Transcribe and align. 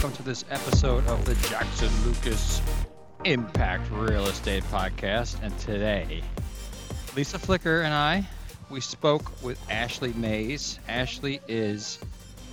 welcome 0.00 0.16
to 0.16 0.22
this 0.22 0.44
episode 0.48 1.04
of 1.08 1.24
the 1.24 1.34
Jackson 1.48 1.90
Lucas 2.06 2.62
Impact 3.24 3.90
Real 3.90 4.28
Estate 4.28 4.62
Podcast. 4.70 5.42
And 5.42 5.58
today, 5.58 6.22
Lisa 7.16 7.36
Flicker 7.36 7.80
and 7.80 7.92
I, 7.92 8.24
we 8.70 8.80
spoke 8.80 9.42
with 9.42 9.60
Ashley 9.68 10.12
Mays. 10.12 10.78
Ashley 10.86 11.40
is 11.48 11.98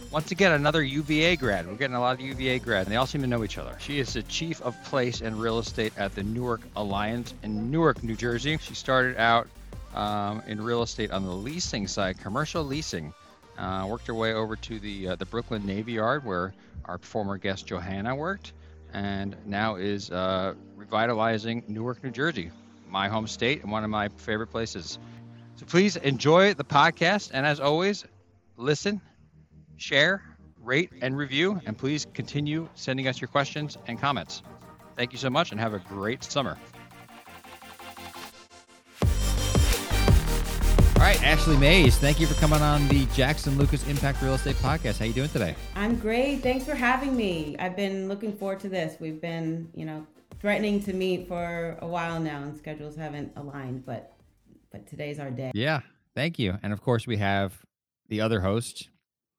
once 0.09 0.31
again 0.31 0.53
another 0.53 0.81
UVA 0.81 1.35
grad. 1.35 1.67
We're 1.67 1.75
getting 1.75 1.95
a 1.95 1.99
lot 1.99 2.15
of 2.15 2.21
UVA 2.21 2.57
grad, 2.57 2.87
and 2.87 2.91
they 2.91 2.95
all 2.95 3.05
seem 3.05 3.21
to 3.21 3.27
know 3.27 3.43
each 3.43 3.59
other. 3.59 3.77
She 3.79 3.99
is 3.99 4.13
the 4.13 4.23
chief 4.23 4.59
of 4.63 4.75
place 4.85 5.21
and 5.21 5.39
real 5.39 5.59
estate 5.59 5.93
at 5.97 6.15
the 6.15 6.23
Newark 6.23 6.61
Alliance 6.75 7.35
in 7.43 7.69
Newark, 7.69 8.03
New 8.03 8.15
Jersey. 8.15 8.57
She 8.57 8.73
started 8.73 9.17
out 9.17 9.47
um, 9.93 10.41
in 10.47 10.59
real 10.59 10.81
estate 10.81 11.11
on 11.11 11.23
the 11.23 11.35
leasing 11.35 11.87
side, 11.87 12.17
commercial 12.17 12.63
leasing. 12.63 13.13
Uh, 13.55 13.85
worked 13.87 14.07
her 14.07 14.15
way 14.15 14.33
over 14.33 14.55
to 14.55 14.79
the 14.79 15.09
uh, 15.09 15.15
the 15.15 15.25
Brooklyn 15.27 15.63
Navy 15.63 15.93
Yard, 15.93 16.25
where 16.25 16.55
our 16.87 16.97
former 16.99 17.37
guest 17.37 17.67
Johanna 17.67 18.15
worked, 18.15 18.53
and 18.93 19.35
now 19.45 19.75
is 19.75 20.09
uh, 20.11 20.53
revitalizing 20.75 21.63
Newark, 21.67 22.03
New 22.03 22.11
Jersey, 22.11 22.51
my 22.89 23.07
home 23.07 23.27
state 23.27 23.61
and 23.63 23.71
one 23.71 23.83
of 23.83 23.89
my 23.89 24.09
favorite 24.09 24.47
places. 24.47 24.99
So 25.55 25.65
please 25.65 25.95
enjoy 25.97 26.53
the 26.53 26.63
podcast, 26.63 27.31
and 27.33 27.45
as 27.45 27.59
always, 27.59 28.05
listen, 28.57 29.01
share, 29.77 30.21
rate, 30.61 30.91
and 31.01 31.17
review, 31.17 31.59
and 31.65 31.77
please 31.77 32.05
continue 32.13 32.67
sending 32.75 33.07
us 33.07 33.21
your 33.21 33.27
questions 33.27 33.77
and 33.87 33.99
comments. 33.99 34.41
Thank 34.95 35.11
you 35.11 35.17
so 35.17 35.29
much, 35.29 35.51
and 35.51 35.59
have 35.59 35.73
a 35.73 35.79
great 35.79 36.23
summer. 36.23 36.57
Right, 41.05 41.23
Ashley 41.23 41.55
Mays, 41.57 41.97
thank 41.97 42.19
you 42.19 42.25
for 42.25 42.33
coming 42.35 42.61
on 42.61 42.87
the 42.87 43.05
Jackson 43.13 43.59
Lucas 43.59 43.87
Impact 43.87 44.23
Real 44.23 44.33
Estate 44.33 44.55
Podcast. 44.55 44.97
How 44.97 45.05
you 45.05 45.13
doing 45.13 45.29
today? 45.29 45.55
I'm 45.75 45.97
great. 45.97 46.41
Thanks 46.41 46.65
for 46.65 46.73
having 46.73 47.15
me. 47.15 47.55
I've 47.59 47.75
been 47.75 48.07
looking 48.07 48.35
forward 48.35 48.59
to 48.61 48.69
this. 48.69 48.99
We've 48.99 49.21
been, 49.21 49.69
you 49.75 49.85
know, 49.85 50.07
threatening 50.39 50.81
to 50.83 50.93
meet 50.93 51.27
for 51.27 51.77
a 51.79 51.85
while 51.87 52.19
now, 52.19 52.41
and 52.41 52.57
schedules 52.57 52.95
haven't 52.95 53.33
aligned, 53.35 53.85
but 53.85 54.13
but 54.71 54.87
today's 54.87 55.19
our 55.19 55.29
day. 55.29 55.51
Yeah, 55.53 55.81
thank 56.15 56.39
you. 56.39 56.57
And 56.63 56.73
of 56.73 56.81
course, 56.81 57.05
we 57.05 57.17
have 57.17 57.53
the 58.09 58.21
other 58.21 58.39
host. 58.41 58.89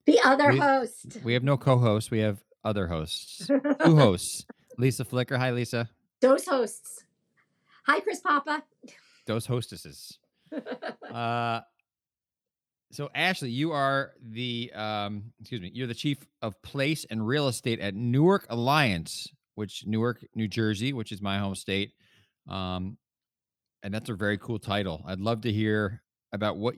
The 0.04 0.20
other 0.24 0.52
We- 0.52 0.58
host. 0.58 1.18
We 1.24 1.32
have 1.34 1.42
no 1.42 1.56
co-host. 1.56 2.12
We 2.12 2.20
have 2.20 2.44
other 2.62 2.86
hosts. 2.86 3.46
Two 3.84 3.96
hosts. 3.96 4.46
Lisa 4.78 5.04
Flicker. 5.04 5.36
Hi, 5.36 5.50
Lisa. 5.50 5.90
Those 6.20 6.46
hosts. 6.46 7.02
Hi, 7.86 7.98
Chris 8.00 8.20
Papa. 8.20 8.62
Those 9.26 9.46
hostesses. 9.46 10.18
Uh, 11.12 11.60
so 12.92 13.08
Ashley, 13.14 13.50
you 13.50 13.72
are 13.72 14.12
the 14.20 14.70
um, 14.74 15.32
excuse 15.40 15.60
me, 15.60 15.70
you're 15.72 15.86
the 15.86 15.94
chief 15.94 16.18
of 16.42 16.60
place 16.62 17.06
and 17.08 17.26
real 17.26 17.48
estate 17.48 17.80
at 17.80 17.94
Newark 17.94 18.46
Alliance, 18.50 19.28
which 19.54 19.84
Newark, 19.86 20.24
New 20.34 20.48
Jersey, 20.48 20.92
which 20.92 21.12
is 21.12 21.22
my 21.22 21.38
home 21.38 21.54
state. 21.54 21.92
Um, 22.48 22.98
and 23.82 23.94
that's 23.94 24.08
a 24.08 24.14
very 24.14 24.36
cool 24.38 24.58
title. 24.58 25.02
I'd 25.06 25.20
love 25.20 25.42
to 25.42 25.52
hear 25.52 26.02
about 26.32 26.56
what 26.56 26.74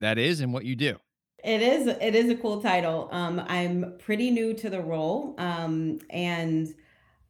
that 0.00 0.18
is 0.18 0.40
and 0.40 0.52
what 0.52 0.64
you 0.64 0.76
do. 0.76 0.96
It 1.44 1.60
is 1.60 1.86
it 1.88 2.14
is 2.14 2.30
a 2.30 2.36
cool 2.36 2.62
title. 2.62 3.08
Um, 3.10 3.42
I'm 3.48 3.94
pretty 3.98 4.30
new 4.30 4.54
to 4.54 4.70
the 4.70 4.80
role, 4.80 5.34
um, 5.38 5.98
and 6.10 6.72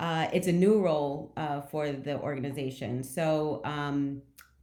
uh, 0.00 0.28
it's 0.32 0.48
a 0.48 0.52
new 0.52 0.82
role 0.82 1.32
uh, 1.36 1.62
for 1.62 1.90
the 1.92 2.18
organization. 2.18 3.04
So, 3.04 3.62
um, 3.64 4.20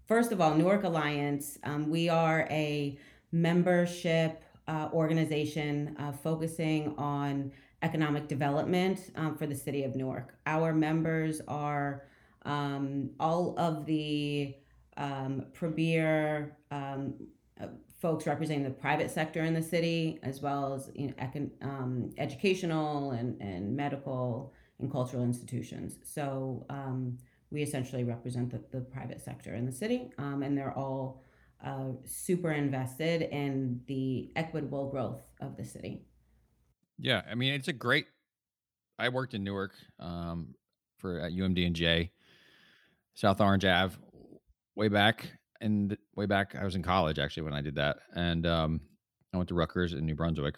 first 0.09 0.31
of 0.31 0.41
all, 0.41 0.55
Newark 0.55 0.83
Alliance, 0.83 1.59
um, 1.63 1.87
we 1.87 2.09
are 2.09 2.47
a 2.49 2.97
membership 3.31 4.43
uh, 4.67 4.89
organization 4.91 5.95
uh, 5.99 6.11
focusing 6.11 6.95
on 6.97 7.51
economic 7.83 8.27
development 8.27 9.11
um, 9.15 9.37
for 9.37 9.45
the 9.45 9.55
city 9.55 9.83
of 9.83 9.95
Newark. 9.95 10.33
Our 10.47 10.73
members 10.73 11.41
are 11.47 12.07
um, 12.43 13.11
all 13.19 13.53
of 13.59 13.85
the 13.85 14.55
um, 14.97 15.45
premier 15.53 16.57
um, 16.71 17.13
uh, 17.61 17.67
folks 18.01 18.25
representing 18.25 18.63
the 18.63 18.71
private 18.71 19.11
sector 19.11 19.43
in 19.43 19.53
the 19.53 19.61
city, 19.61 20.19
as 20.23 20.41
well 20.41 20.73
as 20.73 20.89
you 20.95 21.07
know, 21.07 21.13
econ- 21.21 21.51
um, 21.61 22.09
educational 22.17 23.11
and, 23.11 23.39
and 23.41 23.75
medical 23.75 24.53
and 24.79 24.91
cultural 24.91 25.23
institutions. 25.23 25.97
So 26.03 26.65
we 27.51 27.63
essentially 27.63 28.03
represent 28.03 28.51
the, 28.51 28.61
the 28.71 28.81
private 28.81 29.21
sector 29.21 29.55
in 29.55 29.65
the 29.65 29.71
city, 29.71 30.11
um, 30.17 30.43
and 30.43 30.57
they're 30.57 30.77
all 30.77 31.23
uh, 31.65 31.89
super 32.05 32.51
invested 32.51 33.23
in 33.23 33.81
the 33.87 34.31
equitable 34.35 34.89
growth 34.89 35.21
of 35.41 35.57
the 35.57 35.65
city. 35.65 36.01
Yeah, 36.97 37.21
I 37.29 37.35
mean 37.35 37.53
it's 37.53 37.67
a 37.67 37.73
great. 37.73 38.05
I 38.97 39.09
worked 39.09 39.33
in 39.33 39.43
Newark 39.43 39.73
um, 39.99 40.53
for 40.97 41.19
at 41.19 41.31
UMDNJ, 41.31 42.09
South 43.13 43.39
Orange 43.39 43.65
Ave, 43.65 43.95
way 44.75 44.89
back 44.89 45.31
and 45.61 45.97
way 46.15 46.25
back. 46.25 46.55
I 46.55 46.65
was 46.65 46.75
in 46.75 46.83
college 46.83 47.19
actually 47.19 47.43
when 47.43 47.53
I 47.53 47.61
did 47.61 47.75
that, 47.75 47.97
and 48.15 48.45
um, 48.45 48.81
I 49.33 49.37
went 49.37 49.49
to 49.49 49.55
Rutgers 49.55 49.93
in 49.93 50.05
New 50.05 50.15
Brunswick, 50.15 50.55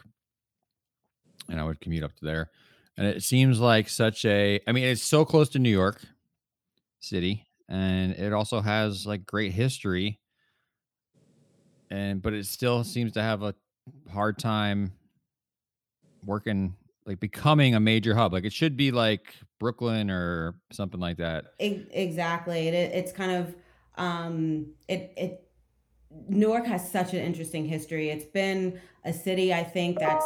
and 1.49 1.59
I 1.59 1.63
would 1.63 1.79
commute 1.79 2.03
up 2.03 2.15
to 2.17 2.25
there. 2.25 2.49
And 2.97 3.07
it 3.07 3.23
seems 3.23 3.59
like 3.59 3.87
such 3.87 4.25
a. 4.25 4.59
I 4.67 4.71
mean, 4.71 4.83
it's 4.83 5.03
so 5.03 5.23
close 5.23 5.49
to 5.49 5.59
New 5.59 5.69
York 5.69 6.01
City, 7.01 7.47
and 7.69 8.13
it 8.13 8.33
also 8.33 8.61
has 8.61 9.05
like 9.05 9.25
great 9.25 9.51
history. 9.51 10.19
And 11.89 12.21
but 12.21 12.33
it 12.33 12.45
still 12.45 12.83
seems 12.83 13.11
to 13.13 13.21
have 13.21 13.43
a 13.43 13.53
hard 14.11 14.39
time 14.39 14.93
working 16.25 16.75
like 17.05 17.19
becoming 17.19 17.73
a 17.73 17.79
major 17.79 18.13
hub 18.13 18.31
like 18.31 18.45
it 18.45 18.53
should 18.53 18.77
be 18.77 18.91
like 18.91 19.35
brooklyn 19.59 20.11
or 20.11 20.53
something 20.71 20.99
like 20.99 21.17
that 21.17 21.45
Exactly. 21.91 22.67
It, 22.67 22.73
it's 22.73 23.11
kind 23.11 23.31
of 23.31 23.55
um, 23.95 24.67
it 24.87 25.13
it 25.15 25.47
Newark 26.27 26.65
has 26.65 26.91
such 26.91 27.13
an 27.13 27.19
interesting 27.19 27.65
history. 27.65 28.09
It's 28.09 28.25
been 28.25 28.81
a 29.05 29.13
city 29.13 29.53
I 29.53 29.63
think 29.63 29.99
that's 29.99 30.25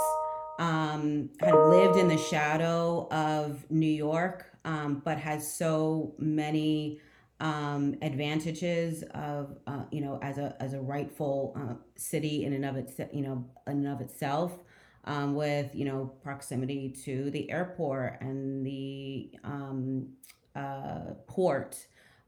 um, 0.57 1.29
kind 1.39 1.53
of 1.53 1.69
lived 1.69 1.97
in 1.97 2.07
the 2.07 2.17
shadow 2.17 3.07
of 3.11 3.69
New 3.69 3.85
York, 3.85 4.54
um, 4.65 5.01
but 5.05 5.17
has 5.17 5.55
so 5.57 6.13
many 6.17 6.99
um, 7.39 7.95
advantages 8.01 9.03
of 9.13 9.57
uh, 9.67 9.83
you 9.91 10.01
know 10.01 10.19
as 10.21 10.37
a 10.37 10.55
as 10.59 10.73
a 10.73 10.81
rightful 10.81 11.55
uh, 11.57 11.75
city 11.95 12.43
in 12.43 12.53
and 12.53 12.65
of 12.65 12.75
its 12.75 12.99
you 13.13 13.21
know 13.21 13.45
in 13.67 13.85
and 13.85 13.87
of 13.87 14.01
itself. 14.01 14.59
Um, 15.07 15.35
with 15.35 15.75
you 15.75 15.85
know 15.85 16.11
proximity 16.23 16.89
to 17.05 17.29
the 17.29 17.51
airport 17.51 18.21
and 18.21 18.65
the 18.65 19.29
um, 19.43 20.07
uh, 20.55 21.13
port 21.27 21.77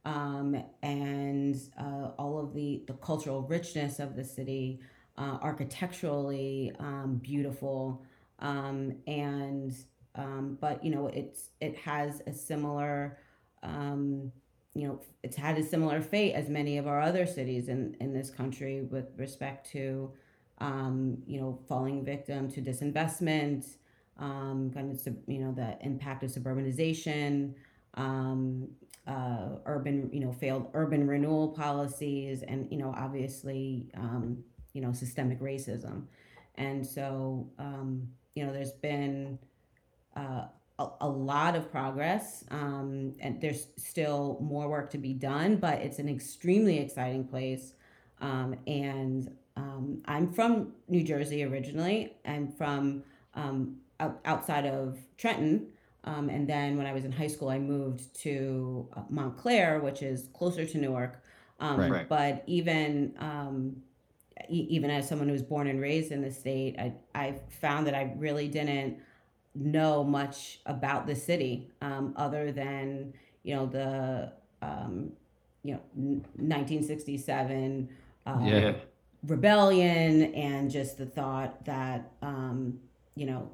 um, 0.08 0.64
and 0.82 1.60
uh, 1.78 2.12
all 2.18 2.40
of 2.40 2.54
the, 2.54 2.82
the 2.88 2.94
cultural 2.94 3.42
richness 3.42 4.00
of 4.00 4.16
the 4.16 4.24
city, 4.24 4.80
uh, 5.18 5.38
architecturally 5.42 6.72
um, 6.80 7.20
beautiful, 7.22 8.06
um, 8.40 8.94
and 9.06 9.76
um, 10.18 10.58
but 10.60 10.84
you 10.84 10.92
know 10.92 11.08
it's 11.08 11.50
it 11.62 11.76
has 11.78 12.22
a 12.28 12.34
similar 12.34 13.20
um, 13.64 14.32
you 14.74 14.88
know 14.88 15.00
it's 15.24 15.36
had 15.36 15.58
a 15.58 15.64
similar 15.64 16.02
fate 16.02 16.34
as 16.34 16.50
many 16.50 16.78
of 16.78 16.88
our 16.88 17.02
other 17.02 17.26
cities 17.26 17.70
in 17.70 17.96
in 18.00 18.14
this 18.14 18.30
country 18.30 18.82
with 18.82 19.06
respect 19.18 19.70
to 19.72 20.12
um, 20.60 21.18
you 21.26 21.40
know 21.40 21.60
falling 21.68 22.04
victim 22.04 22.50
to 22.52 22.62
disinvestment, 22.62 23.78
um, 24.18 24.72
kind 24.74 24.92
of 24.92 25.16
you 25.28 25.40
know 25.40 25.54
the 25.54 25.78
impact 25.86 26.24
of 26.24 26.32
suburbanization 26.32 27.54
um, 27.94 28.68
uh, 29.08 29.56
urban, 29.66 30.10
you 30.12 30.20
know, 30.20 30.34
failed 30.34 30.70
urban 30.74 31.08
renewal 31.08 31.50
policies, 31.50 32.44
and 32.44 32.68
you 32.70 32.78
know, 32.78 32.94
obviously, 32.96 33.90
um, 33.96 34.44
you 34.74 34.82
know, 34.82 34.92
systemic 34.92 35.40
racism, 35.40 36.04
and 36.56 36.86
so 36.86 37.50
you 38.38 38.46
know, 38.46 38.54
there's 38.54 38.72
been 38.72 39.40
uh, 40.18 40.46
a, 40.80 40.88
a 41.02 41.10
lot 41.10 41.56
of 41.56 41.72
progress, 41.72 42.44
um, 42.52 43.14
and 43.20 43.42
there's 43.42 43.68
still 43.78 44.38
more 44.42 44.68
work 44.70 44.90
to 44.92 44.98
be 44.98 45.14
done, 45.14 45.58
but 45.58 45.76
it's 45.86 46.00
an 46.00 46.10
extremely 46.10 46.78
exciting 46.80 47.24
place, 47.34 47.74
um, 48.22 48.56
and 48.68 49.32
um, 49.56 50.02
I'm 50.06 50.32
from 50.32 50.74
New 50.88 51.04
Jersey 51.04 51.44
originally. 51.44 52.14
I'm 52.26 52.48
from 52.52 53.04
um, 53.34 53.78
out, 54.00 54.20
outside 54.26 54.66
of 54.66 54.98
Trenton. 55.18 55.68
Um, 56.04 56.30
and 56.30 56.48
then 56.48 56.78
when 56.78 56.86
I 56.86 56.94
was 56.94 57.06
in 57.06 57.12
high 57.12 57.28
school, 57.28 57.50
I 57.50 57.60
moved 57.60 58.16
to 58.22 58.88
uh, 58.96 59.02
Montclair, 59.10 59.80
which 59.80 60.02
is 60.04 60.30
closer 60.34 60.64
to 60.66 60.78
Newark. 60.78 61.14
Um, 61.60 61.80
Right. 61.80 61.92
Right. 61.92 62.10
But 62.10 62.44
even 62.46 63.14
um, 63.18 63.78
e- 64.50 64.68
even 64.70 64.90
as 64.92 65.10
someone 65.10 65.28
who 65.28 65.34
was 65.34 65.42
born 65.44 65.68
and 65.68 65.82
raised 65.82 66.12
in 66.12 66.22
the 66.22 66.32
state, 66.32 66.76
I 66.80 66.94
I 67.16 67.40
found 67.50 67.88
that 67.88 67.96
I 67.96 68.14
really 68.18 68.48
didn't 68.48 69.00
know 69.58 70.04
much 70.04 70.60
about 70.66 71.08
the 71.08 71.16
city 71.16 71.72
um, 71.82 72.14
other 72.16 72.52
than 72.52 73.14
you 73.44 73.56
know 73.56 73.66
the 73.66 74.32
um, 74.62 75.12
you 75.64 75.74
know 75.74 75.82
1967 75.96 77.90
um, 78.26 78.46
Yeah. 78.46 78.74
rebellion 79.26 80.34
and 80.34 80.70
just 80.70 80.98
the 80.98 81.06
thought 81.06 81.66
that 81.66 82.12
um, 82.22 82.80
you 83.16 83.26
know 83.26 83.52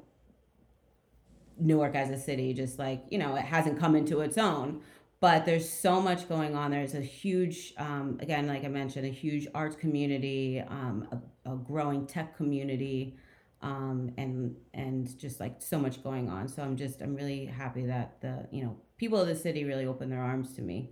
Newark 1.58 1.94
as 1.94 2.10
a 2.10 2.18
city, 2.18 2.52
just 2.52 2.78
like, 2.80 3.04
you 3.10 3.18
know, 3.18 3.36
it 3.36 3.44
hasn't 3.44 3.78
come 3.78 3.94
into 3.94 4.20
its 4.20 4.36
own. 4.38 4.80
But 5.20 5.46
there's 5.46 5.68
so 5.68 6.00
much 6.00 6.28
going 6.28 6.54
on. 6.56 6.72
There's 6.72 6.94
a 6.94 7.00
huge, 7.00 7.72
um, 7.78 8.18
again, 8.20 8.46
like 8.46 8.64
I 8.64 8.68
mentioned, 8.68 9.06
a 9.06 9.10
huge 9.10 9.46
arts 9.54 9.76
community, 9.76 10.60
um, 10.68 11.06
a, 11.46 11.52
a 11.52 11.56
growing 11.56 12.06
tech 12.06 12.36
community, 12.36 13.16
um, 13.64 14.12
and 14.18 14.54
and 14.74 15.18
just 15.18 15.40
like 15.40 15.60
so 15.60 15.78
much 15.78 16.04
going 16.04 16.28
on. 16.28 16.46
So 16.46 16.62
I'm 16.62 16.76
just 16.76 17.00
I'm 17.00 17.16
really 17.16 17.46
happy 17.46 17.86
that 17.86 18.20
the 18.20 18.46
you 18.52 18.62
know 18.62 18.76
people 18.98 19.18
of 19.18 19.26
the 19.26 19.34
city 19.34 19.64
really 19.64 19.86
opened 19.86 20.12
their 20.12 20.22
arms 20.22 20.54
to 20.54 20.62
me. 20.62 20.90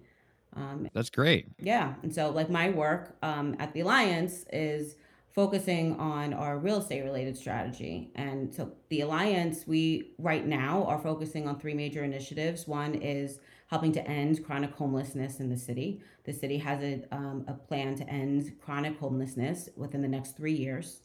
Um, 0.54 0.88
That's 0.92 1.10
great. 1.10 1.46
yeah, 1.58 1.94
and 2.02 2.12
so 2.12 2.30
like 2.30 2.50
my 2.50 2.70
work 2.70 3.16
um, 3.22 3.54
at 3.58 3.72
the 3.74 3.80
Alliance 3.80 4.44
is 4.52 4.96
focusing 5.34 5.98
on 5.98 6.34
our 6.34 6.58
real 6.58 6.78
estate 6.78 7.02
related 7.02 7.36
strategy. 7.36 8.10
And 8.14 8.52
so 8.54 8.72
the 8.90 9.00
Alliance, 9.02 9.66
we 9.66 10.12
right 10.18 10.46
now 10.46 10.84
are 10.84 10.98
focusing 10.98 11.48
on 11.48 11.58
three 11.58 11.72
major 11.72 12.04
initiatives. 12.04 12.68
One 12.68 12.94
is 12.94 13.38
helping 13.68 13.92
to 13.92 14.06
end 14.06 14.44
chronic 14.44 14.74
homelessness 14.74 15.40
in 15.40 15.48
the 15.48 15.56
city. 15.56 16.02
The 16.24 16.34
city 16.34 16.58
has 16.58 16.82
a, 16.82 17.02
um, 17.10 17.46
a 17.48 17.54
plan 17.54 17.94
to 17.96 18.08
end 18.10 18.52
chronic 18.60 18.98
homelessness 18.98 19.70
within 19.74 20.02
the 20.02 20.08
next 20.08 20.36
three 20.36 20.52
years. 20.52 21.00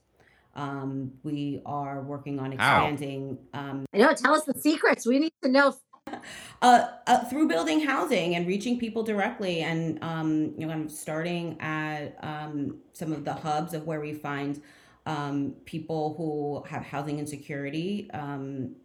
Um, 0.58 1.14
we 1.24 1.62
are 1.66 2.02
working 2.02 2.40
on 2.40 2.52
expanding 2.52 3.38
um, 3.54 3.86
I 3.94 3.98
know. 4.00 4.14
Tell 4.14 4.34
us 4.34 4.44
the 4.44 4.60
secrets. 4.60 5.06
We 5.06 5.20
need 5.20 5.34
to 5.44 5.50
know. 5.50 5.76
uh, 6.62 6.88
uh, 7.06 7.24
through 7.26 7.48
building 7.48 7.82
housing 7.82 8.36
and 8.36 8.48
reaching 8.48 8.80
people 8.80 9.04
directly, 9.04 9.62
and 9.62 10.00
um, 10.04 10.54
you 10.58 10.66
know, 10.66 10.74
kind 10.74 10.86
of 10.86 10.92
starting 10.92 11.60
at 11.60 12.18
um, 12.22 12.78
some 12.94 13.12
of 13.12 13.24
the 13.24 13.34
hubs 13.34 13.74
of 13.74 13.86
where 13.86 14.02
we 14.02 14.14
find 14.14 14.62
um, 15.06 15.54
people 15.66 16.16
who 16.18 16.64
have 16.70 16.84
housing 16.84 17.20
insecurity 17.20 18.10
um, 18.14 18.76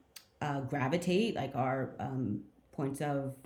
uh, 0.41 0.61
gravitate, 0.61 1.35
like 1.35 1.53
our 1.55 1.91
um, 1.99 2.43
points 2.73 3.01
of 3.01 3.37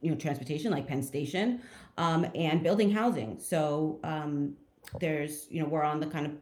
you 0.00 0.10
know 0.10 0.16
transportation, 0.16 0.70
like 0.70 0.86
Penn 0.86 1.02
Station, 1.02 1.60
um, 1.98 2.26
and 2.34 2.62
building 2.62 2.90
housing. 2.90 3.38
So 3.38 4.00
um, 4.04 4.56
there's 4.98 5.46
you 5.50 5.62
know 5.62 5.68
we're 5.68 5.82
on 5.82 6.00
the 6.00 6.06
kind 6.06 6.26
of 6.26 6.32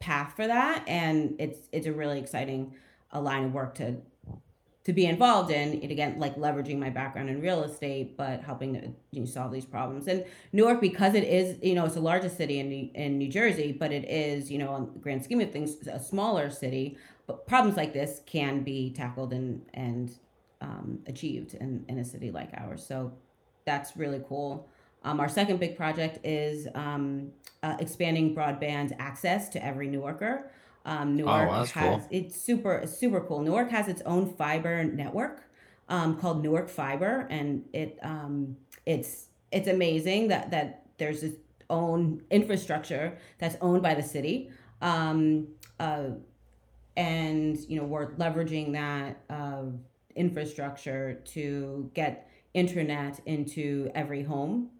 path 0.00 0.34
for 0.34 0.46
that, 0.46 0.84
and 0.88 1.36
it's 1.38 1.68
it's 1.72 1.86
a 1.86 1.92
really 1.92 2.18
exciting 2.18 2.74
uh, 3.12 3.20
line 3.20 3.44
of 3.44 3.52
work 3.52 3.74
to 3.76 3.96
to 4.84 4.92
be 4.92 5.06
involved 5.06 5.50
in. 5.50 5.80
And 5.82 5.90
again 5.92 6.18
like 6.18 6.36
leveraging 6.36 6.78
my 6.78 6.90
background 6.90 7.28
in 7.28 7.40
real 7.40 7.62
estate 7.62 8.16
but 8.16 8.42
helping 8.42 8.74
to 8.74 8.88
you 9.12 9.20
know, 9.20 9.26
solve 9.26 9.52
these 9.52 9.66
problems. 9.66 10.08
And 10.08 10.24
newark 10.52 10.80
because 10.80 11.14
it 11.14 11.24
is 11.24 11.58
you 11.62 11.74
know 11.74 11.84
it's 11.84 11.94
the 11.94 12.00
largest 12.00 12.36
city 12.36 12.58
in 12.60 12.68
new, 12.68 12.90
in 12.94 13.18
new 13.18 13.28
jersey 13.28 13.72
but 13.72 13.92
it 13.92 14.08
is 14.08 14.50
you 14.50 14.58
know 14.58 14.70
on 14.70 14.90
the 14.92 14.98
grand 14.98 15.22
scheme 15.22 15.40
of 15.40 15.52
things 15.52 15.76
a 15.86 16.00
smaller 16.00 16.50
city 16.50 16.96
but 17.26 17.46
problems 17.46 17.76
like 17.76 17.92
this 17.92 18.22
can 18.26 18.62
be 18.62 18.90
tackled 18.90 19.32
and 19.32 19.62
and 19.74 20.18
um, 20.60 20.98
achieved 21.06 21.54
in, 21.54 21.84
in 21.88 21.98
a 21.98 22.04
city 22.04 22.30
like 22.30 22.50
ours. 22.54 22.84
So 22.86 23.12
that's 23.64 23.96
really 23.96 24.22
cool 24.28 24.68
um, 25.02 25.20
our 25.20 25.28
second 25.28 25.60
big 25.60 25.76
project 25.76 26.18
is 26.24 26.68
um, 26.74 27.30
uh, 27.62 27.76
expanding 27.78 28.34
broadband 28.34 28.92
access 28.98 29.48
to 29.50 29.64
every 29.64 29.88
newarker 29.88 30.50
um, 30.84 31.16
Newark 31.16 31.50
that's 31.50 31.70
has 31.72 32.00
cool. 32.00 32.08
it's 32.10 32.40
super 32.40 32.86
super 32.86 33.20
cool. 33.20 33.40
Newark 33.40 33.70
has 33.70 33.88
its 33.88 34.02
own 34.02 34.34
fiber 34.34 34.82
network 34.84 35.44
um, 35.88 36.18
called 36.18 36.42
Newark 36.42 36.68
Fiber, 36.68 37.26
and 37.30 37.64
it 37.72 37.98
um, 38.02 38.56
it's 38.86 39.26
it's 39.52 39.68
amazing 39.68 40.28
that 40.28 40.50
that 40.50 40.86
there's 40.98 41.22
its 41.22 41.36
own 41.68 42.22
infrastructure 42.30 43.18
that's 43.38 43.56
owned 43.60 43.82
by 43.82 43.94
the 43.94 44.02
city, 44.02 44.50
um, 44.80 45.48
uh, 45.78 46.10
and 46.96 47.58
you 47.68 47.78
know 47.78 47.84
we're 47.84 48.12
leveraging 48.14 48.72
that 48.72 49.20
uh, 49.28 49.64
infrastructure 50.16 51.20
to 51.26 51.90
get 51.92 52.30
internet 52.54 53.20
into 53.26 53.90
every 53.94 54.22
home, 54.22 54.70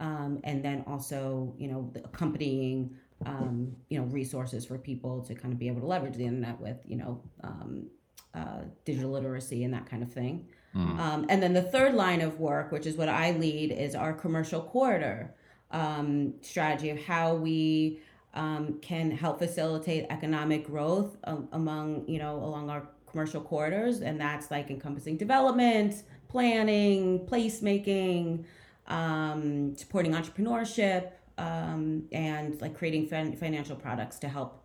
um, 0.00 0.40
and 0.44 0.64
then 0.64 0.84
also 0.86 1.54
you 1.58 1.68
know 1.68 1.90
the 1.92 2.04
accompanying 2.04 2.96
um, 3.26 3.74
you 3.88 3.98
know 3.98 4.04
resources 4.06 4.64
for 4.64 4.78
people 4.78 5.22
to 5.22 5.34
kind 5.34 5.52
of 5.52 5.58
be 5.58 5.68
able 5.68 5.80
to 5.80 5.86
leverage 5.86 6.16
the 6.16 6.24
internet 6.24 6.60
with 6.60 6.78
you 6.84 6.96
know 6.96 7.20
um, 7.42 7.86
uh, 8.34 8.60
digital 8.84 9.10
literacy 9.10 9.64
and 9.64 9.74
that 9.74 9.86
kind 9.86 10.02
of 10.02 10.12
thing. 10.12 10.46
Hmm. 10.72 11.00
Um, 11.00 11.26
and 11.28 11.42
then 11.42 11.54
the 11.54 11.62
third 11.62 11.94
line 11.94 12.20
of 12.20 12.38
work, 12.38 12.72
which 12.72 12.86
is 12.86 12.96
what 12.96 13.08
I 13.08 13.32
lead, 13.32 13.72
is 13.72 13.94
our 13.94 14.12
commercial 14.12 14.60
corridor 14.60 15.34
um, 15.70 16.34
strategy 16.42 16.90
of 16.90 17.02
how 17.02 17.34
we 17.34 18.00
um, 18.34 18.78
can 18.80 19.10
help 19.10 19.38
facilitate 19.38 20.06
economic 20.10 20.66
growth 20.66 21.16
um, 21.24 21.48
among 21.52 22.06
you 22.06 22.18
know 22.18 22.36
along 22.36 22.70
our 22.70 22.88
commercial 23.10 23.40
corridors, 23.40 24.00
and 24.00 24.20
that's 24.20 24.50
like 24.50 24.70
encompassing 24.70 25.16
development, 25.16 26.02
planning, 26.28 27.26
placemaking, 27.26 28.44
um, 28.88 29.76
supporting 29.76 30.12
entrepreneurship, 30.12 31.12
um, 31.36 32.04
and 32.12 32.60
like 32.60 32.76
creating 32.76 33.06
fin- 33.06 33.36
financial 33.36 33.76
products 33.76 34.18
to 34.18 34.28
help 34.28 34.64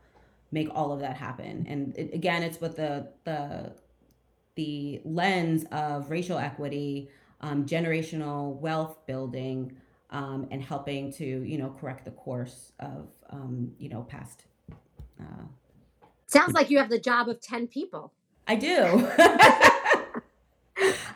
make 0.51 0.69
all 0.73 0.91
of 0.91 0.99
that 1.01 1.17
happen. 1.17 1.65
And 1.67 1.95
it, 1.97 2.13
again, 2.13 2.43
it's 2.43 2.59
with 2.59 2.75
the 2.75 3.09
the 3.25 3.73
the 4.55 5.01
lens 5.03 5.65
of 5.71 6.09
racial 6.09 6.37
equity, 6.37 7.09
um, 7.41 7.65
generational 7.65 8.55
wealth 8.59 9.05
building, 9.05 9.77
um, 10.09 10.47
and 10.51 10.61
helping 10.63 11.11
to 11.13 11.25
you 11.25 11.57
know 11.57 11.75
correct 11.79 12.05
the 12.05 12.11
course 12.11 12.71
of 12.79 13.07
um, 13.29 13.71
you 13.77 13.89
know 13.89 14.03
past. 14.03 14.45
Uh, 15.19 15.43
Sounds 16.25 16.53
like 16.53 16.71
you 16.71 16.79
have 16.79 16.89
the 16.89 16.99
job 16.99 17.29
of 17.29 17.39
10 17.41 17.67
people. 17.67 18.11
I 18.47 18.55
do. 18.55 19.07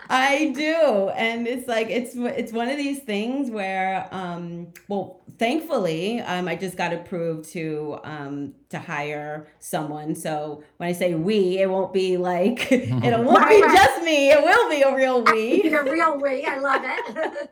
I 0.10 0.54
do, 0.56 1.10
and 1.10 1.48
it's 1.48 1.68
like 1.68 1.90
it's 1.90 2.16
it's 2.16 2.52
one 2.54 2.70
of 2.70 2.78
these 2.78 3.00
things 3.00 3.50
where, 3.52 4.08
um, 4.12 4.68
well, 4.88 5.22
thankfully, 5.38 6.20
um, 6.22 6.48
I 6.48 6.56
just 6.56 6.78
got 6.78 6.94
approved 6.94 7.50
to 7.52 8.00
um, 8.04 8.54
to 8.70 8.80
hire 8.80 9.48
someone. 9.60 10.16
So 10.16 10.64
when 10.78 10.88
I 10.90 10.94
say 10.94 11.14
we, 11.16 11.60
it 11.60 11.70
won't 11.70 11.94
be 11.94 12.18
like 12.18 12.72
it 12.72 12.90
won't 13.02 13.50
be 13.50 13.62
Right. 13.62 13.74
just 13.76 14.04
me. 14.04 14.30
It 14.32 14.42
will 14.42 14.70
be 14.70 14.82
a 14.82 14.96
real 14.96 15.24
we. 15.24 15.64
You're 15.70 15.82
a 15.86 15.92
real 15.92 16.18
we. 16.20 16.46
I 16.46 16.58
love 16.60 16.82
it. 16.86 17.50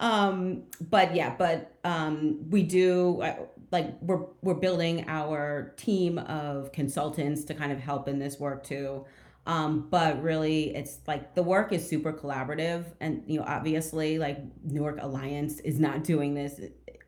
um 0.00 0.62
but 0.90 1.12
yeah 1.14 1.34
but 1.36 1.72
um 1.82 2.38
we 2.50 2.62
do 2.62 3.20
uh, 3.20 3.34
like 3.72 4.00
we're 4.00 4.24
we're 4.42 4.54
building 4.54 5.04
our 5.08 5.74
team 5.76 6.18
of 6.18 6.70
consultants 6.72 7.42
to 7.44 7.52
kind 7.54 7.72
of 7.72 7.80
help 7.80 8.06
in 8.06 8.18
this 8.20 8.38
work 8.38 8.62
too 8.62 9.04
um 9.48 9.88
but 9.90 10.22
really 10.22 10.74
it's 10.76 11.00
like 11.08 11.34
the 11.34 11.42
work 11.42 11.72
is 11.72 11.86
super 11.88 12.12
collaborative 12.12 12.84
and 13.00 13.24
you 13.26 13.40
know 13.40 13.44
obviously 13.48 14.18
like 14.18 14.38
newark 14.62 14.98
alliance 15.00 15.58
is 15.60 15.80
not 15.80 16.04
doing 16.04 16.34
this 16.34 16.60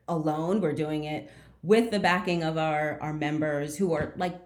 alone 0.08 0.60
we're 0.60 0.72
doing 0.72 1.04
it 1.04 1.30
with 1.62 1.90
the 1.92 2.00
backing 2.00 2.42
of 2.42 2.58
our 2.58 2.98
our 3.00 3.12
members 3.12 3.76
who 3.76 3.92
are 3.92 4.12
like 4.16 4.40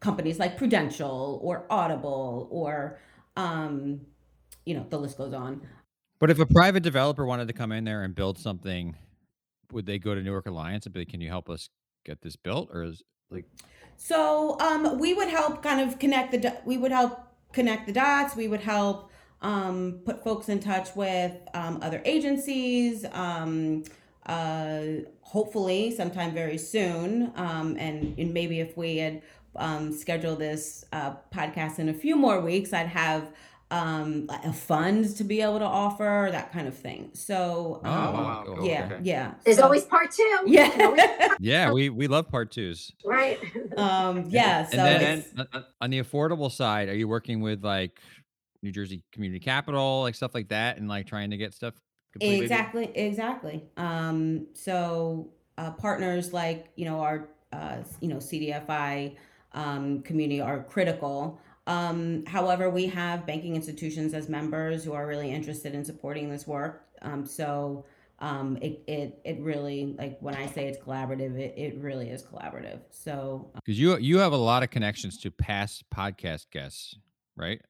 companies 0.00 0.38
like 0.38 0.56
prudential 0.56 1.40
or 1.42 1.66
audible 1.70 2.46
or 2.52 2.98
um 3.36 4.00
you 4.64 4.74
know 4.74 4.86
the 4.90 4.98
list 4.98 5.18
goes 5.18 5.32
on 5.32 5.60
But 6.20 6.30
if 6.30 6.38
a 6.38 6.46
private 6.46 6.82
developer 6.82 7.24
wanted 7.24 7.48
to 7.48 7.54
come 7.54 7.72
in 7.72 7.84
there 7.84 8.02
and 8.02 8.14
build 8.14 8.38
something, 8.38 8.96
would 9.72 9.86
they 9.86 9.98
go 9.98 10.14
to 10.14 10.22
Newark 10.22 10.46
Alliance 10.46 10.84
and 10.84 10.92
be 10.92 11.00
like, 11.00 11.08
"Can 11.08 11.20
you 11.20 11.28
help 11.28 11.48
us 11.48 11.70
get 12.04 12.22
this 12.22 12.36
built?" 12.36 12.70
Or 12.72 12.82
is 12.82 13.02
like, 13.30 13.44
So 13.98 14.58
um, 14.60 14.98
we 14.98 15.12
would 15.12 15.28
help 15.28 15.62
kind 15.62 15.80
of 15.80 15.98
connect 15.98 16.30
the. 16.30 16.56
We 16.64 16.78
would 16.78 16.92
help 16.92 17.20
connect 17.52 17.86
the 17.86 17.92
dots. 17.92 18.36
We 18.36 18.46
would 18.46 18.60
help 18.60 19.10
um, 19.42 20.00
put 20.04 20.22
folks 20.22 20.48
in 20.48 20.60
touch 20.60 20.94
with 20.94 21.32
um, 21.52 21.80
other 21.82 22.00
agencies. 22.04 23.04
Um, 23.12 23.82
uh, 24.24 24.82
hopefully, 25.22 25.90
sometime 25.94 26.32
very 26.32 26.58
soon. 26.58 27.32
Um, 27.34 27.76
and, 27.76 28.16
and 28.18 28.32
maybe 28.32 28.60
if 28.60 28.76
we 28.76 28.98
had 28.98 29.22
um, 29.56 29.92
scheduled 29.92 30.38
this 30.38 30.84
uh, 30.92 31.14
podcast 31.34 31.80
in 31.80 31.88
a 31.88 31.94
few 31.94 32.14
more 32.14 32.40
weeks, 32.40 32.72
I'd 32.72 32.86
have 32.86 33.32
um, 33.70 34.26
like 34.26 34.44
a 34.44 34.52
fund 34.52 35.14
to 35.16 35.24
be 35.24 35.42
able 35.42 35.58
to 35.58 35.64
offer 35.64 36.28
that 36.32 36.52
kind 36.52 36.66
of 36.66 36.76
thing. 36.76 37.10
So 37.12 37.80
oh, 37.84 37.88
um, 37.90 38.14
wow, 38.14 38.42
cool. 38.46 38.66
yeah, 38.66 38.84
Okay. 38.86 38.98
yeah. 39.02 39.34
There's 39.44 39.58
So- 39.58 39.64
always 39.64 39.84
part 39.84 40.10
two. 40.10 40.22
You 40.46 40.58
can 40.58 40.80
always- 40.82 41.00
yeah. 41.20 41.34
yeah, 41.40 41.72
we 41.72 41.90
we 41.90 42.06
love 42.08 42.28
part 42.28 42.50
twos. 42.50 42.92
right. 43.04 43.38
um, 43.76 44.24
yeah. 44.28 44.64
So 44.66 44.78
and 44.78 45.02
then 45.02 45.18
it's- 45.18 45.32
uh, 45.38 45.58
uh, 45.58 45.62
on 45.80 45.90
the 45.90 46.02
affordable 46.02 46.50
side, 46.50 46.88
are 46.88 46.94
you 46.96 47.08
working 47.08 47.40
with 47.42 47.62
like 47.62 48.00
New 48.62 48.72
Jersey 48.72 49.04
Community 49.12 49.40
Capital, 49.40 50.00
like 50.02 50.14
stuff 50.14 50.34
like 50.34 50.48
that, 50.48 50.78
and 50.78 50.88
like 50.88 51.06
trying 51.06 51.30
to 51.30 51.36
get 51.36 51.52
stuff 51.54 51.74
completed? 52.12 52.42
Exactly, 52.44 52.84
exactly. 52.96 53.64
Um, 53.76 54.46
so 54.54 55.30
uh, 55.58 55.72
partners 55.72 56.32
like 56.32 56.70
you 56.76 56.86
know 56.86 57.00
our 57.00 57.28
uh, 57.52 57.78
you 58.00 58.08
know 58.08 58.16
CDFI 58.16 59.14
um, 59.52 60.00
community 60.02 60.40
are 60.40 60.62
critical. 60.62 61.38
Um, 61.68 62.24
however, 62.24 62.70
we 62.70 62.86
have 62.86 63.26
banking 63.26 63.54
institutions 63.54 64.14
as 64.14 64.28
members 64.28 64.84
who 64.84 64.94
are 64.94 65.06
really 65.06 65.30
interested 65.30 65.74
in 65.74 65.84
supporting 65.84 66.30
this 66.30 66.46
work. 66.46 66.86
Um, 67.02 67.26
so 67.26 67.84
um, 68.20 68.56
it, 68.62 68.82
it 68.86 69.20
it 69.22 69.38
really 69.40 69.94
like 69.98 70.18
when 70.20 70.34
I 70.34 70.46
say 70.46 70.66
it's 70.66 70.78
collaborative, 70.78 71.38
it, 71.38 71.54
it 71.58 71.76
really 71.76 72.08
is 72.08 72.22
collaborative. 72.22 72.80
So 72.90 73.50
Because 73.54 73.78
you 73.78 73.98
you 73.98 74.18
have 74.18 74.32
a 74.32 74.38
lot 74.38 74.62
of 74.62 74.70
connections 74.70 75.18
to 75.18 75.30
past 75.30 75.84
podcast 75.94 76.46
guests, 76.50 76.96
right? 77.36 77.60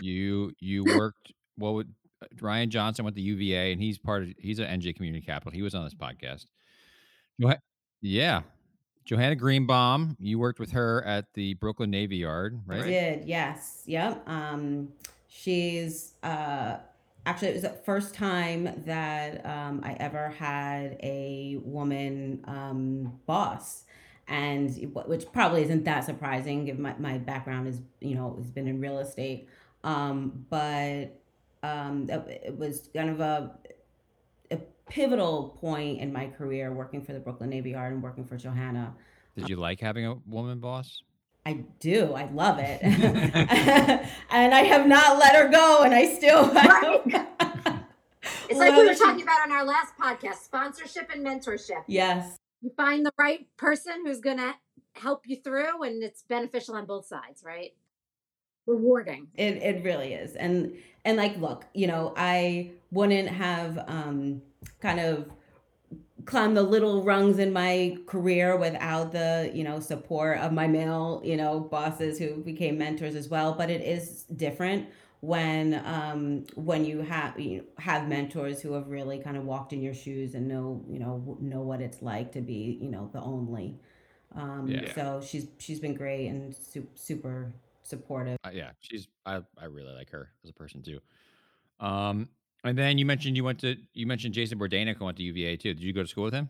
You 0.00 0.52
you 0.58 0.84
worked 0.96 1.32
well 1.58 1.74
with 1.74 1.88
uh, 2.22 2.26
Ryan 2.40 2.70
Johnson 2.70 3.04
went 3.04 3.16
to 3.16 3.22
UVA, 3.22 3.72
and 3.72 3.82
he's 3.82 3.98
part 3.98 4.22
of 4.22 4.28
he's 4.38 4.60
an 4.60 4.80
NJ 4.80 4.96
Community 4.96 5.24
Capital. 5.24 5.52
He 5.52 5.60
was 5.60 5.74
on 5.74 5.84
this 5.84 5.94
podcast. 5.94 6.46
What? 7.36 7.60
Yeah, 8.00 8.42
Johanna 9.04 9.36
Greenbaum, 9.36 10.16
you 10.20 10.38
worked 10.38 10.60
with 10.60 10.72
her 10.72 11.04
at 11.04 11.32
the 11.34 11.54
Brooklyn 11.54 11.90
Navy 11.90 12.18
Yard, 12.18 12.60
right? 12.66 12.82
I 12.82 12.86
did, 12.86 13.24
yes. 13.24 13.82
Yep. 13.86 14.28
Um, 14.28 14.88
she's 15.28 16.14
uh, 16.22 16.76
actually, 17.26 17.48
it 17.48 17.54
was 17.54 17.62
the 17.62 17.70
first 17.70 18.14
time 18.14 18.82
that 18.86 19.44
um, 19.44 19.80
I 19.84 19.94
ever 19.94 20.28
had 20.30 20.96
a 21.02 21.58
woman 21.64 22.44
um, 22.46 23.18
boss. 23.26 23.84
And 24.28 24.70
which 25.06 25.32
probably 25.32 25.64
isn't 25.64 25.82
that 25.84 26.04
surprising 26.04 26.64
given 26.64 26.82
my, 26.82 26.94
my 26.98 27.18
background 27.18 27.66
is, 27.66 27.80
you 28.00 28.14
know, 28.14 28.36
has 28.38 28.48
been 28.48 28.68
in 28.68 28.80
real 28.80 29.00
estate. 29.00 29.48
Um, 29.82 30.46
but 30.48 31.20
um, 31.64 32.08
it 32.08 32.56
was 32.56 32.90
kind 32.94 33.10
of 33.10 33.18
a, 33.18 33.52
a 33.59 33.59
pivotal 34.90 35.56
point 35.60 36.00
in 36.00 36.12
my 36.12 36.26
career 36.26 36.72
working 36.72 37.02
for 37.02 37.12
the 37.12 37.20
Brooklyn 37.20 37.48
Navy 37.48 37.70
Yard 37.70 37.94
and 37.94 38.02
working 38.02 38.24
for 38.26 38.36
Johanna. 38.36 38.94
Did 39.36 39.48
you 39.48 39.56
like 39.56 39.80
having 39.80 40.04
a 40.04 40.16
woman 40.26 40.58
boss? 40.58 41.02
I 41.46 41.64
do. 41.78 42.12
I 42.12 42.30
love 42.30 42.58
it. 42.58 42.82
and 44.30 44.54
I 44.54 44.60
have 44.60 44.86
not 44.86 45.18
let 45.18 45.34
her 45.36 45.48
go, 45.48 45.82
and 45.84 45.94
I 45.94 46.14
still. 46.14 46.50
Right. 48.20 48.56
it's 48.56 48.58
like 48.58 48.76
we 48.76 48.86
were 48.86 48.94
talking 48.94 49.22
about 49.22 49.42
on 49.42 49.52
our 49.52 49.64
last 49.64 49.94
podcast 49.98 50.42
sponsorship 50.44 51.08
and 51.14 51.24
mentorship. 51.24 51.84
Yes. 51.86 52.36
You 52.60 52.70
find 52.76 53.06
the 53.06 53.12
right 53.16 53.46
person 53.56 54.04
who's 54.04 54.20
going 54.20 54.36
to 54.38 54.54
help 54.94 55.26
you 55.26 55.36
through, 55.36 55.82
and 55.84 56.02
it's 56.02 56.24
beneficial 56.28 56.74
on 56.74 56.84
both 56.84 57.06
sides, 57.06 57.42
right? 57.44 57.70
Rewarding. 58.66 59.28
It, 59.36 59.56
it 59.58 59.84
really 59.84 60.12
is. 60.14 60.34
And, 60.34 60.76
and 61.04 61.16
like, 61.16 61.38
look, 61.38 61.64
you 61.74 61.86
know, 61.86 62.12
I 62.16 62.72
wouldn't 62.90 63.28
have 63.28 63.78
um, 63.86 64.42
kind 64.80 65.00
of 65.00 65.30
climb 66.26 66.54
the 66.54 66.62
little 66.62 67.02
rungs 67.02 67.38
in 67.38 67.52
my 67.52 67.96
career 68.06 68.56
without 68.56 69.12
the 69.12 69.50
you 69.54 69.64
know 69.64 69.80
support 69.80 70.38
of 70.38 70.52
my 70.52 70.66
male 70.66 71.20
you 71.24 71.36
know 71.36 71.60
bosses 71.60 72.18
who 72.18 72.36
became 72.36 72.78
mentors 72.78 73.14
as 73.14 73.28
well. 73.28 73.54
But 73.54 73.70
it 73.70 73.80
is 73.80 74.24
different 74.24 74.88
when 75.20 75.82
um 75.84 76.46
when 76.54 76.84
you 76.84 77.02
have 77.02 77.38
you 77.38 77.58
know, 77.58 77.64
have 77.78 78.08
mentors 78.08 78.60
who 78.60 78.72
have 78.72 78.88
really 78.88 79.18
kind 79.18 79.36
of 79.36 79.44
walked 79.44 79.72
in 79.72 79.82
your 79.82 79.94
shoes 79.94 80.34
and 80.34 80.48
know 80.48 80.82
you 80.88 80.98
know 80.98 81.36
know 81.40 81.60
what 81.60 81.80
it's 81.80 82.00
like 82.00 82.32
to 82.32 82.40
be 82.40 82.78
you 82.80 82.90
know 82.90 83.10
the 83.12 83.20
only. 83.20 83.78
Um 84.34 84.68
yeah. 84.68 84.94
so 84.94 85.20
she's 85.24 85.48
she's 85.58 85.80
been 85.80 85.94
great 85.94 86.28
and 86.28 86.54
su- 86.54 86.88
super 86.94 87.52
supportive. 87.82 88.38
Uh, 88.44 88.50
yeah 88.52 88.70
she's 88.80 89.08
i 89.26 89.40
i 89.58 89.64
really 89.64 89.92
like 89.92 90.10
her 90.10 90.30
as 90.44 90.50
a 90.50 90.54
person 90.54 90.82
too. 90.82 91.00
Um 91.80 92.28
and 92.64 92.76
then 92.76 92.98
you 92.98 93.06
mentioned 93.06 93.36
you 93.36 93.44
went 93.44 93.60
to 93.60 93.76
you 93.94 94.06
mentioned 94.06 94.34
Jason 94.34 94.58
Bourdanic 94.58 95.00
went 95.00 95.16
to 95.18 95.22
UVA 95.22 95.56
too. 95.56 95.74
Did 95.74 95.82
you 95.82 95.92
go 95.92 96.02
to 96.02 96.08
school 96.08 96.24
with 96.24 96.34
him? 96.34 96.48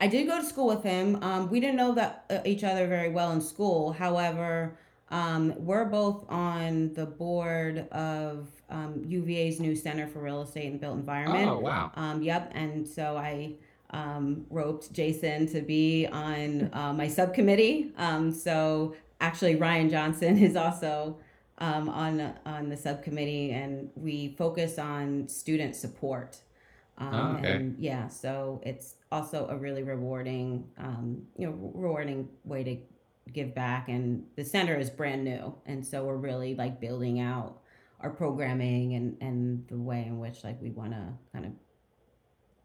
I 0.00 0.08
did 0.08 0.26
go 0.26 0.40
to 0.40 0.44
school 0.44 0.66
with 0.66 0.82
him. 0.82 1.22
Um, 1.22 1.48
we 1.48 1.60
didn't 1.60 1.76
know 1.76 1.94
that 1.94 2.24
uh, 2.28 2.38
each 2.44 2.64
other 2.64 2.88
very 2.88 3.10
well 3.10 3.30
in 3.32 3.40
school. 3.40 3.92
However, 3.92 4.76
um, 5.10 5.54
we're 5.58 5.84
both 5.84 6.24
on 6.28 6.92
the 6.94 7.06
board 7.06 7.86
of 7.92 8.48
um, 8.70 9.04
UVA's 9.06 9.60
new 9.60 9.76
Center 9.76 10.08
for 10.08 10.20
Real 10.20 10.42
Estate 10.42 10.72
and 10.72 10.80
Built 10.80 10.96
Environment. 10.96 11.48
Oh 11.48 11.58
wow! 11.58 11.92
Um, 11.94 12.22
yep, 12.22 12.50
and 12.54 12.88
so 12.88 13.16
I 13.16 13.54
um, 13.90 14.46
roped 14.50 14.92
Jason 14.92 15.46
to 15.48 15.60
be 15.60 16.06
on 16.06 16.70
uh, 16.72 16.92
my 16.92 17.06
subcommittee. 17.06 17.92
Um, 17.98 18.32
so 18.32 18.96
actually, 19.20 19.56
Ryan 19.56 19.90
Johnson 19.90 20.38
is 20.42 20.56
also 20.56 21.18
um, 21.58 21.88
on 21.88 22.34
on 22.44 22.68
the 22.68 22.76
subcommittee, 22.76 23.50
and 23.52 23.90
we 23.94 24.34
focus 24.38 24.78
on 24.78 25.28
student 25.28 25.76
support. 25.76 26.38
Um, 26.98 27.14
oh, 27.14 27.38
okay. 27.38 27.52
And 27.52 27.78
yeah, 27.78 28.08
so 28.08 28.60
it's 28.64 28.96
also 29.10 29.48
a 29.48 29.56
really 29.56 29.82
rewarding, 29.82 30.64
um, 30.78 31.22
you 31.36 31.46
know, 31.46 31.52
rewarding 31.74 32.28
way 32.44 32.62
to 32.64 32.76
give 33.32 33.54
back. 33.54 33.88
And 33.88 34.24
the 34.36 34.44
center 34.44 34.76
is 34.76 34.90
brand 34.90 35.24
new, 35.24 35.54
and 35.66 35.86
so 35.86 36.04
we're 36.04 36.16
really 36.16 36.54
like 36.54 36.80
building 36.80 37.20
out 37.20 37.58
our 38.00 38.10
programming 38.10 38.94
and 38.94 39.16
and 39.20 39.66
the 39.68 39.76
way 39.76 40.04
in 40.06 40.18
which 40.18 40.44
like 40.44 40.60
we 40.60 40.70
want 40.70 40.92
to 40.92 41.06
kind 41.32 41.46
of 41.46 41.52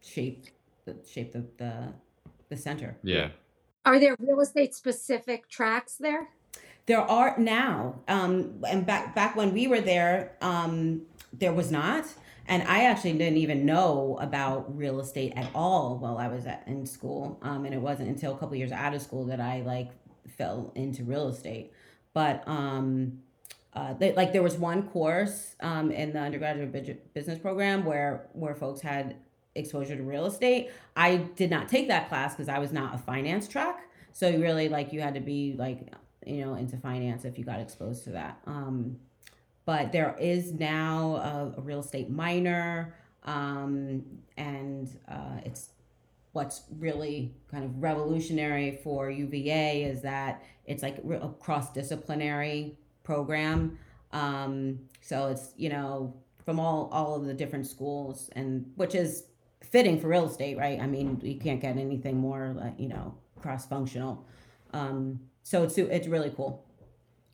shape 0.00 0.46
the 0.84 0.96
shape 1.08 1.32
the 1.32 1.44
the, 1.58 1.92
the 2.48 2.56
center. 2.56 2.96
Yeah. 3.02 3.30
Are 3.84 3.98
there 3.98 4.16
real 4.18 4.40
estate 4.40 4.74
specific 4.74 5.48
tracks 5.48 5.96
there? 5.96 6.28
There 6.88 7.02
are 7.02 7.38
now, 7.38 8.00
um, 8.08 8.64
and 8.66 8.86
back 8.86 9.14
back 9.14 9.36
when 9.36 9.52
we 9.52 9.66
were 9.66 9.82
there, 9.82 10.32
um, 10.40 11.02
there 11.34 11.52
was 11.52 11.70
not. 11.70 12.06
And 12.46 12.62
I 12.62 12.84
actually 12.84 13.12
didn't 13.12 13.36
even 13.36 13.66
know 13.66 14.16
about 14.22 14.74
real 14.74 14.98
estate 14.98 15.34
at 15.36 15.50
all 15.54 15.98
while 15.98 16.16
I 16.16 16.28
was 16.28 16.46
at, 16.46 16.62
in 16.66 16.86
school. 16.86 17.38
Um, 17.42 17.66
and 17.66 17.74
it 17.74 17.80
wasn't 17.82 18.08
until 18.08 18.34
a 18.34 18.38
couple 18.38 18.56
years 18.56 18.72
out 18.72 18.94
of 18.94 19.02
school 19.02 19.26
that 19.26 19.38
I 19.38 19.60
like 19.60 19.90
fell 20.38 20.72
into 20.76 21.04
real 21.04 21.28
estate. 21.28 21.74
But 22.14 22.42
um, 22.46 23.18
uh, 23.74 23.92
they, 23.92 24.14
like 24.14 24.32
there 24.32 24.42
was 24.42 24.56
one 24.56 24.84
course 24.84 25.56
um, 25.60 25.90
in 25.90 26.14
the 26.14 26.20
undergraduate 26.20 27.12
business 27.12 27.38
program 27.38 27.84
where 27.84 28.28
where 28.32 28.54
folks 28.54 28.80
had 28.80 29.16
exposure 29.54 29.94
to 29.94 30.02
real 30.02 30.24
estate. 30.24 30.70
I 30.96 31.18
did 31.36 31.50
not 31.50 31.68
take 31.68 31.88
that 31.88 32.08
class 32.08 32.34
because 32.34 32.48
I 32.48 32.58
was 32.58 32.72
not 32.72 32.94
a 32.94 32.98
finance 32.98 33.46
track. 33.46 33.90
So 34.14 34.30
really, 34.30 34.70
like 34.70 34.94
you 34.94 35.02
had 35.02 35.12
to 35.12 35.20
be 35.20 35.54
like 35.58 35.92
you 36.28 36.44
know, 36.44 36.54
into 36.54 36.76
finance 36.76 37.24
if 37.24 37.38
you 37.38 37.44
got 37.44 37.60
exposed 37.60 38.04
to 38.04 38.10
that. 38.10 38.38
Um, 38.46 38.98
but 39.64 39.92
there 39.92 40.16
is 40.18 40.52
now 40.52 41.16
a, 41.16 41.58
a 41.58 41.60
real 41.60 41.80
estate 41.80 42.08
minor, 42.08 42.94
um, 43.24 44.02
and 44.36 44.88
uh, 45.08 45.40
it's 45.44 45.70
what's 46.32 46.62
really 46.78 47.34
kind 47.50 47.64
of 47.64 47.82
revolutionary 47.82 48.78
for 48.82 49.10
UVA 49.10 49.84
is 49.84 50.02
that 50.02 50.44
it's 50.66 50.82
like 50.82 50.98
a 50.98 51.28
cross 51.40 51.72
disciplinary 51.72 52.78
program. 53.02 53.78
Um, 54.12 54.78
so 55.00 55.28
it's 55.28 55.52
you 55.56 55.68
know 55.68 56.14
from 56.44 56.58
all 56.60 56.88
all 56.92 57.14
of 57.14 57.26
the 57.26 57.34
different 57.34 57.66
schools, 57.66 58.30
and 58.32 58.70
which 58.76 58.94
is 58.94 59.24
fitting 59.60 60.00
for 60.00 60.08
real 60.08 60.26
estate, 60.26 60.56
right? 60.56 60.80
I 60.80 60.86
mean, 60.86 61.20
you 61.22 61.38
can't 61.38 61.60
get 61.60 61.76
anything 61.76 62.16
more 62.16 62.54
like 62.56 62.74
you 62.78 62.88
know 62.88 63.14
cross 63.40 63.66
functional. 63.66 64.24
Um, 64.72 65.20
so 65.48 65.62
it's 65.62 65.78
it's 65.78 66.06
really 66.06 66.30
cool. 66.36 66.62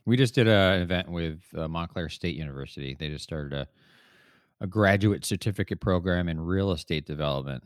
We 0.06 0.16
just 0.16 0.34
did 0.34 0.46
an 0.46 0.82
event 0.82 1.10
with 1.10 1.40
uh, 1.56 1.66
Montclair 1.66 2.08
State 2.08 2.36
University. 2.36 2.94
They 2.96 3.08
just 3.08 3.24
started 3.24 3.52
a 3.52 3.66
a 4.60 4.68
graduate 4.68 5.24
certificate 5.24 5.80
program 5.80 6.28
in 6.28 6.40
real 6.40 6.70
estate 6.70 7.06
development. 7.06 7.64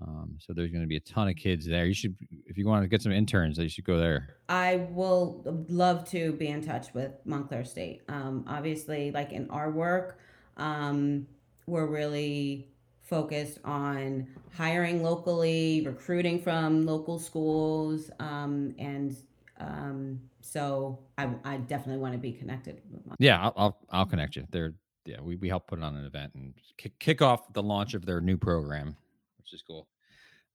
Um, 0.00 0.38
so 0.40 0.54
there's 0.54 0.70
going 0.70 0.82
to 0.82 0.88
be 0.88 0.96
a 0.96 1.00
ton 1.00 1.28
of 1.28 1.36
kids 1.36 1.66
there. 1.66 1.84
You 1.84 1.92
should, 1.92 2.16
if 2.46 2.56
you 2.56 2.66
want 2.66 2.82
to 2.82 2.88
get 2.88 3.02
some 3.02 3.12
interns, 3.12 3.58
you 3.58 3.68
should 3.68 3.84
go 3.84 3.98
there. 3.98 4.36
I 4.48 4.86
will 4.90 5.42
love 5.68 6.08
to 6.10 6.32
be 6.32 6.48
in 6.48 6.64
touch 6.64 6.94
with 6.94 7.12
Montclair 7.26 7.64
State. 7.66 8.00
Um, 8.08 8.44
obviously, 8.48 9.10
like 9.10 9.32
in 9.32 9.50
our 9.50 9.70
work, 9.70 10.18
um, 10.56 11.26
we're 11.66 11.86
really 11.86 12.68
focused 13.02 13.58
on 13.64 14.26
hiring 14.56 15.02
locally, 15.02 15.82
recruiting 15.86 16.40
from 16.40 16.86
local 16.86 17.18
schools, 17.18 18.10
um, 18.18 18.74
and 18.78 19.14
um, 19.62 20.20
so 20.40 20.98
I, 21.16 21.28
I 21.44 21.56
definitely 21.58 22.00
want 22.00 22.14
to 22.14 22.18
be 22.18 22.32
connected. 22.32 22.80
yeah, 23.18 23.40
I'll, 23.40 23.52
I'll, 23.56 23.78
I'll 23.90 24.06
connect 24.06 24.36
you. 24.36 24.46
They're 24.50 24.74
yeah, 25.04 25.20
we 25.20 25.36
we 25.36 25.48
help 25.48 25.66
put 25.66 25.82
on 25.82 25.96
an 25.96 26.04
event 26.04 26.32
and 26.34 26.54
kick, 26.76 26.98
kick 26.98 27.22
off 27.22 27.52
the 27.52 27.62
launch 27.62 27.94
of 27.94 28.06
their 28.06 28.20
new 28.20 28.36
program, 28.36 28.96
which 29.38 29.52
is 29.52 29.62
cool. 29.62 29.88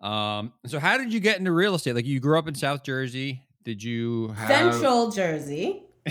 Um, 0.02 0.54
so 0.66 0.80
how 0.80 0.98
did 0.98 1.12
you 1.14 1.20
get 1.20 1.40
into 1.40 1.52
real 1.52 1.76
estate? 1.76 1.96
Like 1.96 2.06
you 2.06 2.20
grew 2.20 2.38
up 2.38 2.48
in 2.48 2.56
South 2.56 2.84
Jersey. 2.84 3.42
Did 3.64 3.84
you 3.84 4.30
have... 4.30 4.48
Central 4.48 5.12
Jersey? 5.12 5.84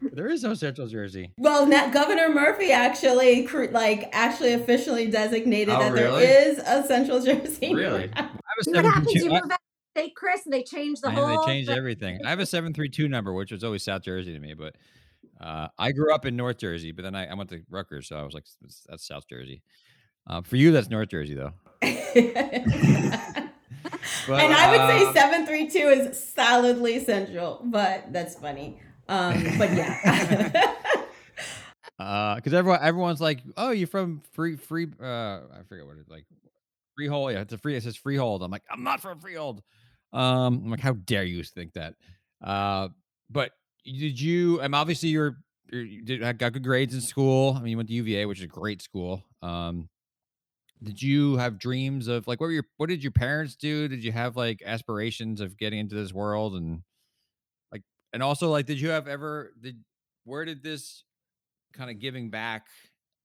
there 0.00 0.28
is 0.28 0.42
no 0.42 0.54
Central 0.54 0.86
Jersey. 0.86 1.32
Well, 1.36 1.68
Governor 1.90 2.30
Murphy 2.30 2.72
actually, 2.72 3.46
like, 3.70 4.08
actually 4.12 4.54
officially 4.54 5.10
designated 5.10 5.74
oh, 5.74 5.80
that 5.80 5.92
really? 5.92 6.24
there 6.24 6.48
is 6.48 6.58
a 6.58 6.82
Central 6.86 7.20
Jersey. 7.24 7.74
Really? 7.74 8.10
I 8.14 8.30
was 8.56 8.68
what 8.68 8.84
happens? 8.86 9.12
You 9.12 9.30
move 9.30 9.42
state, 9.98 10.14
Chris, 10.14 10.44
and 10.44 10.52
they 10.52 10.62
changed 10.62 11.02
the 11.02 11.10
whole. 11.10 11.26
They 11.26 11.52
changed 11.52 11.70
everything. 11.70 12.20
I 12.24 12.30
have 12.30 12.40
a 12.40 12.46
seven 12.46 12.72
three 12.72 12.88
two 12.88 13.08
number, 13.08 13.32
which 13.32 13.52
was 13.52 13.64
always 13.64 13.82
South 13.82 14.02
Jersey 14.02 14.32
to 14.32 14.38
me, 14.38 14.54
but 14.54 14.76
uh, 15.40 15.68
I 15.78 15.92
grew 15.92 16.12
up 16.12 16.26
in 16.26 16.36
North 16.36 16.58
Jersey, 16.58 16.92
but 16.92 17.02
then 17.02 17.14
I, 17.14 17.26
I, 17.26 17.34
went 17.34 17.50
to 17.50 17.62
Rutgers, 17.70 18.08
so 18.08 18.16
I 18.16 18.22
was 18.22 18.34
like, 18.34 18.44
that's 18.88 19.06
South 19.06 19.28
Jersey. 19.28 19.62
Uh, 20.26 20.42
for 20.42 20.56
you, 20.56 20.72
that's 20.72 20.90
North 20.90 21.08
Jersey, 21.08 21.34
though. 21.34 21.52
but, 21.82 21.90
and 24.40 24.52
I 24.52 24.70
would 24.70 24.88
say 24.88 25.06
um 25.06 25.14
seven 25.14 25.46
three 25.46 25.68
two 25.68 25.88
is 25.88 26.22
solidly 26.22 27.02
central, 27.04 27.60
but 27.64 28.12
that's 28.12 28.34
funny. 28.34 28.80
Um, 29.08 29.42
but 29.58 29.72
yeah. 29.72 30.74
because 32.34 32.48
uh, 32.52 32.58
everyone 32.58 32.80
everyone's 32.82 33.20
like, 33.20 33.42
oh, 33.56 33.70
you're 33.70 33.86
from 33.86 34.22
free 34.32 34.56
free. 34.56 34.88
Uh, 35.00 35.38
I 35.38 35.62
forget 35.68 35.86
what 35.86 35.96
it's 35.98 36.10
like. 36.10 36.24
Freehold, 36.96 37.30
yeah, 37.30 37.42
it's 37.42 37.52
a 37.52 37.58
free. 37.58 37.76
It 37.76 37.84
says 37.84 37.94
freehold. 37.94 38.42
I'm 38.42 38.50
like, 38.50 38.64
I'm 38.68 38.82
not 38.82 39.00
from 39.00 39.20
freehold. 39.20 39.62
Um, 40.12 40.62
I'm 40.64 40.70
like, 40.70 40.80
how 40.80 40.92
dare 40.94 41.24
you 41.24 41.42
think 41.42 41.74
that? 41.74 41.94
Uh, 42.42 42.88
but 43.30 43.52
did 43.84 44.20
you? 44.20 44.60
I'm 44.60 44.74
obviously 44.74 45.10
you're, 45.10 45.36
you're 45.70 46.02
did, 46.02 46.38
got 46.38 46.52
good 46.52 46.64
grades 46.64 46.94
in 46.94 47.00
school. 47.00 47.54
I 47.56 47.60
mean, 47.60 47.72
you 47.72 47.76
went 47.76 47.88
to 47.88 47.94
UVA, 47.94 48.26
which 48.26 48.38
is 48.38 48.44
a 48.44 48.48
great 48.48 48.82
school. 48.82 49.22
Um, 49.42 49.88
did 50.82 51.02
you 51.02 51.36
have 51.36 51.58
dreams 51.58 52.08
of 52.08 52.26
like 52.26 52.40
what 52.40 52.46
were 52.46 52.52
your 52.52 52.64
what 52.76 52.88
did 52.88 53.02
your 53.02 53.12
parents 53.12 53.56
do? 53.56 53.88
Did 53.88 54.04
you 54.04 54.12
have 54.12 54.36
like 54.36 54.62
aspirations 54.64 55.40
of 55.40 55.56
getting 55.56 55.80
into 55.80 55.96
this 55.96 56.12
world 56.12 56.54
and 56.54 56.82
like 57.72 57.82
and 58.12 58.22
also 58.22 58.50
like 58.50 58.66
did 58.66 58.80
you 58.80 58.90
have 58.90 59.08
ever 59.08 59.52
did 59.60 59.78
where 60.24 60.44
did 60.44 60.62
this 60.62 61.04
kind 61.72 61.90
of 61.90 61.98
giving 61.98 62.30
back 62.30 62.66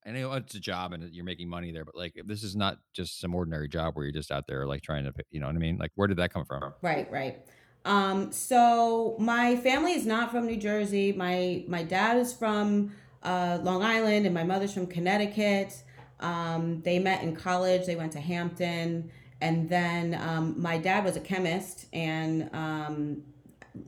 I 0.05 0.11
know 0.11 0.33
it's 0.33 0.55
a 0.55 0.59
job 0.59 0.93
and 0.93 1.13
you're 1.13 1.25
making 1.25 1.49
money 1.49 1.71
there, 1.71 1.85
but 1.85 1.95
like 1.95 2.21
this 2.25 2.43
is 2.43 2.55
not 2.55 2.77
just 2.93 3.19
some 3.19 3.33
ordinary 3.33 3.67
job 3.69 3.95
where 3.95 4.05
you're 4.05 4.13
just 4.13 4.31
out 4.31 4.47
there 4.47 4.65
like 4.67 4.81
trying 4.81 5.05
to, 5.05 5.13
you 5.31 5.39
know 5.39 5.47
what 5.47 5.55
I 5.55 5.59
mean? 5.59 5.77
Like 5.77 5.91
where 5.95 6.07
did 6.07 6.17
that 6.17 6.33
come 6.33 6.45
from? 6.45 6.73
Right, 6.81 7.09
right. 7.11 7.39
Um, 7.85 8.31
so 8.31 9.15
my 9.19 9.55
family 9.57 9.93
is 9.93 10.05
not 10.05 10.31
from 10.31 10.45
New 10.45 10.57
Jersey. 10.57 11.11
My 11.11 11.65
my 11.67 11.83
dad 11.83 12.17
is 12.17 12.33
from 12.33 12.93
uh, 13.21 13.59
Long 13.61 13.83
Island 13.83 14.25
and 14.25 14.33
my 14.33 14.43
mother's 14.43 14.73
from 14.73 14.87
Connecticut. 14.87 15.73
Um, 16.19 16.81
they 16.81 16.99
met 16.99 17.23
in 17.23 17.35
college. 17.35 17.85
They 17.85 17.95
went 17.95 18.13
to 18.13 18.21
Hampton, 18.21 19.11
and 19.41 19.69
then 19.69 20.15
um, 20.15 20.61
my 20.61 20.77
dad 20.77 21.03
was 21.03 21.17
a 21.17 21.19
chemist 21.19 21.87
and 21.91 22.49
um, 22.53 23.23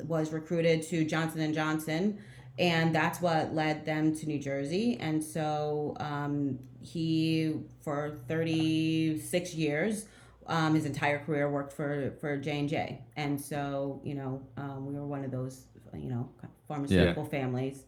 was 0.03 0.34
recruited 0.34 0.81
to 0.89 1.05
Johnson 1.05 1.41
and 1.41 1.53
Johnson 1.53 2.19
and 2.58 2.96
that's 2.96 3.20
what 3.22 3.54
led 3.54 3.86
them 3.86 4.16
to 4.16 4.26
New 4.26 4.40
Jersey. 4.40 4.98
And 5.00 5.24
so 5.24 5.96
um, 6.00 6.60
he, 6.82 7.56
for 7.82 8.20
36 8.28 9.54
years, 9.54 10.06
um, 10.48 10.76
his 10.76 10.86
entire 10.86 11.20
career 11.20 11.50
worked 11.50 11.74
for 11.74 12.14
for 12.22 12.38
J 12.38 12.60
and 12.60 12.70
J, 12.70 13.02
and 13.16 13.40
so 13.42 14.00
you 14.04 14.14
know 14.14 14.42
um, 14.58 14.86
we 14.86 14.94
were 14.94 15.06
one 15.06 15.24
of 15.24 15.32
those 15.32 15.64
you 15.94 16.10
know 16.10 16.30
pharmaceutical 16.68 17.24
yeah. 17.24 17.30
families, 17.30 17.86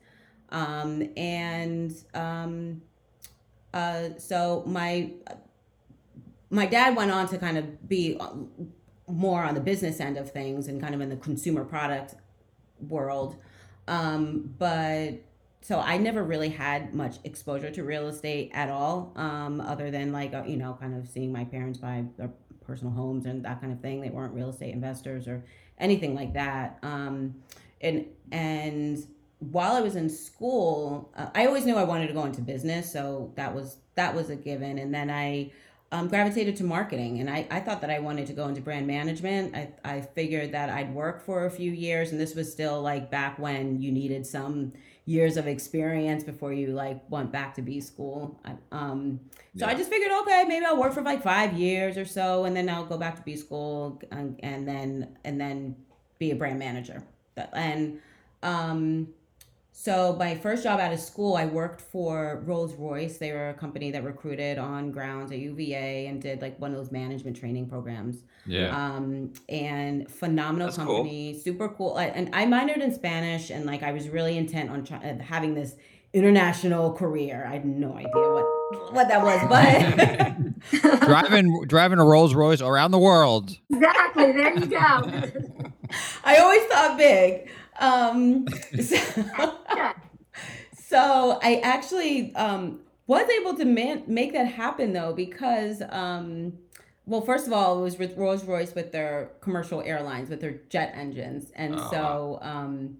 um, 0.49 1.07
and 1.15 1.93
um, 2.15 2.81
uh, 3.73 4.09
so 4.17 4.63
my 4.65 5.11
my 6.49 6.65
dad 6.65 6.95
went 6.95 7.11
on 7.11 7.27
to 7.27 7.37
kind 7.37 7.57
of 7.57 7.87
be 7.87 8.19
more 9.07 9.43
on 9.43 9.53
the 9.53 9.61
business 9.61 9.99
end 9.99 10.17
of 10.17 10.31
things 10.31 10.67
and 10.67 10.81
kind 10.81 10.95
of 10.95 11.01
in 11.01 11.09
the 11.09 11.15
consumer 11.17 11.63
product 11.63 12.15
world. 12.79 13.35
Um, 13.87 14.53
but 14.57 15.23
so 15.61 15.79
I 15.79 15.97
never 15.97 16.23
really 16.23 16.49
had 16.49 16.93
much 16.93 17.17
exposure 17.23 17.71
to 17.71 17.83
real 17.83 18.07
estate 18.07 18.51
at 18.53 18.69
all, 18.69 19.11
um, 19.15 19.59
other 19.59 19.91
than 19.91 20.11
like, 20.11 20.33
uh, 20.33 20.43
you 20.45 20.57
know, 20.57 20.77
kind 20.79 20.95
of 20.95 21.07
seeing 21.07 21.31
my 21.31 21.43
parents 21.43 21.79
buy 21.79 22.05
their 22.17 22.31
personal 22.65 22.93
homes 22.93 23.25
and 23.25 23.43
that 23.43 23.59
kind 23.59 23.73
of 23.73 23.81
thing. 23.81 24.01
They 24.01 24.09
weren't 24.09 24.33
real 24.33 24.49
estate 24.49 24.73
investors 24.73 25.27
or 25.27 25.43
anything 25.77 26.15
like 26.15 26.33
that. 26.33 26.79
Um, 26.83 27.35
and, 27.81 28.05
and 28.31 29.05
while 29.39 29.73
I 29.73 29.81
was 29.81 29.95
in 29.95 30.09
school, 30.09 31.11
uh, 31.15 31.29
I 31.35 31.45
always 31.45 31.65
knew 31.65 31.75
I 31.75 31.83
wanted 31.83 32.07
to 32.07 32.13
go 32.13 32.25
into 32.25 32.41
business. 32.41 32.91
So 32.91 33.33
that 33.35 33.53
was, 33.53 33.77
that 33.95 34.15
was 34.15 34.29
a 34.29 34.35
given. 34.35 34.77
And 34.77 34.93
then 34.93 35.09
I, 35.09 35.51
um, 35.91 36.09
gravitated 36.09 36.57
to 36.57 36.63
marketing 36.63 37.19
and 37.19 37.29
I, 37.29 37.47
I 37.49 37.59
thought 37.61 37.81
that 37.81 37.89
I 37.89 37.99
wanted 37.99 38.27
to 38.27 38.33
go 38.33 38.47
into 38.47 38.59
brand 38.59 38.87
management. 38.87 39.55
I, 39.55 39.69
I 39.85 40.01
figured 40.01 40.51
that 40.51 40.69
I'd 40.69 40.93
work 40.93 41.25
for 41.25 41.45
a 41.45 41.51
few 41.51 41.71
years 41.71 42.11
and 42.11 42.19
this 42.19 42.35
was 42.35 42.51
still 42.51 42.81
like 42.81 43.09
back 43.09 43.39
when 43.39 43.81
you 43.81 43.91
needed 43.91 44.25
some 44.25 44.73
years 45.05 45.37
of 45.37 45.47
experience 45.47 46.25
before 46.25 46.51
you 46.51 46.67
like 46.67 47.01
went 47.09 47.31
back 47.31 47.55
to 47.55 47.61
B 47.61 47.79
school. 47.79 48.37
Um, 48.73 49.21
so 49.57 49.65
yeah. 49.65 49.67
I 49.67 49.75
just 49.75 49.89
figured, 49.89 50.11
okay, 50.23 50.43
maybe 50.45 50.65
I'll 50.65 50.77
work 50.77 50.93
for 50.93 51.01
like 51.01 51.23
five 51.23 51.53
years 51.53 51.97
or 51.97 52.05
so 52.05 52.43
and 52.43 52.53
then 52.53 52.67
I'll 52.67 52.85
go 52.85 52.97
back 52.97 53.15
to 53.15 53.21
B 53.21 53.37
school 53.37 54.01
and, 54.11 54.37
and 54.43 54.67
then, 54.67 55.17
and 55.23 55.39
then 55.39 55.77
be 56.19 56.31
a 56.31 56.35
brand 56.35 56.59
manager. 56.59 57.01
And, 57.53 58.01
um, 58.43 59.07
so 59.79 60.15
my 60.17 60.33
first 60.33 60.63
job 60.63 60.79
out 60.79 60.91
of 60.91 60.99
school, 60.99 61.35
I 61.35 61.45
worked 61.45 61.81
for 61.81 62.41
Rolls 62.47 62.73
Royce. 62.73 63.19
They 63.19 63.31
were 63.31 63.49
a 63.49 63.53
company 63.53 63.91
that 63.91 64.03
recruited 64.03 64.57
on 64.57 64.89
grounds 64.89 65.31
at 65.31 65.37
UVA 65.37 66.07
and 66.07 66.19
did 66.19 66.41
like 66.41 66.59
one 66.59 66.71
of 66.71 66.77
those 66.77 66.91
management 66.91 67.37
training 67.37 67.69
programs. 67.69 68.23
Yeah. 68.47 68.75
Um, 68.75 69.33
and 69.47 70.09
phenomenal 70.09 70.69
That's 70.69 70.77
company, 70.77 71.33
cool. 71.33 71.41
super 71.43 71.69
cool. 71.69 71.93
I, 71.95 72.05
and 72.05 72.33
I 72.33 72.47
minored 72.47 72.81
in 72.81 72.91
Spanish, 72.91 73.51
and 73.51 73.67
like 73.67 73.83
I 73.83 73.91
was 73.91 74.09
really 74.09 74.35
intent 74.35 74.71
on 74.71 74.83
try- 74.83 74.97
uh, 74.97 75.21
having 75.21 75.53
this 75.53 75.75
international 76.11 76.93
career. 76.93 77.45
I 77.47 77.53
had 77.53 77.65
no 77.65 77.93
idea 77.93 78.09
what 78.15 78.93
what 78.93 79.07
that 79.09 79.21
was, 79.21 79.39
but 79.47 80.99
driving 81.05 81.65
driving 81.67 81.99
a 81.99 82.03
Rolls 82.03 82.33
Royce 82.33 82.61
around 82.61 82.89
the 82.89 82.99
world. 82.99 83.55
Exactly. 83.69 84.31
There 84.31 84.57
you 84.57 84.65
go. 84.65 84.79
I 86.23 86.37
always 86.37 86.63
thought 86.63 86.97
big. 86.97 87.51
Um, 87.79 88.47
so, 88.81 88.97
so 90.73 91.39
I 91.41 91.61
actually 91.63 92.35
um, 92.35 92.79
was 93.07 93.29
able 93.29 93.55
to 93.55 93.65
man- 93.65 94.03
make 94.07 94.33
that 94.33 94.47
happen 94.47 94.93
though 94.93 95.13
because 95.13 95.81
um, 95.89 96.53
well 97.05 97.21
first 97.21 97.47
of 97.47 97.53
all 97.53 97.79
it 97.79 97.81
was 97.81 97.97
with 97.97 98.17
rolls 98.17 98.43
royce 98.43 98.75
with 98.75 98.91
their 98.91 99.31
commercial 99.41 99.81
airlines 99.81 100.29
with 100.29 100.41
their 100.41 100.59
jet 100.69 100.93
engines. 100.95 101.51
And 101.55 101.75
oh, 101.75 101.89
so 101.91 102.39
um, 102.41 102.97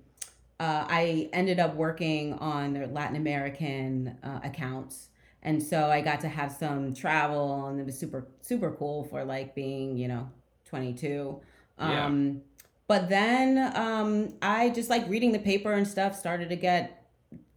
uh, 0.59 0.85
i 0.89 1.29
ended 1.33 1.59
up 1.59 1.75
working 1.75 2.33
on 2.33 2.73
their 2.73 2.87
latin 2.87 3.15
american 3.15 4.17
uh, 4.23 4.39
accounts. 4.43 5.09
And 5.43 5.61
so 5.61 5.89
i 5.89 6.01
got 6.01 6.19
to 6.21 6.29
have 6.29 6.51
some 6.51 6.93
travel 6.93 7.67
and 7.67 7.79
it 7.79 7.85
was 7.85 7.97
super 7.97 8.27
super 8.41 8.71
cool 8.71 9.05
for 9.05 9.23
like 9.23 9.55
being 9.55 9.97
you 9.97 10.07
know 10.07 10.29
22 10.65 11.39
yeah. 11.79 12.05
Um, 12.05 12.41
but 12.88 13.10
then 13.10 13.71
um, 13.76 14.34
I 14.41 14.69
just 14.69 14.89
like 14.89 15.08
reading 15.10 15.32
the 15.32 15.39
paper 15.39 15.73
and 15.73 15.88
stuff 15.88 16.15
started 16.15 16.50
to 16.50 16.56
get 16.56 17.06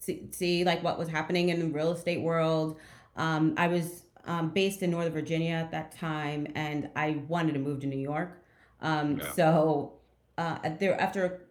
see, 0.00 0.28
see 0.32 0.64
like 0.64 0.82
what 0.82 0.98
was 0.98 1.08
happening 1.08 1.50
in 1.50 1.60
the 1.60 1.66
real 1.66 1.92
estate 1.92 2.20
world. 2.20 2.78
Um, 3.16 3.54
I 3.56 3.68
was 3.68 4.04
um, 4.24 4.50
based 4.50 4.82
in 4.82 4.90
Northern 4.90 5.12
Virginia 5.12 5.54
at 5.54 5.70
that 5.70 5.96
time, 5.96 6.48
and 6.54 6.88
I 6.96 7.22
wanted 7.28 7.54
to 7.54 7.58
move 7.58 7.80
to 7.80 7.86
New 7.86 7.98
York. 7.98 8.42
Um, 8.80 9.18
yeah. 9.18 9.32
So 9.32 9.92
uh, 10.38 10.58
there, 10.78 11.00
after 11.00 11.42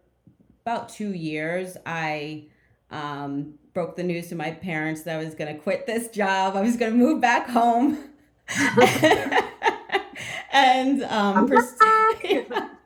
about 0.66 0.90
two 0.90 1.14
years, 1.14 1.78
I 1.86 2.46
um, 2.92 3.54
broke 3.74 3.96
the 3.96 4.04
news 4.04 4.30
to 4.30 4.36
my 4.36 4.52
parents 4.52 5.04
that 5.04 5.20
I 5.20 5.24
was 5.24 5.36
going 5.36 5.54
to 5.54 5.60
quit 5.60 5.86
this 5.86 6.10
job. 6.10 6.56
I 6.56 6.62
was 6.62 6.76
going 6.76 6.92
to 6.92 6.98
move 6.98 7.22
back 7.22 7.50
home. 7.50 8.06
and 10.52 11.04
um, 11.04 11.48
pursue, 11.48 12.46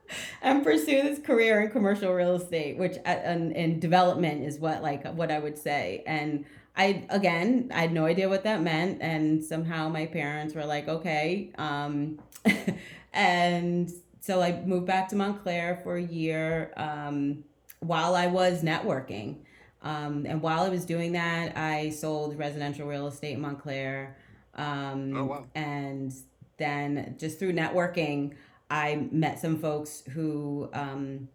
and 0.43 0.61
pursue 0.61 1.01
this 1.01 1.19
career 1.19 1.61
in 1.61 1.71
commercial 1.71 2.13
real 2.13 2.35
estate, 2.35 2.77
which 2.77 2.97
uh, 2.97 3.09
and, 3.09 3.55
and 3.55 3.81
development 3.81 4.43
is 4.43 4.59
what 4.59 4.83
like 4.83 5.07
what 5.13 5.31
I 5.31 5.39
would 5.39 5.57
say. 5.57 6.03
And 6.05 6.45
I 6.75 7.05
again, 7.09 7.71
I 7.73 7.81
had 7.81 7.93
no 7.93 8.05
idea 8.05 8.29
what 8.29 8.43
that 8.43 8.61
meant, 8.61 9.01
and 9.01 9.43
somehow 9.43 9.89
my 9.89 10.05
parents 10.05 10.53
were 10.53 10.65
like, 10.65 10.87
okay, 10.87 11.51
um, 11.57 12.19
and 13.13 13.91
so 14.19 14.41
I 14.41 14.61
moved 14.65 14.85
back 14.85 15.09
to 15.09 15.15
Montclair 15.15 15.79
for 15.81 15.95
a 15.95 16.03
year 16.03 16.73
um, 16.77 17.45
while 17.79 18.13
I 18.13 18.27
was 18.27 18.63
networking. 18.63 19.37
Um, 19.81 20.25
and 20.25 20.41
while 20.41 20.63
I 20.63 20.69
was 20.69 20.85
doing 20.85 21.11
that, 21.13 21.57
I 21.57 21.89
sold 21.89 22.37
residential 22.37 22.87
real 22.87 23.07
estate 23.07 23.33
in 23.33 23.41
Montclair. 23.41 24.15
Um, 24.55 25.17
oh, 25.17 25.25
wow. 25.25 25.45
And 25.55 26.13
then 26.57 27.15
just 27.19 27.37
through 27.37 27.51
networking, 27.51 28.35
I 28.73 29.07
met 29.11 29.39
some 29.39 29.59
folks 29.59 30.01
who 30.13 30.67
um, 30.73 31.29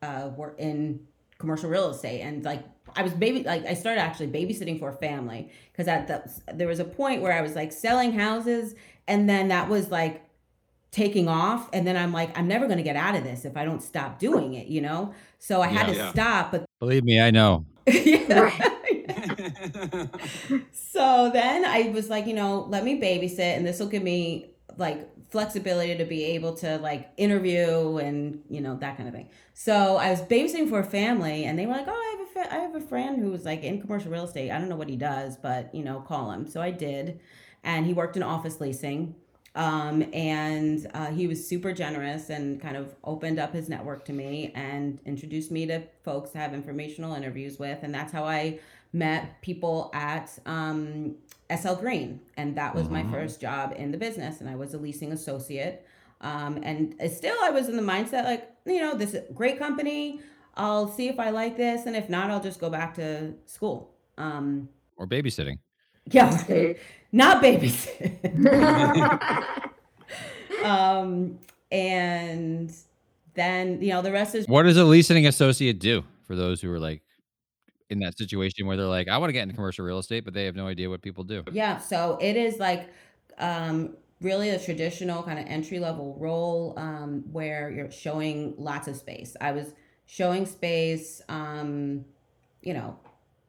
uh, 0.00 0.30
were 0.34 0.54
in 0.56 1.06
commercial 1.36 1.68
real 1.68 1.90
estate 1.90 2.22
and 2.22 2.42
like 2.44 2.64
I 2.96 3.02
was 3.02 3.12
baby 3.12 3.42
like 3.42 3.66
I 3.66 3.74
started 3.74 4.00
actually 4.00 4.28
babysitting 4.28 4.78
for 4.78 4.88
a 4.88 4.94
family 4.94 5.50
because 5.70 5.86
at 5.86 6.06
the 6.06 6.54
there 6.54 6.68
was 6.68 6.80
a 6.80 6.84
point 6.84 7.20
where 7.20 7.32
I 7.32 7.42
was 7.42 7.54
like 7.54 7.72
selling 7.72 8.12
houses 8.12 8.74
and 9.06 9.28
then 9.28 9.48
that 9.48 9.68
was 9.68 9.90
like 9.90 10.24
taking 10.92 11.28
off 11.28 11.68
and 11.74 11.86
then 11.86 11.96
I'm 11.96 12.10
like 12.10 12.38
I'm 12.38 12.48
never 12.48 12.66
going 12.66 12.78
to 12.78 12.82
get 12.82 12.96
out 12.96 13.16
of 13.16 13.22
this 13.22 13.44
if 13.44 13.54
I 13.54 13.66
don't 13.66 13.82
stop 13.82 14.18
doing 14.18 14.54
it, 14.54 14.68
you 14.68 14.80
know? 14.80 15.12
So 15.40 15.60
I 15.60 15.66
had 15.66 15.88
to 15.88 15.94
yeah. 15.94 16.10
stop 16.10 16.52
but 16.52 16.64
Believe 16.80 17.04
me, 17.04 17.20
I 17.20 17.30
know. 17.30 17.66
so 20.72 21.30
then 21.32 21.66
I 21.66 21.90
was 21.92 22.08
like, 22.08 22.26
you 22.26 22.34
know, 22.34 22.66
let 22.70 22.82
me 22.82 22.98
babysit 22.98 23.40
and 23.40 23.66
this 23.66 23.78
will 23.78 23.88
give 23.88 24.02
me 24.02 24.52
like 24.78 25.06
flexibility 25.32 25.96
to 25.96 26.04
be 26.04 26.24
able 26.24 26.54
to 26.54 26.76
like 26.78 27.10
interview 27.16 27.96
and 27.96 28.42
you 28.50 28.60
know 28.60 28.76
that 28.76 28.96
kind 28.98 29.08
of 29.08 29.14
thing. 29.14 29.30
So 29.54 29.96
I 29.96 30.10
was 30.10 30.20
babysitting 30.20 30.68
for 30.68 30.80
a 30.80 30.84
family, 30.84 31.44
and 31.44 31.58
they 31.58 31.66
were 31.66 31.72
like, 31.72 31.88
"Oh, 31.88 31.90
I 31.90 32.16
have 32.16 32.28
a 32.28 32.30
fr- 32.30 32.54
I 32.54 32.58
have 32.60 32.74
a 32.74 32.80
friend 32.86 33.18
who's 33.20 33.44
like 33.44 33.64
in 33.64 33.80
commercial 33.80 34.12
real 34.12 34.24
estate. 34.24 34.50
I 34.50 34.58
don't 34.58 34.68
know 34.68 34.76
what 34.76 34.90
he 34.90 34.96
does, 34.96 35.36
but 35.36 35.74
you 35.74 35.82
know, 35.82 36.00
call 36.00 36.30
him." 36.30 36.46
So 36.46 36.60
I 36.60 36.70
did, 36.70 37.18
and 37.64 37.86
he 37.86 37.94
worked 37.94 38.16
in 38.16 38.22
office 38.22 38.60
leasing. 38.60 39.16
Um, 39.54 40.02
and 40.14 40.90
uh, 40.94 41.10
he 41.10 41.26
was 41.26 41.46
super 41.46 41.74
generous 41.74 42.30
and 42.30 42.58
kind 42.58 42.74
of 42.74 42.94
opened 43.04 43.38
up 43.38 43.52
his 43.52 43.68
network 43.68 44.02
to 44.06 44.12
me 44.14 44.50
and 44.54 44.98
introduced 45.04 45.50
me 45.50 45.66
to 45.66 45.82
folks 46.04 46.30
to 46.30 46.38
have 46.38 46.54
informational 46.54 47.14
interviews 47.14 47.58
with, 47.58 47.80
and 47.82 47.94
that's 47.94 48.12
how 48.12 48.24
I 48.24 48.60
met 48.92 49.40
people 49.42 49.90
at 49.94 50.38
um, 50.46 51.16
SL 51.54 51.74
Green, 51.74 52.20
and 52.36 52.56
that 52.56 52.74
was 52.74 52.84
mm-hmm. 52.84 53.08
my 53.08 53.12
first 53.12 53.40
job 53.40 53.74
in 53.76 53.92
the 53.92 53.98
business, 53.98 54.40
and 54.40 54.48
I 54.48 54.56
was 54.56 54.74
a 54.74 54.78
leasing 54.78 55.12
associate. 55.12 55.86
Um, 56.20 56.60
and 56.62 56.94
still, 57.10 57.36
I 57.42 57.50
was 57.50 57.68
in 57.68 57.76
the 57.76 57.82
mindset 57.82 58.24
like, 58.24 58.48
you 58.64 58.80
know, 58.80 58.94
this 58.94 59.14
is 59.14 59.28
a 59.28 59.32
great 59.32 59.58
company. 59.58 60.20
I'll 60.54 60.88
see 60.88 61.08
if 61.08 61.18
I 61.18 61.30
like 61.30 61.56
this, 61.56 61.86
and 61.86 61.96
if 61.96 62.08
not, 62.08 62.30
I'll 62.30 62.42
just 62.42 62.60
go 62.60 62.70
back 62.70 62.94
to 62.94 63.32
school. 63.46 63.90
Um, 64.18 64.68
or 64.96 65.06
babysitting. 65.06 65.58
Yeah, 66.06 66.30
not 67.12 67.42
babysitting. 67.42 68.46
um, 70.64 71.38
and 71.70 72.72
then 73.34 73.80
you 73.80 73.90
know 73.90 74.02
the 74.02 74.12
rest 74.12 74.34
is 74.34 74.46
What 74.46 74.64
does 74.64 74.76
a 74.76 74.84
leasing 74.84 75.26
associate 75.26 75.78
do 75.78 76.04
for 76.26 76.36
those 76.36 76.60
who 76.60 76.70
are 76.72 76.78
like 76.78 77.02
in 77.92 78.00
that 78.00 78.18
situation 78.18 78.66
where 78.66 78.76
they're 78.76 78.86
like, 78.86 79.08
I 79.08 79.18
want 79.18 79.28
to 79.28 79.32
get 79.32 79.42
into 79.42 79.54
commercial 79.54 79.84
real 79.84 79.98
estate, 79.98 80.24
but 80.24 80.34
they 80.34 80.44
have 80.46 80.56
no 80.56 80.66
idea 80.66 80.90
what 80.90 81.02
people 81.02 81.24
do? 81.24 81.44
yeah. 81.52 81.78
So 81.78 82.18
it 82.20 82.36
is 82.36 82.58
like 82.58 82.88
um, 83.38 83.96
really 84.20 84.50
a 84.50 84.58
traditional 84.58 85.22
kind 85.22 85.38
of 85.38 85.46
entry 85.46 85.78
level 85.78 86.16
role 86.18 86.74
um, 86.76 87.24
where 87.32 87.70
you're 87.70 87.90
showing 87.90 88.54
lots 88.58 88.88
of 88.88 88.96
space. 88.96 89.36
I 89.40 89.52
was 89.52 89.74
showing 90.06 90.46
space, 90.46 91.22
um, 91.28 92.04
you 92.62 92.74
know, 92.74 92.98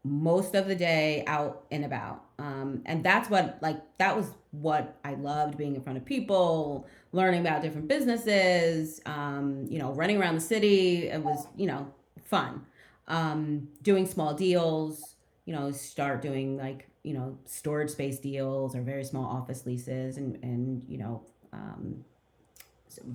most 0.04 0.54
of 0.56 0.68
the 0.68 0.76
day 0.76 1.24
out 1.28 1.66
and 1.72 1.86
about. 1.86 2.26
Um, 2.38 2.82
and 2.86 3.04
that's 3.04 3.30
what, 3.30 3.58
like, 3.62 3.82
that 4.00 4.16
was 4.16 4.32
what 4.52 4.98
I 5.06 5.14
loved 5.14 5.58
being 5.58 5.76
in 5.76 5.82
front 5.82 5.98
of 5.98 6.06
people, 6.06 6.88
learning 7.14 7.42
about 7.42 7.62
different 7.62 7.88
businesses, 7.88 9.00
um, 9.06 9.66
you 9.70 9.80
know, 9.80 9.94
running 9.94 10.18
around 10.18 10.36
the 10.36 10.42
city. 10.42 11.08
It 11.08 11.24
was, 11.24 11.48
you 11.56 11.68
know, 11.68 11.92
fun. 12.26 12.66
Um, 13.08 13.68
doing 13.82 14.06
small 14.06 14.34
deals, 14.34 15.16
you 15.46 15.54
know, 15.54 15.72
start 15.72 16.22
doing 16.22 16.58
like, 16.58 16.88
you 17.04 17.14
know, 17.14 17.38
storage 17.46 17.90
space 17.90 18.20
deals 18.20 18.76
or 18.76 18.82
very 18.82 19.04
small 19.04 19.26
office 19.26 19.66
leases 19.66 20.18
and, 20.18 20.42
and, 20.42 20.84
you 20.88 20.98
know, 20.98 21.22
um, 21.52 22.04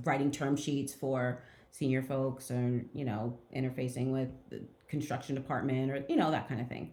writing 0.04 0.30
term 0.30 0.56
sheets 0.56 0.92
for 0.92 1.42
senior 1.70 2.02
folks 2.02 2.50
or, 2.50 2.84
you 2.92 3.04
know, 3.04 3.38
interfacing 3.54 4.12
with 4.12 4.28
the 4.50 4.60
construction 4.88 5.34
department 5.34 5.90
or, 5.90 6.04
you 6.08 6.16
know, 6.16 6.30
that 6.30 6.48
kind 6.48 6.60
of 6.60 6.68
thing. 6.68 6.92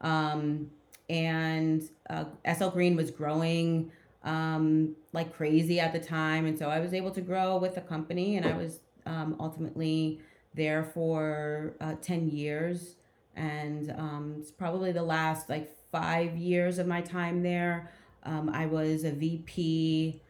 Um, 0.00 0.70
and 1.08 1.82
uh, 2.10 2.24
SL 2.52 2.68
Green 2.68 2.96
was 2.96 3.10
growing 3.10 3.90
um, 4.24 4.96
like 5.12 5.34
crazy 5.34 5.80
at 5.80 5.92
the 5.92 6.00
time. 6.00 6.46
And 6.46 6.58
so 6.58 6.68
I 6.68 6.80
was 6.80 6.92
able 6.92 7.12
to 7.12 7.20
grow 7.20 7.56
with 7.56 7.74
the 7.76 7.80
company 7.80 8.36
and 8.36 8.44
I 8.44 8.56
was 8.56 8.80
um, 9.06 9.36
ultimately 9.38 10.20
there 10.56 10.82
for 10.82 11.74
uh, 11.80 11.94
10 12.02 12.28
years. 12.30 12.96
And 13.36 13.90
um, 13.92 14.36
it's 14.40 14.50
probably 14.50 14.92
the 14.92 15.02
last 15.02 15.48
like 15.48 15.70
five 15.92 16.36
years 16.36 16.78
of 16.78 16.86
my 16.86 17.02
time 17.02 17.42
there. 17.42 17.92
Um, 18.24 18.48
I 18.48 18.66
was 18.66 19.04
a 19.04 19.12
VP, 19.12 20.20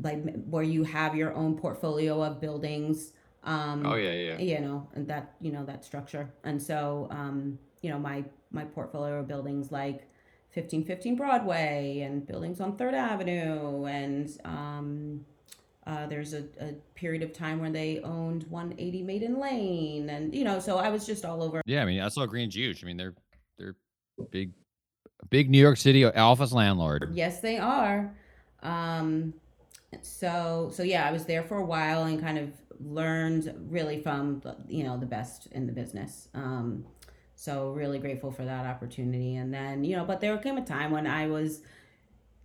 like 0.00 0.22
where 0.46 0.62
you 0.62 0.84
have 0.84 1.14
your 1.14 1.34
own 1.34 1.56
portfolio 1.58 2.22
of 2.22 2.40
buildings. 2.40 3.12
Um, 3.44 3.84
Oh 3.84 3.96
yeah, 3.96 4.12
yeah. 4.12 4.38
you 4.38 4.60
know, 4.60 4.88
and 4.94 5.06
that 5.08 5.34
you 5.40 5.50
know 5.50 5.64
that 5.64 5.84
structure. 5.84 6.30
And 6.44 6.62
so, 6.62 7.08
um, 7.10 7.58
you 7.82 7.90
know, 7.90 7.98
my 7.98 8.24
my 8.52 8.64
portfolio 8.64 9.18
of 9.18 9.26
buildings 9.26 9.72
like 9.72 10.06
1515 10.54 11.16
Broadway 11.16 12.00
and 12.00 12.24
buildings 12.26 12.60
on 12.60 12.76
Third 12.76 12.94
Avenue, 12.94 13.84
and 13.86 14.30
um, 14.44 15.26
uh, 15.86 16.06
there's 16.06 16.32
a, 16.32 16.44
a 16.60 16.72
period 16.94 17.22
of 17.22 17.32
time 17.32 17.60
where 17.60 17.70
they 17.70 18.00
owned 18.00 18.44
180 18.44 19.02
Maiden 19.02 19.40
Lane, 19.40 20.10
and 20.10 20.34
you 20.34 20.44
know, 20.44 20.60
so 20.60 20.78
I 20.78 20.90
was 20.90 21.04
just 21.06 21.24
all 21.24 21.42
over. 21.42 21.60
Yeah, 21.66 21.82
I 21.82 21.86
mean, 21.86 22.00
I 22.00 22.08
saw 22.08 22.24
Green's 22.26 22.54
huge. 22.54 22.82
I 22.84 22.86
mean, 22.86 22.96
they're 22.96 23.14
they're 23.58 23.74
big, 24.30 24.52
big 25.30 25.50
New 25.50 25.58
York 25.60 25.76
City 25.76 26.04
office 26.04 26.52
landlord. 26.52 27.10
Yes, 27.12 27.40
they 27.40 27.58
are. 27.58 28.14
Um, 28.62 29.34
so 30.02 30.70
so 30.72 30.82
yeah, 30.82 31.08
I 31.08 31.12
was 31.12 31.24
there 31.24 31.42
for 31.42 31.58
a 31.58 31.64
while 31.64 32.04
and 32.04 32.20
kind 32.20 32.38
of 32.38 32.52
learned 32.80 33.52
really 33.68 34.00
from 34.00 34.40
the- 34.40 34.56
you 34.68 34.84
know 34.84 34.96
the 34.96 35.06
best 35.06 35.46
in 35.52 35.66
the 35.66 35.72
business. 35.72 36.28
Um, 36.34 36.86
so 37.34 37.72
really 37.72 37.98
grateful 37.98 38.30
for 38.30 38.44
that 38.44 38.66
opportunity. 38.66 39.34
And 39.36 39.52
then 39.52 39.82
you 39.84 39.96
know, 39.96 40.04
but 40.04 40.20
there 40.20 40.36
came 40.38 40.58
a 40.58 40.64
time 40.64 40.92
when 40.92 41.06
I 41.08 41.26
was, 41.26 41.62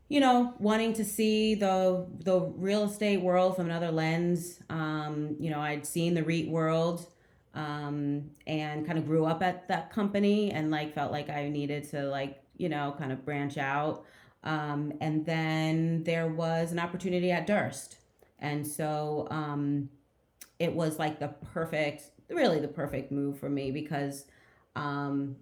you 0.09 0.19
know, 0.19 0.53
wanting 0.59 0.93
to 0.93 1.05
see 1.05 1.55
the 1.55 2.05
the 2.23 2.39
real 2.39 2.83
estate 2.83 3.21
world 3.21 3.55
from 3.55 3.65
another 3.65 3.91
lens. 3.91 4.59
Um, 4.69 5.35
you 5.39 5.49
know, 5.49 5.59
I'd 5.59 5.85
seen 5.85 6.13
the 6.13 6.23
REIT 6.23 6.49
world. 6.49 7.07
Um, 7.53 8.29
and 8.45 8.85
kind 8.85 8.99
of 8.99 9.07
grew 9.07 9.25
up 9.25 9.41
at 9.41 9.67
that 9.67 9.89
company 9.89 10.51
and 10.51 10.69
like 10.69 10.93
felt 10.93 11.11
like 11.11 11.27
I 11.31 11.49
needed 11.49 11.89
to 11.89 12.03
like, 12.03 12.39
you 12.55 12.69
know, 12.69 12.93
kind 12.99 13.11
of 13.11 13.25
branch 13.25 13.57
out. 13.57 14.05
Um, 14.43 14.93
and 15.01 15.25
then 15.25 16.03
there 16.03 16.27
was 16.27 16.71
an 16.71 16.77
opportunity 16.77 17.31
at 17.31 17.47
Durst. 17.47 17.97
And 18.37 18.65
so 18.65 19.27
um, 19.31 19.89
it 20.59 20.73
was 20.73 20.99
like 20.99 21.19
the 21.19 21.29
perfect, 21.53 22.11
really 22.29 22.59
the 22.59 22.67
perfect 22.67 23.11
move 23.11 23.39
for 23.39 23.49
me 23.49 23.71
because 23.71 24.25
um, 24.75 25.35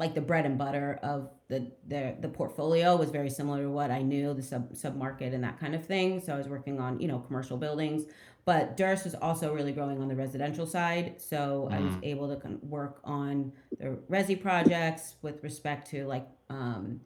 like 0.00 0.14
the 0.14 0.20
bread 0.20 0.46
and 0.46 0.56
butter 0.58 0.98
of 1.02 1.30
the, 1.48 1.70
the 1.86 2.16
the 2.20 2.28
portfolio 2.28 2.96
was 2.96 3.10
very 3.10 3.30
similar 3.30 3.62
to 3.62 3.70
what 3.70 3.90
I 3.90 4.02
knew, 4.02 4.34
the 4.34 4.42
sub 4.42 4.74
sub 4.76 4.96
market 4.96 5.32
and 5.34 5.44
that 5.44 5.60
kind 5.60 5.74
of 5.74 5.84
thing. 5.84 6.20
So 6.20 6.34
I 6.34 6.38
was 6.38 6.48
working 6.48 6.80
on, 6.80 6.98
you 6.98 7.06
know, 7.06 7.18
commercial 7.20 7.56
buildings. 7.56 8.04
But 8.46 8.76
Durst 8.78 9.04
was 9.04 9.14
also 9.14 9.52
really 9.54 9.72
growing 9.72 10.00
on 10.00 10.08
the 10.08 10.16
residential 10.16 10.66
side. 10.66 11.20
So 11.20 11.68
I 11.70 11.78
was 11.80 11.92
Mm. 11.94 12.00
able 12.12 12.28
to 12.34 12.36
kind 12.40 12.54
of 12.54 12.62
work 12.64 13.00
on 13.04 13.52
the 13.78 13.98
resi 14.10 14.40
projects 14.40 15.16
with 15.22 15.42
respect 15.44 15.90
to 15.90 16.06
like 16.06 16.26
um, 16.48 17.00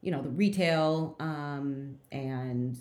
you 0.00 0.10
know 0.12 0.22
the 0.22 0.30
retail 0.30 1.16
um, 1.18 1.98
and 2.12 2.78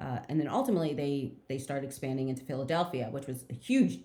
uh, 0.00 0.20
and 0.28 0.38
then 0.40 0.48
ultimately 0.48 0.94
they 0.94 1.32
they 1.48 1.58
started 1.58 1.84
expanding 1.86 2.28
into 2.28 2.44
Philadelphia, 2.44 3.08
which 3.10 3.26
was 3.26 3.44
a 3.50 3.54
huge 3.54 3.98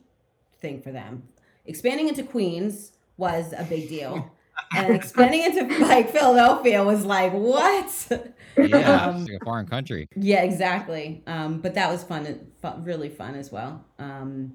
thing 0.60 0.82
for 0.82 0.92
them. 0.92 1.22
Expanding 1.68 2.08
into 2.08 2.24
Queens 2.24 2.94
was 3.18 3.54
a 3.58 3.64
big 3.64 3.88
deal, 3.90 4.14
and 4.76 4.94
expanding 4.96 5.44
into 5.44 5.86
like 5.86 6.12
Philadelphia 6.12 6.84
was 6.84 7.06
like 7.06 7.34
what? 7.34 8.08
Yeah, 8.58 9.06
Um, 9.06 9.16
it's 9.22 9.30
like 9.30 9.42
a 9.42 9.46
foreign 9.46 9.68
country. 9.68 10.08
Yeah, 10.16 10.44
exactly. 10.44 11.24
Um, 11.28 11.60
but 11.60 11.76
that 11.76 11.90
was 11.92 12.04
fun, 12.04 12.48
fun, 12.62 12.84
really 12.84 13.10
fun 13.10 13.36
as 13.36 13.52
well. 13.52 13.86
Um, 14.00 14.54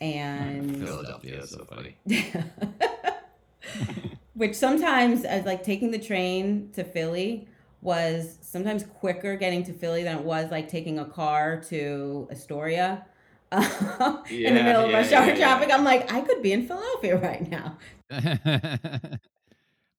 and 0.00 0.76
Philadelphia 0.84 1.40
is 1.40 1.50
so 1.50 1.64
funny. 1.64 1.96
which 4.34 4.54
sometimes 4.54 5.24
as 5.24 5.44
like 5.44 5.62
taking 5.62 5.90
the 5.90 5.98
train 5.98 6.70
to 6.74 6.84
Philly 6.84 7.48
was 7.80 8.38
sometimes 8.42 8.84
quicker 8.84 9.36
getting 9.36 9.64
to 9.64 9.72
Philly 9.72 10.02
than 10.02 10.18
it 10.18 10.24
was 10.24 10.50
like 10.50 10.68
taking 10.68 10.98
a 10.98 11.04
car 11.04 11.62
to 11.68 12.28
Astoria. 12.30 13.06
in 13.52 14.54
the 14.54 14.62
middle 14.62 14.84
of 14.84 14.90
yeah, 14.90 14.96
rush 14.96 15.12
hour 15.12 15.26
yeah, 15.26 15.32
yeah. 15.32 15.36
traffic, 15.36 15.70
I'm 15.72 15.84
like, 15.84 16.12
I 16.12 16.20
could 16.20 16.42
be 16.42 16.52
in 16.52 16.66
Philadelphia 16.66 17.16
right 17.16 17.48
now. 17.48 17.78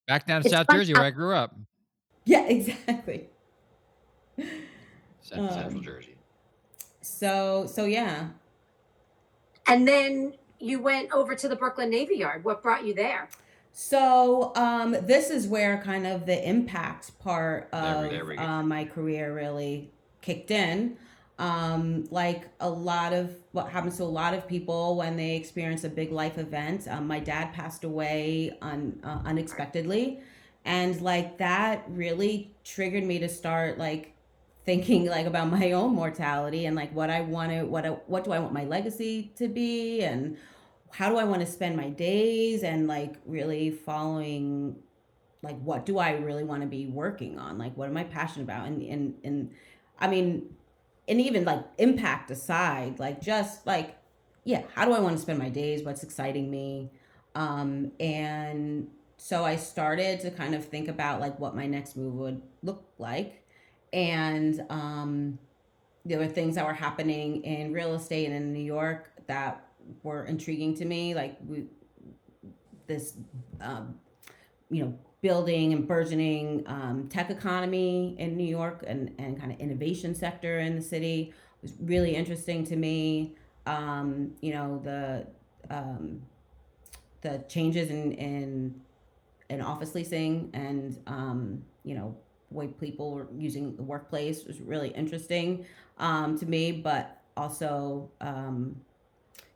Back 0.07 0.25
down 0.25 0.41
to 0.41 0.47
It's 0.47 0.51
South 0.51 0.67
fun 0.67 0.77
Jersey 0.77 0.93
where 0.93 1.03
I 1.03 1.11
grew 1.11 1.35
up. 1.35 1.55
Yeah, 2.25 2.45
exactly. 2.47 3.27
Central- 5.21 5.47
Um, 5.47 5.53
Central 5.53 5.81
Jersey. 5.81 6.15
So, 7.01 7.65
so 7.67 7.85
yeah. 7.85 8.29
And 9.67 9.87
then 9.87 10.33
you 10.59 10.79
went 10.81 11.11
over 11.11 11.35
to 11.35 11.47
the 11.47 11.55
Brooklyn 11.55 11.89
Navy 11.89 12.15
Yard. 12.15 12.43
What 12.43 12.63
brought 12.63 12.85
you 12.85 12.93
there? 12.93 13.29
So 13.73 14.53
um, 14.55 14.95
this 15.01 15.29
is 15.29 15.47
where 15.47 15.77
kind 15.83 16.07
of 16.07 16.25
the 16.25 16.47
impact 16.47 17.17
part 17.19 17.69
of 17.73 18.03
we- 18.03 18.09
there 18.09 18.39
uh, 18.39 18.63
my 18.63 18.85
career 18.85 19.33
really 19.35 19.91
kicked 20.21 20.51
in. 20.51 20.97
Um, 21.39 22.05
like 22.09 22.49
a 22.59 22.69
lot 22.69 23.13
of 23.13 23.31
what 23.51 23.69
happens 23.69 23.97
to 23.97 24.03
a 24.03 24.05
lot 24.05 24.33
of 24.33 24.47
people 24.47 24.95
when 24.95 25.15
they 25.17 25.35
experience 25.35 25.83
a 25.83 25.89
big 25.89 26.11
life 26.11 26.39
event. 26.39 26.87
Um, 26.87 27.05
my 27.05 27.19
dad 27.19 27.53
passed 27.53 27.83
away 27.83 28.57
un, 28.61 28.99
uh, 29.03 29.19
unexpectedly, 29.23 30.19
and 30.65 30.99
like 30.99 31.37
that 31.37 31.85
really 31.89 32.55
triggered 32.63 33.03
me 33.03 33.19
to 33.19 33.29
start 33.29 33.77
like 33.77 34.15
thinking 34.67 35.05
like 35.05 35.25
about 35.25 35.49
my 35.49 35.71
own 35.71 35.95
mortality 35.95 36.65
and 36.65 36.75
like 36.75 36.93
what 36.93 37.09
I 37.09 37.21
want 37.21 37.51
to 37.51 37.63
what 37.63 37.85
I, 37.85 37.89
what 37.89 38.25
do 38.25 38.33
I 38.33 38.39
want 38.39 38.53
my 38.53 38.65
legacy 38.65 39.31
to 39.37 39.47
be 39.47 40.01
and 40.01 40.37
how 40.91 41.09
do 41.09 41.17
I 41.17 41.23
want 41.23 41.39
to 41.39 41.47
spend 41.47 41.77
my 41.77 41.89
days 41.89 42.63
and 42.63 42.85
like 42.85 43.15
really 43.25 43.71
following 43.71 44.75
like 45.41 45.57
what 45.61 45.85
do 45.85 45.99
I 45.99 46.17
really 46.17 46.43
want 46.43 46.63
to 46.63 46.67
be 46.67 46.85
working 46.85 47.39
on? 47.39 47.57
Like 47.57 47.77
what 47.77 47.87
am 47.87 47.95
I 47.95 48.03
passionate 48.03 48.43
about? 48.43 48.67
And 48.67 48.81
and 48.81 49.13
and 49.23 49.51
I 49.99 50.09
mean 50.09 50.49
and 51.07 51.21
even 51.21 51.45
like 51.45 51.63
impact 51.77 52.31
aside, 52.31 52.99
like 52.99 53.21
just 53.21 53.65
like 53.65 53.95
yeah, 54.43 54.63
how 54.75 54.85
do 54.85 54.93
I 54.93 54.99
want 54.99 55.15
to 55.17 55.21
spend 55.21 55.39
my 55.39 55.49
days? 55.49 55.83
What's 55.83 56.03
exciting 56.03 56.49
me? 56.49 56.91
Um 57.35 57.91
and 57.99 58.89
so 59.17 59.43
I 59.43 59.55
started 59.55 60.19
to 60.21 60.31
kind 60.31 60.53
of 60.55 60.63
think 60.65 60.87
about 60.87 61.19
like 61.19 61.39
what 61.39 61.55
my 61.55 61.65
next 61.65 61.97
move 61.97 62.13
would 62.15 62.41
look 62.63 62.85
like. 62.97 63.43
And 63.93 64.63
um 64.69 65.39
there 66.05 66.19
were 66.19 66.27
things 66.27 66.55
that 66.55 66.65
were 66.65 66.73
happening 66.73 67.43
in 67.43 67.73
real 67.73 67.93
estate 67.93 68.27
and 68.27 68.35
in 68.35 68.53
New 68.53 68.63
York 68.63 69.11
that 69.27 69.65
were 70.03 70.23
intriguing 70.25 70.73
to 70.75 70.85
me 70.85 71.13
like 71.13 71.37
we 71.45 71.65
this 72.87 73.13
um, 73.61 73.95
you 74.69 74.83
know 74.83 74.99
building 75.27 75.73
and 75.73 75.87
burgeoning 75.87 76.63
um, 76.67 77.07
tech 77.09 77.29
economy 77.29 78.15
in 78.17 78.37
new 78.37 78.51
york 78.59 78.83
and, 78.87 79.01
and 79.19 79.39
kind 79.39 79.51
of 79.51 79.59
innovation 79.59 80.15
sector 80.15 80.59
in 80.59 80.75
the 80.75 80.81
city 80.81 81.33
it 81.61 81.63
was 81.63 81.73
really 81.79 82.15
interesting 82.15 82.65
to 82.65 82.75
me. 82.75 83.35
Um, 83.65 84.33
you 84.41 84.53
know 84.53 84.79
the 84.83 85.25
um, 85.69 86.21
the 87.21 87.43
changes 87.49 87.89
in 87.89 88.13
in 88.13 88.81
in 89.49 89.61
office 89.61 89.95
leasing 89.95 90.49
and 90.53 90.97
um, 91.07 91.63
you 91.83 91.95
know 91.95 92.15
way 92.49 92.67
people 92.67 93.11
were 93.11 93.27
using 93.37 93.75
the 93.75 93.83
workplace 93.83 94.45
was 94.45 94.61
really 94.61 94.89
interesting 94.89 95.65
um, 95.97 96.37
to 96.39 96.45
me, 96.45 96.71
but 96.71 97.21
also 97.35 98.09
um, 98.21 98.79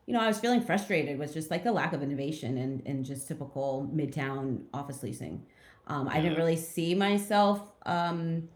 you 0.06 0.14
know 0.14 0.20
I 0.20 0.26
was 0.26 0.40
feeling 0.40 0.60
frustrated 0.60 1.18
with 1.18 1.32
just 1.32 1.50
like 1.50 1.64
the 1.64 1.72
lack 1.72 1.92
of 1.92 2.02
innovation 2.02 2.58
and 2.58 2.80
in 2.82 3.04
just 3.04 3.28
typical 3.28 3.90
midtown 3.94 4.62
office 4.74 5.02
leasing. 5.02 5.46
Um, 5.86 6.08
I 6.08 6.20
didn't 6.20 6.38
really 6.38 6.56
see 6.56 6.94
myself 6.94 7.60
um, 7.86 8.48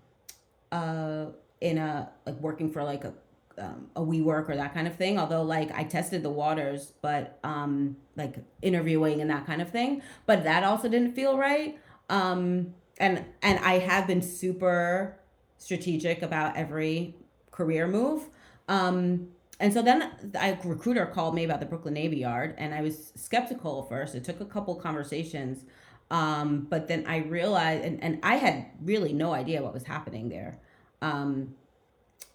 uh, 0.70 1.26
in 1.60 1.78
a 1.78 2.10
like 2.24 2.36
working 2.40 2.70
for 2.70 2.82
like 2.82 3.04
a 3.04 3.12
um, 3.58 3.88
a 3.96 4.00
WeWork 4.00 4.50
or 4.50 4.56
that 4.56 4.74
kind 4.74 4.86
of 4.86 4.96
thing. 4.96 5.18
Although 5.18 5.42
like 5.42 5.70
I 5.72 5.84
tested 5.84 6.22
the 6.22 6.30
waters, 6.30 6.92
but 7.00 7.38
um, 7.42 7.96
like 8.16 8.36
interviewing 8.62 9.20
and 9.20 9.30
that 9.30 9.46
kind 9.46 9.62
of 9.62 9.70
thing, 9.70 10.02
but 10.26 10.44
that 10.44 10.64
also 10.64 10.88
didn't 10.88 11.14
feel 11.14 11.36
right. 11.38 11.78
Um, 12.08 12.74
and 12.98 13.24
and 13.42 13.58
I 13.60 13.78
have 13.78 14.06
been 14.06 14.22
super 14.22 15.18
strategic 15.58 16.22
about 16.22 16.56
every 16.56 17.14
career 17.50 17.86
move. 17.86 18.28
Um, 18.68 19.28
and 19.58 19.72
so 19.72 19.82
then 19.82 20.10
a 20.34 20.58
recruiter 20.64 21.06
called 21.06 21.34
me 21.34 21.44
about 21.44 21.60
the 21.60 21.66
Brooklyn 21.66 21.94
Navy 21.94 22.18
Yard, 22.18 22.54
and 22.58 22.74
I 22.74 22.82
was 22.82 23.12
skeptical 23.16 23.82
at 23.82 23.88
first. 23.88 24.14
It 24.14 24.24
took 24.24 24.40
a 24.40 24.44
couple 24.44 24.74
conversations, 24.74 25.64
um, 26.10 26.66
but 26.68 26.88
then 26.88 27.04
I 27.06 27.18
realized, 27.18 27.84
and, 27.84 28.02
and 28.02 28.18
I 28.22 28.36
had 28.36 28.66
really 28.82 29.12
no 29.12 29.32
idea 29.32 29.62
what 29.62 29.72
was 29.72 29.84
happening 29.84 30.28
there. 30.28 30.58
Um, 31.00 31.54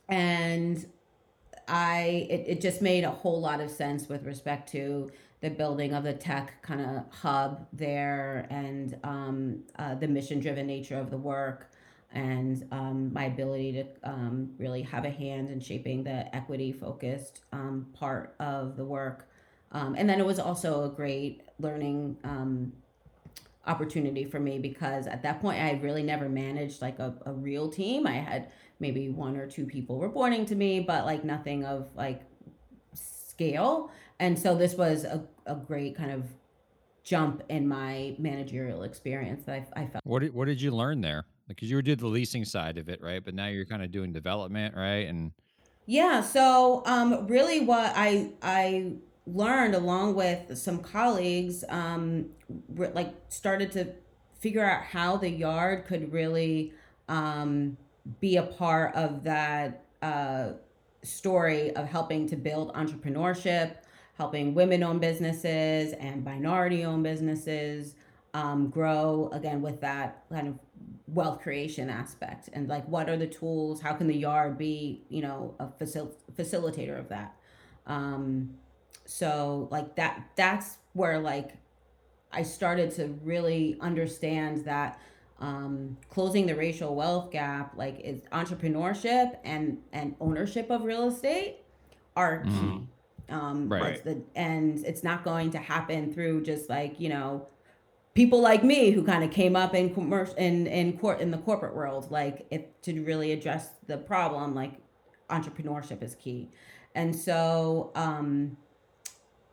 and 0.10 0.86
I 1.67 2.27
it, 2.29 2.43
it 2.47 2.62
just 2.62 2.81
made 2.81 3.03
a 3.03 3.12
whole 3.12 3.39
lot 3.39 3.62
of 3.62 3.71
sense 3.71 4.10
with 4.10 4.25
respect 4.25 4.69
to 4.71 5.10
the 5.41 5.49
building 5.49 5.93
of 5.93 6.03
the 6.03 6.13
tech 6.13 6.62
kind 6.62 6.81
of 6.81 7.03
hub 7.12 7.67
there 7.73 8.45
and 8.49 8.97
um, 9.03 9.63
uh, 9.79 9.95
the 9.95 10.07
mission 10.07 10.39
driven 10.39 10.67
nature 10.67 10.97
of 10.97 11.10
the 11.10 11.17
work 11.17 11.70
and 12.13 12.67
um, 12.71 13.13
my 13.13 13.26
ability 13.26 13.74
to 13.74 13.86
um, 14.04 14.52
really 14.58 14.82
have 14.82 15.06
a 15.06 15.10
hand 15.10 15.50
in 15.50 15.60
shaping 15.60 16.04
the 16.04 16.34
equity 16.36 16.71
focused 16.71 17.41
um, 17.54 17.88
part 17.93 18.36
of 18.39 18.76
the 18.76 18.84
work. 18.84 19.28
Um, 19.71 19.95
and 19.97 20.10
then 20.10 20.19
it 20.19 20.26
was 20.26 20.39
also 20.39 20.84
a 20.84 20.89
great 20.89 21.41
learning 21.60 22.17
um, 22.24 22.74
opportunity 23.65 24.26
for 24.26 24.39
me 24.39 24.60
because 24.60 25.08
at 25.08 25.24
that 25.24 25.41
point 25.41 25.62
I 25.62 25.80
really 25.82 26.04
never 26.04 26.28
managed 26.28 26.82
like 26.82 27.00
a, 27.00 27.13
a 27.26 27.32
real 27.32 27.69
team. 27.69 28.06
I 28.06 28.13
had 28.13 28.52
maybe 28.80 29.10
one 29.10 29.38
or 29.38 29.47
two 29.47 29.65
people 29.65 30.00
reporting 30.00 30.45
to 30.47 30.56
me, 30.56 30.80
but 30.82 31.06
like 31.06 31.24
nothing 31.24 31.63
of 31.63 31.89
like 31.95 32.21
scale. 32.93 33.91
And 34.19 34.38
so 34.38 34.56
this 34.56 34.74
was 34.74 35.06
a, 35.06 35.24
a 35.45 35.56
great 35.56 35.95
kind 35.95 36.12
of 36.12 36.26
jump 37.04 37.43
in 37.50 37.67
my 37.67 38.15
managerial 38.19 38.84
experience 38.84 39.43
that 39.45 39.67
I, 39.76 39.82
I 39.82 39.86
felt. 39.88 40.06
What 40.06 40.19
did, 40.19 40.34
what 40.34 40.45
did 40.45 40.62
you 40.62 40.71
learn 40.71 41.02
there? 41.02 41.26
Because 41.56 41.70
you 41.70 41.82
did 41.82 42.00
the 42.00 42.08
leasing 42.08 42.46
side 42.46 42.78
of 42.78 42.90
it, 42.90 43.02
right? 43.02 43.24
But 43.24 43.34
now 43.34 43.48
you're 43.48 43.66
kind 43.66 43.84
of 43.84 43.92
doing 43.92 44.12
development, 44.12 44.76
right? 44.76 45.08
And 45.08 45.32
yeah, 45.86 46.22
so 46.22 46.84
um, 46.86 47.28
really 47.28 47.62
what 47.62 47.94
I 47.96 48.32
I 48.42 48.94
learned 49.28 49.76
along 49.76 50.16
with 50.16 50.58
some 50.58 50.80
colleagues 50.80 51.64
um, 51.70 52.28
re- 52.70 52.92
like 52.94 53.14
started 53.30 53.72
to 53.74 53.94
figure 54.40 54.66
out 54.66 54.84
how 54.84 55.18
the 55.18 55.30
yard 55.30 55.86
could 55.86 56.12
really 56.12 56.74
um, 57.08 57.78
be 58.20 58.38
a 58.38 58.44
part 58.44 58.96
of 58.96 59.24
that 59.24 59.86
uh, 60.02 60.54
story 61.04 61.76
of 61.76 61.88
helping 61.88 62.28
to 62.28 62.36
build 62.36 62.74
entrepreneurship, 62.74 63.76
helping 64.18 64.54
women 64.54 64.84
owned 64.84 65.02
businesses 65.02 65.94
and 65.94 66.24
minority 66.24 66.84
owned 66.84 67.04
businesses 67.04 67.96
um, 68.34 68.70
grow 68.70 69.30
again 69.34 69.62
with 69.62 69.82
that 69.82 70.24
kind 70.32 70.48
of 70.48 70.60
wealth 71.13 71.41
creation 71.41 71.89
aspect? 71.89 72.50
And 72.54 72.67
like 72.67 72.88
what 72.88 73.10
are 73.10 73.17
the 73.17 73.28
tools? 73.28 73.82
How 73.82 73.93
can 73.93 74.08
the 74.08 74.17
yard 74.17 74.58
be 74.58 75.04
you 75.10 75.21
know 75.21 75.56
a 75.60 75.67
facil- 75.67 76.13
facilitator 76.38 77.00
of 77.00 77.10
that? 77.10 77.36
Um, 77.86 78.56
so 79.06 79.67
like 79.71 79.95
that 79.95 80.30
that's 80.36 80.78
where 80.93 81.19
like 81.19 81.58
i 82.32 82.41
started 82.41 82.91
to 82.91 83.08
really 83.24 83.78
understand 83.82 84.63
that 84.65 85.00
um, 85.39 85.97
closing 86.12 86.45
the 86.45 86.56
racial 86.56 86.93
wealth 86.93 87.32
gap 87.32 87.76
like 87.76 88.00
is 88.02 88.21
entrepreneurship 88.32 89.38
and 89.43 89.80
and 89.91 90.15
ownership 90.21 90.69
of 90.69 90.84
real 90.84 91.08
estate 91.08 91.58
are 92.15 92.43
key. 92.43 92.50
Mm-hmm. 92.52 93.34
um, 93.36 93.67
right. 93.67 94.04
the, 94.04 94.21
and 94.36 94.86
it's 94.86 95.04
not 95.04 95.24
going 95.24 95.50
to 95.52 95.58
happen 95.58 96.13
through 96.13 96.43
just 96.43 96.69
like 96.69 97.00
you 97.00 97.10
know 97.10 97.47
people 98.13 98.41
like 98.41 98.63
me 98.63 98.91
who 98.91 99.04
kind 99.04 99.24
of 99.24 99.32
came 99.32 99.56
up 99.56 99.74
in 99.74 99.93
commercial 99.93 100.36
in 100.36 100.67
in 100.67 100.97
court 100.97 101.21
in 101.21 101.32
the 101.32 101.38
corporate 101.38 101.76
world 101.76 102.12
like 102.12 102.45
if 102.52 102.62
to 102.82 103.02
really 103.04 103.32
address 103.32 103.69
the 103.88 103.97
problem 103.97 104.54
like 104.54 104.74
entrepreneurship 105.30 106.04
is 106.04 106.15
key. 106.15 106.50
And 106.93 107.15
so 107.15 107.91
um 107.95 108.58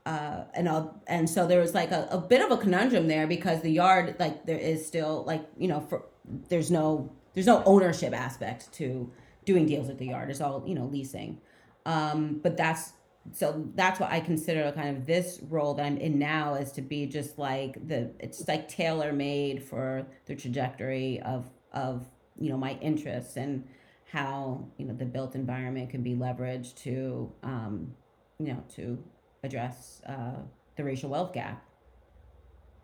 uh, 0.08 0.44
and 0.54 0.70
I'll, 0.70 1.02
and 1.06 1.28
so 1.28 1.46
there 1.46 1.60
was 1.60 1.74
like 1.74 1.90
a, 1.90 2.08
a 2.10 2.16
bit 2.16 2.40
of 2.40 2.50
a 2.50 2.56
conundrum 2.56 3.08
there 3.08 3.26
because 3.26 3.60
the 3.60 3.70
yard 3.70 4.16
like 4.18 4.46
there 4.46 4.56
is 4.56 4.86
still 4.86 5.22
like 5.26 5.46
you 5.58 5.68
know 5.68 5.80
for 5.80 6.06
there's 6.48 6.70
no 6.70 7.12
there's 7.34 7.46
no 7.46 7.62
ownership 7.66 8.14
aspect 8.14 8.72
to 8.72 9.12
doing 9.44 9.66
deals 9.66 9.90
at 9.90 9.98
the 9.98 10.06
yard. 10.06 10.30
It's 10.30 10.40
all 10.40 10.64
you 10.66 10.74
know 10.74 10.86
leasing. 10.86 11.38
Um, 11.84 12.40
but 12.42 12.56
that's 12.56 12.92
so 13.32 13.68
that's 13.74 14.00
what 14.00 14.10
I 14.10 14.20
consider 14.20 14.70
kind 14.72 14.96
of 14.96 15.06
this 15.06 15.40
role 15.48 15.74
that 15.74 15.86
I'm 15.86 15.96
in 15.96 16.18
now 16.18 16.54
is 16.54 16.72
to 16.72 16.82
be 16.82 17.06
just 17.06 17.38
like 17.38 17.86
the 17.86 18.10
it's 18.18 18.46
like 18.46 18.68
tailor 18.68 19.12
made 19.12 19.62
for 19.62 20.06
the 20.26 20.34
trajectory 20.34 21.20
of 21.20 21.50
of 21.72 22.06
you 22.38 22.50
know 22.50 22.56
my 22.56 22.78
interests 22.80 23.36
and 23.36 23.66
how 24.10 24.66
you 24.78 24.86
know 24.86 24.94
the 24.94 25.04
built 25.04 25.34
environment 25.34 25.90
can 25.90 26.02
be 26.02 26.14
leveraged 26.14 26.74
to 26.76 27.32
um, 27.42 27.92
you 28.38 28.48
know 28.48 28.62
to 28.76 29.02
address 29.42 30.02
uh, 30.06 30.36
the 30.76 30.84
racial 30.84 31.10
wealth 31.10 31.32
gap. 31.32 31.64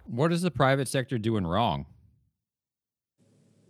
What 0.06 0.32
is 0.32 0.42
the 0.42 0.50
private 0.50 0.88
sector 0.88 1.18
doing 1.18 1.46
wrong? 1.46 1.86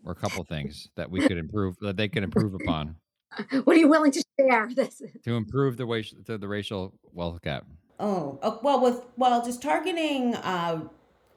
Or 0.05 0.13
a 0.13 0.17
couple 0.17 0.45
things 0.45 0.89
that 0.97 1.11
we 1.11 1.27
could 1.27 1.39
improve, 1.39 1.79
that 1.81 1.97
they 1.97 2.09
could 2.09 2.25
improve 2.25 2.55
upon. 2.55 2.97
What 3.65 3.77
are 3.77 3.79
you 3.79 3.89
willing 3.89 4.13
to 4.13 4.25
share? 4.39 4.69
This 4.75 5.03
to 5.25 5.37
improve 5.37 5.77
the 5.77 5.87
way 5.87 6.05
the, 6.25 6.39
the 6.39 6.49
racial 6.49 6.95
wealth 7.13 7.43
gap. 7.43 7.67
Oh, 8.01 8.39
uh, 8.43 8.57
well, 8.63 8.81
with 8.81 9.05
well, 9.17 9.45
just 9.45 9.63
targeting 9.63 10.35
uh, 10.35 10.89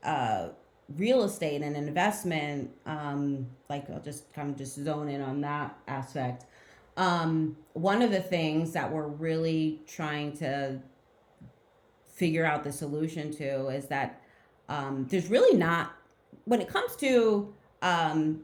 uh, 0.03 0.49
real 0.95 1.23
estate 1.23 1.62
and 1.62 1.75
investment. 1.75 2.71
Um, 2.86 3.47
like 3.69 3.89
I'll 3.89 4.01
just 4.01 4.31
kind 4.33 4.49
of 4.49 4.57
just 4.57 4.75
zone 4.75 5.10
in 5.10 5.21
on 5.21 5.41
that 5.41 5.77
aspect. 5.88 6.45
Um, 6.95 7.55
one 7.73 8.01
of 8.01 8.12
the 8.12 8.21
things 8.21 8.73
that 8.73 8.91
we're 8.91 9.07
really 9.07 9.81
trying 9.88 10.36
to 10.38 10.81
figure 12.07 12.43
out 12.43 12.63
the 12.63 12.71
solution 12.71 13.31
to 13.31 13.67
is 13.67 13.86
that 13.86 14.23
um, 14.67 15.05
there's 15.10 15.27
really 15.27 15.55
not 15.55 15.93
when 16.45 16.60
it 16.60 16.67
comes 16.67 16.95
to 16.95 17.53
um, 17.83 18.41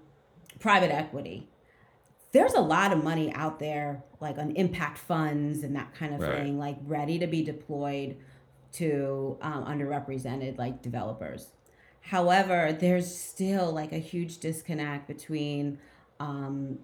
private 0.59 0.91
equity 0.91 1.47
there's 2.33 2.53
a 2.53 2.61
lot 2.61 2.91
of 2.91 3.03
money 3.03 3.31
out 3.33 3.59
there 3.59 4.03
like 4.19 4.37
on 4.37 4.51
impact 4.51 4.97
funds 4.97 5.63
and 5.63 5.75
that 5.75 5.93
kind 5.95 6.13
of 6.13 6.19
right. 6.19 6.43
thing 6.43 6.59
like 6.59 6.77
ready 6.85 7.17
to 7.19 7.27
be 7.27 7.43
deployed 7.43 8.17
to 8.73 9.37
um, 9.41 9.63
underrepresented 9.65 10.57
like 10.57 10.81
developers 10.81 11.47
however 12.01 12.75
there's 12.79 13.15
still 13.15 13.71
like 13.71 13.93
a 13.93 13.97
huge 13.97 14.39
disconnect 14.39 15.07
between 15.07 15.79
um, 16.19 16.77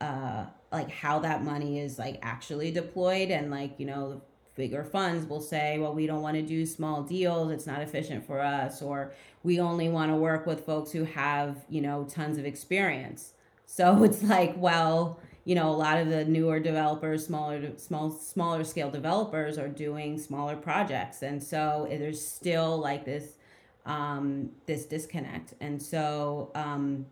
uh, 0.00 0.46
like 0.70 0.90
how 0.90 1.18
that 1.18 1.42
money 1.42 1.80
is 1.80 1.98
like 1.98 2.18
actually 2.22 2.70
deployed 2.70 3.30
and 3.30 3.50
like 3.50 3.74
you 3.78 3.86
know 3.86 4.22
bigger 4.54 4.84
funds 4.84 5.26
will 5.26 5.40
say, 5.40 5.78
well, 5.78 5.94
we 5.94 6.06
don't 6.06 6.22
want 6.22 6.36
to 6.36 6.42
do 6.42 6.66
small 6.66 7.02
deals. 7.02 7.50
It's 7.50 7.66
not 7.66 7.80
efficient 7.80 8.26
for 8.26 8.40
us. 8.40 8.82
Or 8.82 9.12
we 9.42 9.60
only 9.60 9.88
want 9.88 10.10
to 10.10 10.16
work 10.16 10.46
with 10.46 10.64
folks 10.66 10.92
who 10.92 11.04
have, 11.04 11.64
you 11.68 11.80
know, 11.80 12.04
tons 12.04 12.38
of 12.38 12.44
experience. 12.44 13.32
So 13.72 14.04
it's 14.04 14.22
like, 14.22 14.54
well, 14.56 15.18
you 15.44 15.54
know, 15.54 15.70
a 15.70 15.72
lot 15.72 15.98
of 15.98 16.08
the 16.08 16.24
newer 16.24 16.60
developers, 16.60 17.26
smaller, 17.26 17.76
small, 17.78 18.10
smaller 18.10 18.64
scale 18.64 18.90
developers 18.90 19.58
are 19.58 19.68
doing 19.68 20.18
smaller 20.18 20.56
projects. 20.56 21.22
And 21.22 21.42
so 21.42 21.86
there's 21.88 22.24
still 22.24 22.78
like 22.78 23.04
this, 23.04 23.38
um, 23.86 24.50
this 24.66 24.84
disconnect. 24.86 25.54
And 25.60 25.82
so, 25.82 26.52
um, 26.54 27.06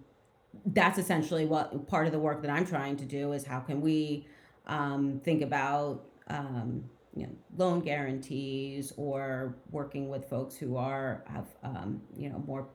that's 0.66 0.98
essentially 0.98 1.46
what 1.46 1.86
part 1.88 2.06
of 2.06 2.12
the 2.12 2.18
work 2.18 2.42
that 2.42 2.50
I'm 2.50 2.66
trying 2.66 2.96
to 2.96 3.04
do 3.04 3.32
is 3.32 3.44
how 3.44 3.60
can 3.60 3.80
we 3.80 4.26
um, 4.66 5.20
think 5.24 5.42
about 5.42 6.04
um, 6.26 6.84
you 7.14 7.24
know, 7.24 7.32
loan 7.56 7.80
guarantees 7.80 8.92
or 8.96 9.56
working 9.70 10.08
with 10.08 10.28
folks 10.28 10.56
who 10.56 10.76
are 10.76 11.24
have 11.26 11.46
um, 11.62 12.00
you 12.16 12.28
know 12.28 12.42
more 12.46 12.68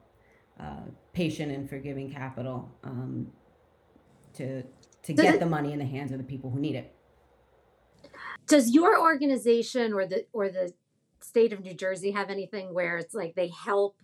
uh, 0.58 0.80
patient 1.12 1.52
and 1.52 1.68
forgiving 1.68 2.10
capital 2.10 2.70
um, 2.82 3.30
to 4.36 4.62
to 4.62 5.14
does 5.14 5.24
get 5.24 5.34
it, 5.34 5.40
the 5.40 5.46
money 5.46 5.72
in 5.72 5.78
the 5.78 5.84
hands 5.84 6.12
of 6.12 6.18
the 6.18 6.24
people 6.24 6.50
who 6.50 6.58
need 6.58 6.74
it. 6.74 6.94
Does 8.46 8.74
your 8.74 9.00
organization 9.00 9.92
or 9.92 10.06
the 10.06 10.26
or 10.32 10.48
the 10.48 10.72
state 11.20 11.52
of 11.52 11.60
New 11.60 11.74
Jersey 11.74 12.12
have 12.12 12.30
anything 12.30 12.72
where 12.72 12.98
it's 12.98 13.14
like 13.14 13.34
they 13.34 13.48
help 13.48 13.96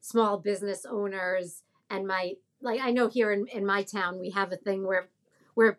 small 0.00 0.38
business 0.38 0.86
owners 0.88 1.62
and 1.90 2.06
my 2.06 2.34
like 2.62 2.80
I 2.80 2.90
know 2.90 3.08
here 3.08 3.32
in, 3.32 3.46
in 3.48 3.66
my 3.66 3.82
town 3.82 4.18
we 4.18 4.30
have 4.30 4.52
a 4.52 4.56
thing 4.56 4.86
where 4.86 5.08
where 5.54 5.78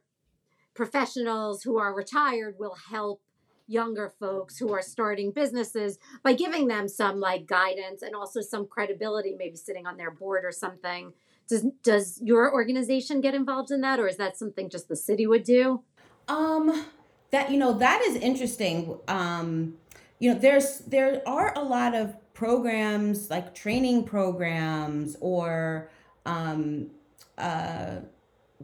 professionals 0.74 1.64
who 1.64 1.78
are 1.78 1.94
retired 1.94 2.56
will 2.60 2.76
help 2.90 3.22
younger 3.68 4.10
folks 4.20 4.58
who 4.58 4.74
are 4.74 4.82
starting 4.82 5.32
businesses 5.32 5.98
by 6.24 6.34
giving 6.34 6.68
them 6.68 6.88
some 6.88 7.20
like 7.20 7.48
guidance 7.48 8.02
and 8.02 8.14
also 8.14 8.42
some 8.42 8.68
credibility 8.68 9.34
maybe 9.38 9.56
sitting 9.56 9.88
on 9.88 9.98
their 9.98 10.12
board 10.12 10.44
or 10.44 10.52
something 10.52 11.14
does 11.52 11.66
does 11.84 12.20
your 12.24 12.52
organization 12.52 13.22
get 13.22 13.36
involved 13.36 13.72
in 13.72 13.82
that 13.82 14.00
or 14.00 14.08
is 14.08 14.18
that 14.18 14.38
something 14.38 14.70
just 14.70 14.88
the 14.88 14.96
city 14.96 15.28
would 15.28 15.44
do 15.44 15.82
um 16.28 16.86
that 17.32 17.52
you 17.52 17.58
know 17.58 17.74
that 17.74 18.02
is 18.02 18.16
interesting 18.16 18.98
um 19.08 19.74
you 20.20 20.34
know 20.34 20.40
there's 20.40 20.80
there 20.80 21.22
are 21.28 21.54
a 21.58 21.64
lot 21.64 21.94
of 21.94 22.16
programs 22.34 23.30
like 23.30 23.54
training 23.54 24.04
programs 24.04 25.18
or 25.20 25.90
um 26.26 26.90
uh 27.38 27.98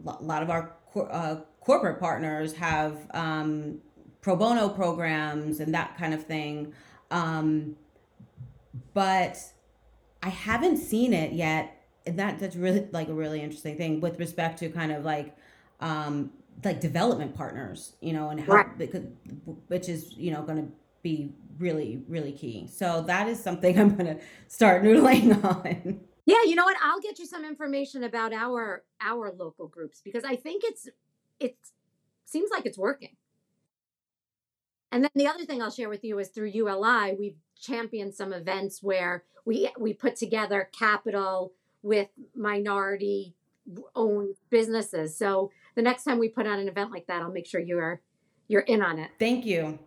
a 0.06 0.24
lot 0.24 0.42
of 0.42 0.50
our 0.50 0.74
uh, 0.96 1.36
corporate 1.60 2.00
partners 2.00 2.54
have 2.54 2.96
um 3.12 3.80
pro 4.28 4.36
bono 4.36 4.68
programs 4.68 5.62
and 5.62 5.74
that 5.74 5.98
kind 5.98 6.14
of 6.14 6.22
thing. 6.22 6.74
Um, 7.12 7.78
but 8.94 9.40
I 10.22 10.28
haven't 10.28 10.80
seen 10.80 11.14
it 11.14 11.32
yet. 11.32 11.77
That 12.16 12.40
that's 12.40 12.56
really 12.56 12.88
like 12.92 13.10
a 13.10 13.14
really 13.14 13.42
interesting 13.42 13.78
thing 13.78 14.02
with 14.02 14.20
respect 14.20 14.60
to 14.60 14.70
kind 14.70 14.92
of 14.92 15.04
like 15.04 15.36
um, 15.80 16.32
like 16.64 16.80
development 16.80 17.36
partners, 17.36 17.94
you 18.02 18.14
know, 18.14 18.30
and 18.30 18.40
how 18.40 18.54
right. 18.54 18.78
because, 18.78 19.04
which 19.68 19.90
is 19.90 20.14
you 20.18 20.32
know 20.32 20.42
going 20.42 20.66
to 20.66 20.72
be 21.04 21.34
really 21.60 22.04
really 22.08 22.32
key. 22.32 22.68
So 22.72 23.02
that 23.04 23.28
is 23.28 23.42
something 23.42 23.80
I'm 23.80 23.96
going 23.96 24.18
to 24.18 24.22
start 24.48 24.84
noodling 24.84 25.44
on. 25.66 26.00
Yeah, 26.26 26.44
you 26.46 26.56
know 26.56 26.66
what? 26.66 26.78
I'll 26.84 27.00
get 27.00 27.20
you 27.20 27.26
some 27.26 27.46
information 27.46 28.04
about 28.04 28.34
our 28.34 28.84
our 29.02 29.32
local 29.32 29.68
groups 29.68 30.02
because 30.04 30.24
I 30.24 30.36
think 30.36 30.64
it's 30.66 30.90
it 31.40 31.58
seems 32.26 32.50
like 32.52 32.66
it's 32.66 32.78
working. 32.78 33.16
And 34.92 35.04
then 35.04 35.12
the 35.16 35.28
other 35.28 35.46
thing 35.46 35.62
I'll 35.62 35.72
share 35.72 35.90
with 35.90 36.04
you 36.04 36.18
is 36.20 36.30
through 36.30 36.48
ULI, 36.48 37.14
we've 37.18 37.36
championed 37.60 38.14
some 38.14 38.34
events 38.34 38.82
where 38.82 39.24
we 39.46 39.70
we 39.80 39.94
put 39.94 40.16
together 40.16 40.70
capital 40.78 41.54
with 41.84 42.08
minority 42.36 43.34
owned 43.96 44.36
businesses. 44.50 45.18
So 45.18 45.52
the 45.76 45.82
next 45.82 46.04
time 46.04 46.20
we 46.20 46.30
put 46.30 46.48
on 46.48 46.60
an 46.60 46.68
event 46.68 46.92
like 46.92 47.08
that, 47.08 47.22
I'll 47.22 47.32
make 47.32 47.46
sure 47.46 47.60
you're 47.60 48.02
you're 48.48 48.62
in 48.62 48.82
on 48.82 49.00
it. 49.00 49.12
Thank 49.20 49.46
you. 49.46 49.78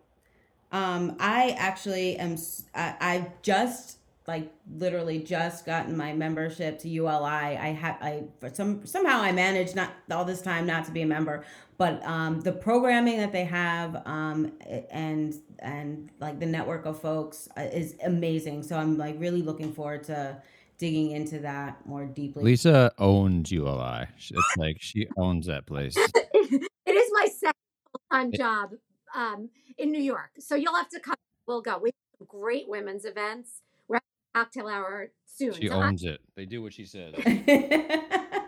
Um, 0.71 1.17
I 1.19 1.55
actually 1.57 2.17
am. 2.17 2.37
I, 2.75 2.95
I 3.01 3.31
just 3.41 3.97
like 4.27 4.53
literally 4.77 5.19
just 5.19 5.65
gotten 5.65 5.97
my 5.97 6.13
membership 6.13 6.79
to 6.79 6.89
ULI. 6.89 7.57
I 7.57 7.73
have 7.73 7.97
I 8.01 8.23
for 8.39 8.49
some 8.49 8.85
somehow 8.85 9.19
I 9.19 9.31
managed 9.31 9.75
not 9.75 9.91
all 10.11 10.23
this 10.23 10.41
time 10.41 10.65
not 10.65 10.85
to 10.85 10.91
be 10.91 11.01
a 11.01 11.05
member, 11.05 11.43
but 11.77 12.05
um, 12.05 12.39
the 12.41 12.51
programming 12.51 13.17
that 13.17 13.31
they 13.31 13.45
have 13.45 14.01
um, 14.05 14.53
and 14.91 15.35
and 15.59 16.09
like 16.19 16.39
the 16.39 16.45
network 16.45 16.85
of 16.85 17.01
folks 17.01 17.49
uh, 17.57 17.61
is 17.61 17.95
amazing. 18.05 18.63
So 18.63 18.77
I'm 18.77 18.97
like 18.97 19.15
really 19.19 19.41
looking 19.41 19.73
forward 19.73 20.03
to 20.05 20.41
digging 20.81 21.11
into 21.11 21.37
that 21.37 21.77
more 21.85 22.05
deeply. 22.07 22.43
Lisa 22.43 22.91
owns 22.97 23.51
ULI. 23.51 24.07
It's 24.17 24.57
like 24.57 24.77
she 24.79 25.07
owns 25.15 25.45
that 25.45 25.67
place. 25.67 25.93
it 25.95 26.69
is 26.87 27.11
my 27.13 27.27
second 27.27 27.53
full 27.91 28.01
time 28.11 28.31
job 28.31 28.71
um, 29.15 29.49
in 29.77 29.91
New 29.91 30.01
York, 30.01 30.31
so 30.39 30.55
you'll 30.55 30.75
have 30.75 30.89
to 30.89 30.99
come. 30.99 31.15
We'll 31.47 31.61
go. 31.61 31.77
We 31.77 31.91
have 32.19 32.27
great 32.27 32.67
women's 32.67 33.05
events 33.05 33.61
We 33.87 33.95
have 33.95 34.01
cocktail 34.33 34.67
hour 34.67 35.11
soon. 35.25 35.53
She 35.53 35.67
so 35.67 35.75
owns 35.75 36.03
I- 36.03 36.09
it. 36.09 36.21
They 36.35 36.45
do 36.45 36.63
what 36.63 36.73
she 36.73 36.85
says. 36.85 37.13
it's 37.17 38.41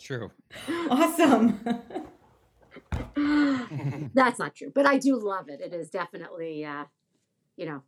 true. 0.00 0.30
Awesome. 0.88 1.58
That's 4.14 4.38
not 4.38 4.54
true, 4.54 4.70
but 4.72 4.86
I 4.86 4.98
do 4.98 5.18
love 5.18 5.48
it. 5.48 5.60
It 5.60 5.74
is 5.74 5.90
definitely, 5.90 6.64
uh, 6.64 6.84
you 7.56 7.66
know, 7.66 7.82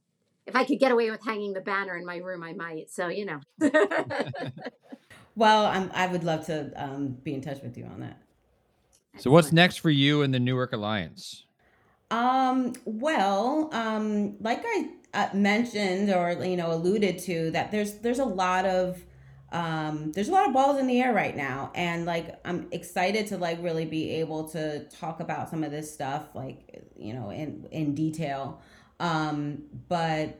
if 0.46 0.57
I 0.57 0.64
could 0.64 0.78
get 0.78 0.92
away 0.92 1.11
with 1.11 1.24
hanging 1.24 1.52
the 1.52 1.61
banner 1.61 1.96
in 1.96 2.05
my 2.05 2.16
room, 2.16 2.42
I 2.42 2.52
might. 2.52 2.90
So, 2.90 3.09
you 3.09 3.26
know. 3.26 3.40
well, 5.37 5.66
I'm, 5.66 5.90
I 5.94 6.07
would 6.07 6.24
love 6.24 6.46
to 6.46 6.72
um, 6.76 7.09
be 7.22 7.35
in 7.35 7.40
touch 7.40 7.62
with 7.62 7.76
you 7.76 7.85
on 7.85 8.00
that. 8.00 8.20
So, 9.18 9.31
what's 9.31 9.52
next 9.52 9.76
for 9.76 9.90
you 9.90 10.22
in 10.22 10.31
the 10.31 10.40
Newark 10.40 10.72
Alliance? 10.72 11.44
Um, 12.11 12.72
well, 12.85 13.68
um, 13.72 14.37
like 14.40 14.62
I 14.64 14.90
uh, 15.14 15.28
mentioned 15.35 16.11
or 16.11 16.33
you 16.44 16.57
know 16.57 16.72
alluded 16.72 17.18
to 17.18 17.50
that 17.50 17.70
there's 17.70 17.94
there's 17.98 18.18
a 18.18 18.24
lot 18.24 18.64
of 18.64 19.02
um, 19.52 20.12
there's 20.12 20.31
a 20.31 20.33
lot 20.33 20.46
of 20.46 20.55
balls 20.55 20.78
in 20.78 20.87
the 20.87 21.02
air 21.02 21.12
right 21.12 21.37
now 21.37 21.70
and 21.74 22.07
like 22.07 22.40
i'm 22.46 22.66
excited 22.72 23.26
to 23.26 23.37
like 23.37 23.62
really 23.62 23.85
be 23.85 24.11
able 24.12 24.48
to 24.48 24.85
talk 24.88 25.20
about 25.20 25.50
some 25.50 25.62
of 25.62 25.70
this 25.70 25.92
stuff 25.92 26.28
like 26.35 26.83
you 26.96 27.12
know 27.12 27.28
in 27.31 27.66
in 27.70 27.94
detail 27.94 28.62
um, 29.02 29.64
but 29.88 30.38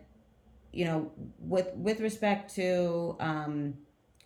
you 0.73 0.87
know 0.87 1.11
with 1.41 1.69
with 1.75 2.01
respect 2.01 2.55
to 2.55 3.17
um, 3.21 3.75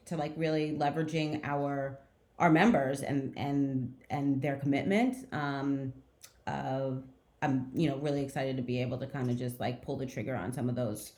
to 0.05 0.17
like 0.17 0.33
really 0.37 0.71
leveraging 0.71 1.41
our 1.43 1.99
our 2.39 2.51
members 2.51 3.01
and 3.01 3.33
and 3.37 3.95
and 4.11 4.41
their 4.41 4.57
commitment 4.57 5.27
um, 5.33 5.93
uh, 6.47 6.91
I'm 7.43 7.71
you 7.75 7.89
know 7.89 7.97
really 7.97 8.23
excited 8.23 8.57
to 8.57 8.63
be 8.63 8.81
able 8.81 8.99
to 8.99 9.07
kind 9.07 9.31
of 9.31 9.39
just 9.39 9.59
like 9.59 9.83
pull 9.83 9.97
the 9.97 10.07
trigger 10.07 10.37
on 10.37 10.53
some 10.53 10.69
of 10.69 10.75
those 10.75 11.13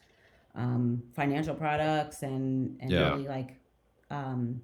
um, 0.54 1.02
financial 1.14 1.54
products 1.54 2.22
and 2.22 2.78
and 2.81 2.90
yeah. 2.90 3.11
really 3.11 3.26
like 3.26 3.57
um, 4.11 4.62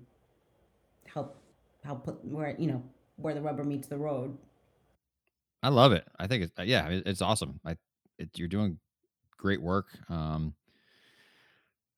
help 1.06 1.36
help 1.84 2.04
put 2.04 2.24
where 2.24 2.54
you 2.58 2.68
know 2.68 2.82
where 3.16 3.34
the 3.34 3.42
rubber 3.42 3.64
meets 3.64 3.88
the 3.88 3.98
road. 3.98 4.38
I 5.62 5.68
love 5.68 5.92
it. 5.92 6.06
I 6.18 6.26
think 6.28 6.44
it's 6.44 6.52
yeah, 6.64 6.88
it's 6.88 7.22
awesome. 7.22 7.58
I 7.64 7.76
it, 8.18 8.31
you're 8.37 8.48
doing 8.48 8.79
great 9.37 9.62
work. 9.62 9.87
Um, 10.09 10.55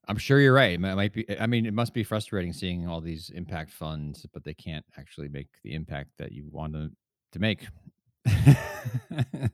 I'm 0.08 0.18
sure 0.18 0.40
you're 0.40 0.54
right. 0.54 0.72
It 0.72 0.78
might 0.78 1.12
be. 1.12 1.26
I 1.38 1.46
mean, 1.46 1.66
it 1.66 1.74
must 1.74 1.92
be 1.92 2.04
frustrating 2.04 2.52
seeing 2.52 2.86
all 2.86 3.00
these 3.00 3.30
impact 3.30 3.72
funds, 3.72 4.24
but 4.32 4.44
they 4.44 4.54
can't 4.54 4.84
actually 4.96 5.28
make 5.28 5.48
the 5.64 5.74
impact 5.74 6.10
that 6.18 6.32
you 6.32 6.48
want 6.50 6.74
to 6.74 6.90
to 7.32 7.38
make. 7.40 7.66
and 8.26 9.50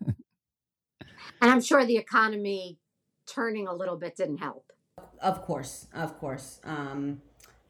I'm 1.41 1.61
sure 1.61 1.85
the 1.85 1.97
economy 1.97 2.79
turning 3.27 3.67
a 3.67 3.75
little 3.75 3.97
bit 3.97 4.17
didn't 4.17 4.39
help. 4.39 4.73
Of 5.21 5.43
course, 5.43 5.87
of 5.95 6.19
course. 6.19 6.61
Um, 6.65 7.23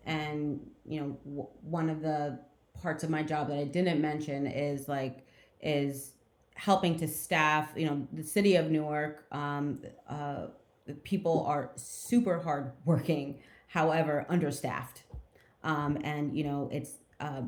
and 0.04 0.60
you 0.84 1.00
know, 1.00 1.18
w- 1.24 1.48
one 1.62 1.88
of 1.88 2.02
the 2.02 2.40
parts 2.80 3.04
of 3.04 3.10
my 3.10 3.22
job 3.22 3.48
that 3.48 3.58
I 3.58 3.64
didn't 3.64 4.00
mention 4.00 4.46
is 4.46 4.88
like 4.88 5.24
is 5.60 6.14
helping 6.54 6.98
to 6.98 7.08
staff. 7.08 7.70
You 7.76 7.86
know, 7.86 8.08
the 8.12 8.22
city 8.22 8.56
of 8.56 8.70
Newark. 8.70 9.26
Um, 9.32 9.82
uh, 10.08 10.46
people 11.04 11.44
are 11.46 11.70
super 11.76 12.40
hard 12.40 12.72
working, 12.84 13.40
however, 13.68 14.26
understaffed. 14.28 15.04
Um, 15.64 15.98
and 16.02 16.36
you 16.36 16.44
know, 16.44 16.68
it's 16.72 16.94
uh, 17.20 17.42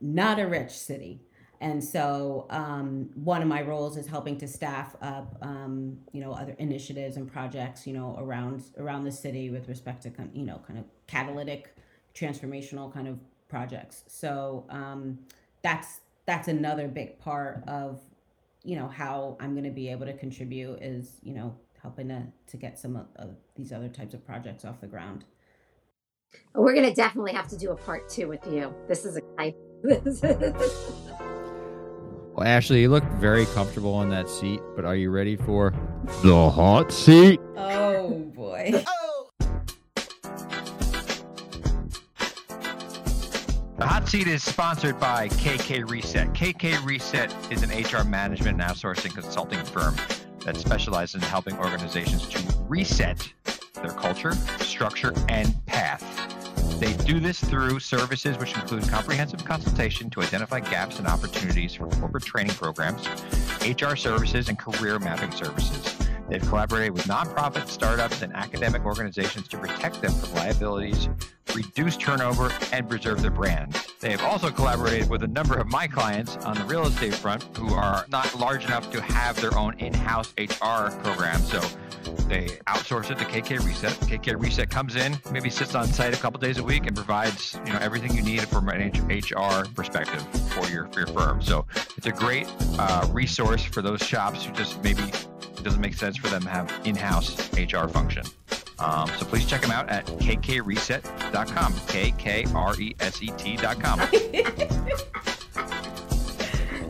not 0.00 0.38
a 0.38 0.46
rich 0.46 0.70
city. 0.70 1.22
And 1.62 1.84
so 1.84 2.46
um, 2.48 3.10
one 3.14 3.42
of 3.42 3.48
my 3.48 3.60
roles 3.60 3.98
is 3.98 4.06
helping 4.06 4.38
to 4.38 4.48
staff 4.48 4.96
up, 5.02 5.36
um, 5.42 5.98
you 6.10 6.22
know, 6.22 6.32
other 6.32 6.56
initiatives 6.58 7.18
and 7.18 7.30
projects, 7.30 7.86
you 7.86 7.92
know, 7.92 8.16
around 8.18 8.64
around 8.78 9.04
the 9.04 9.12
city 9.12 9.50
with 9.50 9.68
respect 9.68 10.02
to, 10.04 10.12
you 10.32 10.46
know, 10.46 10.62
kind 10.66 10.78
of 10.78 10.86
catalytic, 11.06 11.76
transformational 12.14 12.92
kind 12.92 13.06
of 13.06 13.18
projects. 13.48 14.04
So 14.06 14.64
um, 14.70 15.18
that's 15.62 16.00
that's 16.24 16.48
another 16.48 16.88
big 16.88 17.18
part 17.18 17.62
of, 17.66 18.00
you 18.62 18.76
know, 18.76 18.88
how 18.88 19.36
I'm 19.40 19.52
going 19.52 19.64
to 19.64 19.70
be 19.70 19.88
able 19.88 20.06
to 20.06 20.12
contribute 20.12 20.82
is, 20.82 21.18
you 21.22 21.34
know, 21.34 21.54
helping 21.82 22.08
to 22.08 22.26
to 22.48 22.56
get 22.56 22.78
some 22.78 22.96
of, 22.96 23.06
of 23.16 23.36
these 23.54 23.72
other 23.72 23.88
types 23.88 24.14
of 24.14 24.24
projects 24.24 24.64
off 24.64 24.80
the 24.80 24.86
ground. 24.86 25.24
We're 26.54 26.74
going 26.74 26.88
to 26.88 26.94
definitely 26.94 27.32
have 27.32 27.48
to 27.48 27.56
do 27.56 27.70
a 27.70 27.76
part 27.76 28.08
two 28.08 28.28
with 28.28 28.46
you. 28.46 28.72
This 28.86 29.04
is 29.04 29.16
a 29.16 29.22
Well, 32.34 32.46
Ashley, 32.46 32.82
you 32.82 32.88
look 32.90 33.04
very 33.14 33.46
comfortable 33.46 34.02
in 34.02 34.10
that 34.10 34.28
seat, 34.28 34.60
but 34.76 34.84
are 34.84 34.94
you 34.94 35.10
ready 35.10 35.36
for 35.36 35.74
the 36.22 36.50
hot 36.50 36.92
seat? 36.92 37.40
Oh 37.56 38.20
boy. 38.34 38.84
The 43.80 43.86
hot 43.86 44.06
seat 44.06 44.26
is 44.26 44.42
sponsored 44.42 45.00
by 45.00 45.28
KK 45.28 45.88
Reset. 45.88 46.28
KK 46.34 46.84
Reset 46.84 47.34
is 47.50 47.62
an 47.62 47.70
HR 47.70 48.04
management 48.04 48.60
and 48.60 48.70
outsourcing 48.70 49.14
consulting 49.14 49.64
firm 49.64 49.96
that 50.44 50.58
specializes 50.58 51.14
in 51.14 51.22
helping 51.22 51.56
organizations 51.56 52.28
to 52.28 52.42
reset 52.68 53.26
their 53.76 53.92
culture, 53.92 54.34
structure, 54.58 55.14
and 55.30 55.54
path 55.64 56.04
they 56.80 56.94
do 57.04 57.20
this 57.20 57.38
through 57.40 57.78
services 57.78 58.38
which 58.38 58.54
include 58.54 58.88
comprehensive 58.88 59.44
consultation 59.44 60.08
to 60.08 60.22
identify 60.22 60.60
gaps 60.60 60.98
and 60.98 61.06
opportunities 61.06 61.74
for 61.74 61.86
corporate 61.88 62.24
training 62.24 62.54
programs, 62.54 63.06
HR 63.66 63.96
services, 63.96 64.48
and 64.48 64.58
career 64.58 64.98
mapping 64.98 65.30
services. 65.30 65.94
They've 66.30 66.40
collaborated 66.40 66.92
with 66.92 67.04
nonprofits, 67.04 67.68
startups, 67.68 68.22
and 68.22 68.34
academic 68.34 68.86
organizations 68.86 69.46
to 69.48 69.58
protect 69.58 70.00
them 70.00 70.12
from 70.12 70.32
liabilities, 70.32 71.10
reduce 71.54 71.96
turnover, 71.96 72.50
and 72.72 72.88
preserve 72.88 73.22
their 73.22 73.30
brand. 73.30 73.76
They 74.00 74.10
have 74.10 74.22
also 74.22 74.50
collaborated 74.50 75.10
with 75.10 75.22
a 75.22 75.28
number 75.28 75.58
of 75.58 75.68
my 75.68 75.86
clients 75.86 76.36
on 76.38 76.56
the 76.56 76.64
real 76.64 76.86
estate 76.86 77.14
front 77.14 77.44
who 77.56 77.74
are 77.74 78.06
not 78.08 78.38
large 78.38 78.64
enough 78.64 78.90
to 78.92 79.00
have 79.00 79.40
their 79.40 79.56
own 79.56 79.78
in-house 79.78 80.32
HR 80.38 80.90
program. 81.02 81.40
So 81.40 81.60
they 82.28 82.46
outsource 82.66 83.10
it 83.10 83.18
to 83.18 83.24
KK 83.24 83.64
Reset. 83.64 83.92
KK 83.92 84.40
Reset 84.40 84.70
comes 84.70 84.96
in, 84.96 85.18
maybe 85.30 85.50
sits 85.50 85.74
on 85.74 85.86
site 85.86 86.14
a 86.14 86.16
couple 86.16 86.40
days 86.40 86.58
a 86.58 86.62
week, 86.62 86.86
and 86.86 86.96
provides 86.96 87.58
you 87.66 87.72
know 87.72 87.78
everything 87.80 88.14
you 88.14 88.22
need 88.22 88.42
from 88.48 88.68
an 88.68 88.90
HR 89.08 89.66
perspective 89.74 90.22
for 90.50 90.66
your 90.68 90.86
for 90.88 91.00
your 91.00 91.08
firm. 91.08 91.42
So 91.42 91.66
it's 91.96 92.06
a 92.06 92.12
great 92.12 92.46
uh, 92.78 93.06
resource 93.12 93.62
for 93.62 93.82
those 93.82 94.00
shops 94.00 94.44
who 94.44 94.52
just 94.52 94.82
maybe 94.82 95.02
it 95.02 95.62
doesn't 95.62 95.80
make 95.80 95.94
sense 95.94 96.16
for 96.16 96.28
them 96.28 96.42
to 96.42 96.48
have 96.48 96.80
in-house 96.84 97.52
HR 97.54 97.86
function. 97.86 98.24
Um, 98.80 99.08
so 99.18 99.26
please 99.26 99.44
check 99.46 99.60
them 99.62 99.70
out 99.70 99.88
at 99.90 100.06
kkreset.com. 100.06 101.74
K 101.88 102.12
K 102.16 102.46
R 102.54 102.80
E 102.80 102.94
S 103.00 103.22
E 103.22 103.30
T.com. 103.36 104.00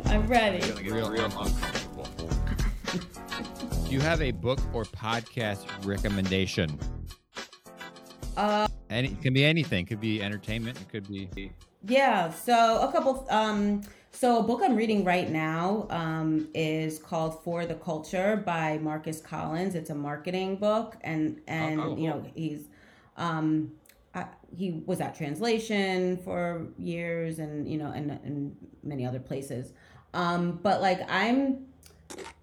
I'm 0.06 0.26
ready. 0.26 0.60
Real, 0.82 1.10
real 1.10 1.24
uncomfortable. 1.24 2.08
Do 3.86 3.90
you 3.90 4.00
have 4.00 4.22
a 4.22 4.30
book 4.30 4.60
or 4.72 4.84
podcast 4.84 5.66
recommendation? 5.84 6.78
Uh, 8.36 8.68
Any 8.88 9.08
it 9.08 9.20
can 9.22 9.34
be 9.34 9.44
anything. 9.44 9.84
It 9.84 9.88
could 9.88 10.00
be 10.00 10.22
entertainment. 10.22 10.80
It 10.80 10.88
could 10.88 11.08
be 11.08 11.52
Yeah, 11.86 12.30
so 12.30 12.80
a 12.88 12.92
couple 12.92 13.26
um 13.30 13.82
so 14.20 14.38
a 14.38 14.42
book 14.42 14.60
I'm 14.62 14.76
reading 14.76 15.02
right 15.02 15.30
now 15.30 15.86
um 15.88 16.48
is 16.52 16.98
called 16.98 17.42
For 17.42 17.64
the 17.64 17.74
Culture 17.74 18.36
by 18.36 18.76
Marcus 18.76 19.18
Collins. 19.18 19.74
It's 19.74 19.88
a 19.88 19.94
marketing 19.94 20.56
book 20.56 20.98
and 21.00 21.40
and 21.48 21.80
oh, 21.80 21.96
you 21.96 22.10
know, 22.10 22.22
he's 22.34 22.68
um 23.16 23.72
uh, 24.14 24.24
he 24.54 24.82
was 24.84 25.00
at 25.00 25.14
translation 25.14 26.18
for 26.18 26.66
years 26.76 27.38
and 27.38 27.66
you 27.66 27.78
know 27.78 27.92
and 27.92 28.10
and 28.10 28.54
many 28.82 29.06
other 29.06 29.20
places. 29.20 29.72
Um 30.12 30.60
but 30.62 30.82
like 30.82 31.00
I'm 31.10 31.64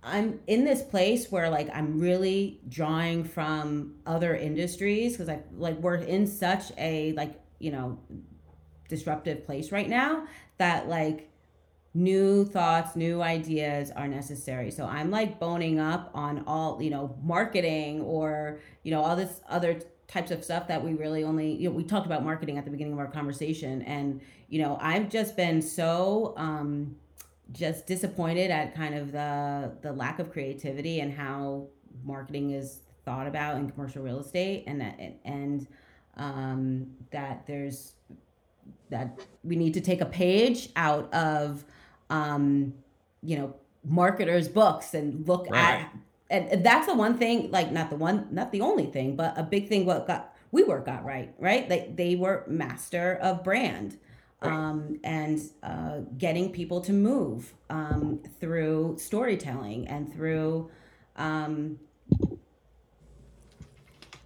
I'm 0.02 0.40
in 0.48 0.66
this 0.66 0.82
place 0.82 1.32
where 1.32 1.48
like 1.48 1.70
I'm 1.72 2.00
really 2.00 2.60
drawing 2.68 3.24
from 3.24 3.98
other 4.08 4.36
industries 4.36 5.12
because 5.12 5.30
I 5.30 5.42
like 5.56 5.78
we're 5.78 5.98
in 5.98 6.26
such 6.26 6.72
a 6.76 7.12
like, 7.12 7.40
you 7.60 7.70
know, 7.70 8.00
disruptive 8.90 9.46
place 9.46 9.72
right 9.72 9.88
now 9.88 10.26
that 10.58 10.90
like 10.90 11.30
new 11.98 12.45
thoughts, 12.45 12.95
new 12.95 13.24
ideas 13.24 13.89
are 13.91 14.08
necessary. 14.08 14.70
So 14.70 14.86
I'm 14.86 15.10
like 15.10 15.39
boning 15.39 15.80
up 15.80 16.12
on 16.14 16.43
all, 16.45 16.82
you 16.82 16.91
know, 16.91 17.18
marketing 17.24 18.02
or, 18.02 18.60
you 18.84 18.91
know, 18.91 19.02
all 19.02 19.16
this 19.16 19.41
other 19.50 19.80
types 20.08 20.30
of 20.30 20.43
stuff 20.43 20.68
that 20.68 20.84
we 20.84 20.93
really 20.93 21.24
only, 21.24 21.52
you 21.52 21.70
know, 21.70 21.76
we 21.76 21.84
talked 21.84 22.06
about 22.06 22.24
marketing 22.24 22.60
at 22.60 22.66
the 22.66 22.72
beginning 22.72 22.93
of 22.93 23.00
our 23.00 23.08
conversation. 23.08 23.82
And, 23.82 24.22
you 24.48 24.62
know, 24.62 24.78
I've 24.80 25.10
just 25.10 25.36
been 25.36 25.60
so, 25.60 26.36
um, 26.38 26.95
just 27.52 27.88
disappointed 27.88 28.52
at 28.52 28.76
kind 28.76 28.93
of 28.93 29.12
the 29.14 29.72
the 29.82 29.93
lack 29.93 30.20
of 30.20 30.32
creativity 30.32 31.00
and 31.00 31.14
how 31.14 31.66
marketing 32.04 32.52
is 32.52 32.82
thought 33.06 33.26
about 33.26 33.56
in 33.56 33.72
commercial 33.72 34.04
real 34.04 34.20
estate 34.20 34.66
and 34.68 34.82
that 34.82 35.00
and 35.24 35.66
um, 36.18 36.88
that 37.12 37.48
there's 37.48 37.93
that 38.89 39.18
we 39.45 39.56
need 39.56 39.74
to 39.74 39.80
take 39.80 40.02
a 40.02 40.06
page 40.06 40.70
out 40.76 41.12
of 41.14 41.64
um, 42.10 42.74
you 43.24 43.38
know 43.38 43.55
marketers 43.84 44.47
books 44.47 44.93
and 44.93 45.28
look 45.28 45.47
Right. 45.49 45.82
at 45.82 45.95
and 46.30 46.64
that's 46.66 46.88
the 46.88 46.93
one 46.95 47.18
thing 47.18 47.51
like 47.51 47.72
not 47.72 47.89
the 47.89 47.95
one 47.95 48.28
not 48.32 48.51
the 48.51 48.62
only 48.62 48.86
thing 48.88 49.16
but 49.16 49.34
a 49.38 49.43
big 49.43 49.68
thing 49.70 49.86
what 49.86 50.08
got 50.08 50.34
WeWork 50.53 50.86
got 50.86 51.05
right 51.05 51.34
right 51.39 51.68
they, 51.70 51.91
they 51.95 52.16
were 52.16 52.43
master 52.47 53.16
of 53.22 53.43
brand 53.43 53.97
Right. 54.41 54.51
um, 54.51 54.99
and 55.03 55.41
uh, 55.64 55.99
getting 56.18 56.51
people 56.51 56.80
to 56.82 56.93
move 56.93 57.53
um, 57.72 58.22
through 58.39 58.97
storytelling 58.99 59.88
and 59.88 60.14
through 60.14 60.70
um, 61.16 61.80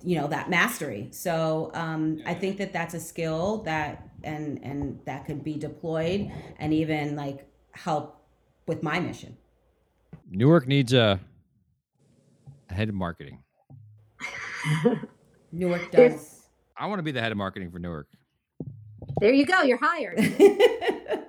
you 0.04 0.16
know 0.18 0.28
that 0.28 0.50
mastery 0.50 1.08
so 1.12 1.72
um, 1.74 2.22
i 2.26 2.34
think 2.34 2.58
that 2.58 2.74
that's 2.74 2.94
a 2.94 3.00
skill 3.00 3.58
that 3.64 4.10
and 4.24 4.60
and 4.64 5.00
that 5.06 5.26
could 5.26 5.44
be 5.44 5.56
deployed 5.56 6.32
and 6.60 6.74
even 6.74 7.16
like 7.16 7.46
help 7.74 8.24
with 8.68 8.84
my 8.84 9.00
mission 9.00 9.38
Newark 10.30 10.68
needs 10.68 10.94
a, 10.94 11.20
a 12.70 12.74
head 12.74 12.88
of 12.90 12.96
marketing. 12.96 13.44
newark 15.52 15.92
There's- 15.92 16.14
does 16.14 16.38
I 16.78 16.88
want 16.88 17.00
to 17.00 17.04
be 17.04 17.12
the 17.12 17.22
head 17.22 17.32
of 17.32 17.38
marketing 17.38 17.70
for 17.72 17.80
Newark. 17.80 18.08
There 19.20 19.34
you 19.34 19.46
go. 19.46 19.62
You're 19.62 19.78
hired. 19.82 20.18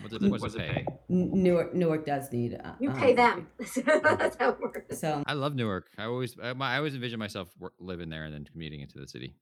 What's 0.00 0.14
it, 0.16 0.22
what's 0.30 0.54
it 0.54 0.58
pay? 0.58 0.84
newark 1.08 1.74
newark 1.74 2.04
does 2.04 2.30
need 2.30 2.60
uh, 2.62 2.72
You 2.78 2.90
um, 2.90 2.98
pay 2.98 3.14
them. 3.14 3.46
That's 3.58 4.36
how 4.36 4.50
it 4.50 4.60
works. 4.60 4.98
so 5.00 5.22
I 5.26 5.32
love 5.32 5.54
Newark. 5.54 5.86
I 5.96 6.04
always 6.04 6.36
I, 6.42 6.52
my- 6.52 6.74
I 6.74 6.76
always 6.76 6.94
envision 6.94 7.18
myself 7.18 7.48
wor- 7.58 7.72
living 7.78 8.10
there 8.10 8.24
and 8.24 8.34
then 8.34 8.44
commuting 8.44 8.80
into 8.80 8.98
the 8.98 9.06
city. 9.08 9.34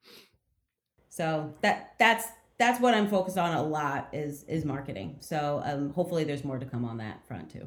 so 1.09 1.53
that 1.63 1.95
that's 1.99 2.27
that's 2.63 2.81
what 2.81 2.95
i'm 2.95 3.09
focused 3.09 3.39
on 3.39 3.53
a 3.55 3.63
lot 3.63 4.09
is 4.13 4.45
is 4.45 4.65
marketing 4.65 5.17
so 5.21 5.61
um, 5.65 5.91
hopefully 5.93 6.25
there's 6.25 6.45
more 6.45 6.59
to 6.59 6.67
come 6.67 6.85
on 6.85 6.97
that 6.99 7.17
front 7.27 7.51
too 7.51 7.67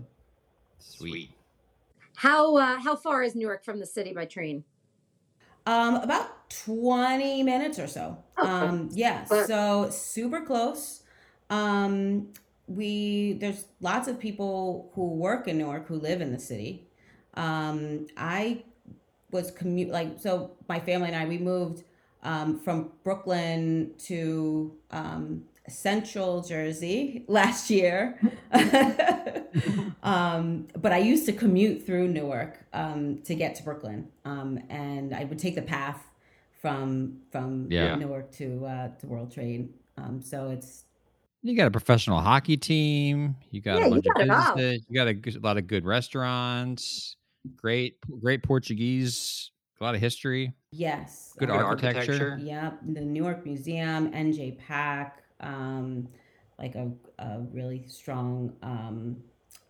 Sweet. 0.86 1.32
How 2.16 2.56
uh, 2.58 2.80
how 2.80 2.96
far 2.96 3.24
is 3.24 3.36
Newark 3.36 3.66
from 3.66 3.80
the 3.80 3.86
city 3.86 4.14
by 4.14 4.26
train? 4.26 4.64
Um, 5.66 5.96
about 5.96 6.50
20 6.52 7.42
minutes 7.42 7.80
or 7.80 7.88
so. 7.88 8.18
Okay. 8.38 8.48
Um, 8.48 8.90
yeah, 8.94 9.26
But- 9.28 9.48
so 9.48 9.90
super 9.90 10.42
close. 10.42 11.02
Um, 11.50 12.30
we 12.68 13.34
there's 13.34 13.66
lots 13.82 14.08
of 14.08 14.20
people 14.20 14.92
who 14.94 15.08
work 15.16 15.48
in 15.48 15.58
Newark 15.58 15.88
who 15.88 15.96
live 15.96 16.22
in 16.22 16.32
the 16.32 16.40
city. 16.40 16.88
Um, 17.34 18.08
I 18.16 18.64
was 19.32 19.52
commute 19.52 19.90
like 19.90 20.20
so 20.20 20.52
my 20.70 20.80
family 20.80 21.08
and 21.08 21.16
I 21.18 21.26
we 21.26 21.38
moved 21.40 21.84
um, 22.26 22.60
from 22.60 22.92
Brooklyn 23.06 23.94
to 24.00 24.76
um, 24.92 25.46
Central 25.70 26.42
Jersey 26.42 27.24
last 27.30 27.70
year. 27.70 28.20
um, 30.04 30.68
but 30.82 30.92
I 30.92 30.98
used 30.98 31.26
to 31.28 31.34
commute 31.34 31.86
through 31.86 32.08
Newark 32.10 32.66
um, 32.74 33.20
to 33.24 33.36
get 33.36 33.56
to 33.56 33.64
Brooklyn, 33.64 34.10
um, 34.26 34.60
and 34.70 35.14
I 35.16 35.24
would 35.24 35.40
take 35.40 35.56
the 35.56 35.62
path 35.62 36.04
from 36.62 37.22
from 37.32 37.68
Yeah. 37.72 37.96
Newark 37.96 38.32
to 38.34 38.66
uh, 38.66 38.88
to 39.00 39.08
World 39.08 39.32
Trade. 39.32 39.70
Um, 39.98 40.22
so 40.22 40.50
it's 40.50 40.84
You 41.42 41.56
got 41.56 41.68
a 41.68 41.72
professional 41.72 42.20
hockey 42.20 42.58
team. 42.58 43.36
You 43.52 43.62
got 43.62 43.80
Yeah, 43.80 43.86
a 43.86 43.90
you 43.90 44.02
bunch 44.02 44.06
got 44.06 44.22
it 44.22 44.30
of 44.30 44.36
all. 44.36 44.56
businesses. 44.56 44.86
You 44.90 44.96
got 44.96 45.08
a, 45.08 45.14
g- 45.14 45.38
a 45.38 45.40
lot 45.40 45.58
of 45.58 45.68
good 45.68 45.86
restaurants. 45.86 47.16
Great, 47.56 47.98
great 48.22 48.42
Portuguese. 48.44 49.52
A 49.80 49.84
lot 49.84 49.94
of 49.96 50.02
history. 50.02 50.54
Yes, 50.78 51.34
Good 51.38 51.50
um, 51.50 51.58
architecture. 51.58 52.38
Yep, 52.42 52.80
the 52.94 53.00
Newark 53.00 53.46
Museum, 53.46 54.12
NJPAC, 54.12 55.12
um, 55.40 56.10
like 56.60 56.76
a, 56.76 56.92
a 57.18 57.40
really 57.54 57.86
strong, 57.88 58.54
um, 58.62 59.16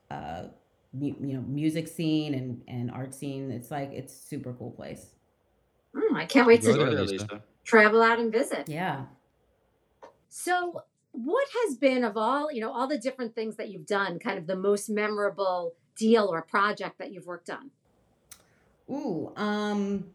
uh, 0.09 0.45
mu- 0.93 1.15
you 1.21 1.33
know, 1.33 1.41
music 1.41 1.87
scene 1.87 2.33
and, 2.33 2.61
and 2.67 2.89
art 2.89 3.13
scene. 3.13 3.51
It's 3.51 3.69
like 3.69 3.91
it's 3.91 4.13
a 4.13 4.17
super 4.17 4.53
cool 4.53 4.71
place. 4.71 5.11
Mm, 5.95 6.15
I 6.15 6.25
can't 6.25 6.47
wait 6.47 6.63
Go 6.63 6.75
to 6.75 6.95
there, 6.95 7.03
Lisa. 7.03 7.43
travel 7.63 8.01
out 8.01 8.19
and 8.19 8.31
visit. 8.31 8.67
Yeah. 8.67 9.05
So, 10.29 10.81
what 11.11 11.47
has 11.65 11.75
been 11.75 12.03
of 12.03 12.17
all 12.17 12.51
you 12.51 12.61
know 12.61 12.71
all 12.71 12.87
the 12.87 12.97
different 12.97 13.35
things 13.35 13.57
that 13.57 13.69
you've 13.69 13.85
done, 13.85 14.17
kind 14.17 14.39
of 14.39 14.47
the 14.47 14.55
most 14.55 14.89
memorable 14.89 15.73
deal 15.95 16.25
or 16.25 16.41
project 16.41 16.97
that 16.97 17.13
you've 17.13 17.27
worked 17.27 17.51
on? 17.51 17.69
Ooh, 18.89 19.31
um, 19.35 20.05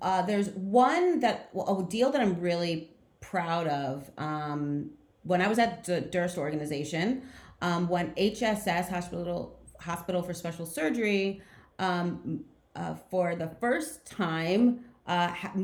uh, 0.00 0.22
there's 0.22 0.50
one 0.50 1.20
that 1.20 1.50
a 1.54 1.82
deal 1.88 2.10
that 2.10 2.20
I'm 2.20 2.40
really 2.40 2.90
proud 3.20 3.66
of. 3.66 4.10
Um, 4.18 4.90
when 5.24 5.40
I 5.40 5.48
was 5.48 5.58
at 5.58 5.84
the 5.84 6.00
Durst 6.00 6.36
organization, 6.36 7.22
um, 7.60 7.88
when 7.88 8.10
HSS 8.14 8.88
Hospital 8.88 9.58
Hospital 9.80 10.22
for 10.22 10.34
Special 10.34 10.66
Surgery, 10.66 11.42
um, 11.78 12.44
uh, 12.74 12.94
for 13.10 13.34
the 13.34 13.48
first 13.60 14.06
time, 14.06 14.84
uh, 15.06 15.28
ha- 15.28 15.54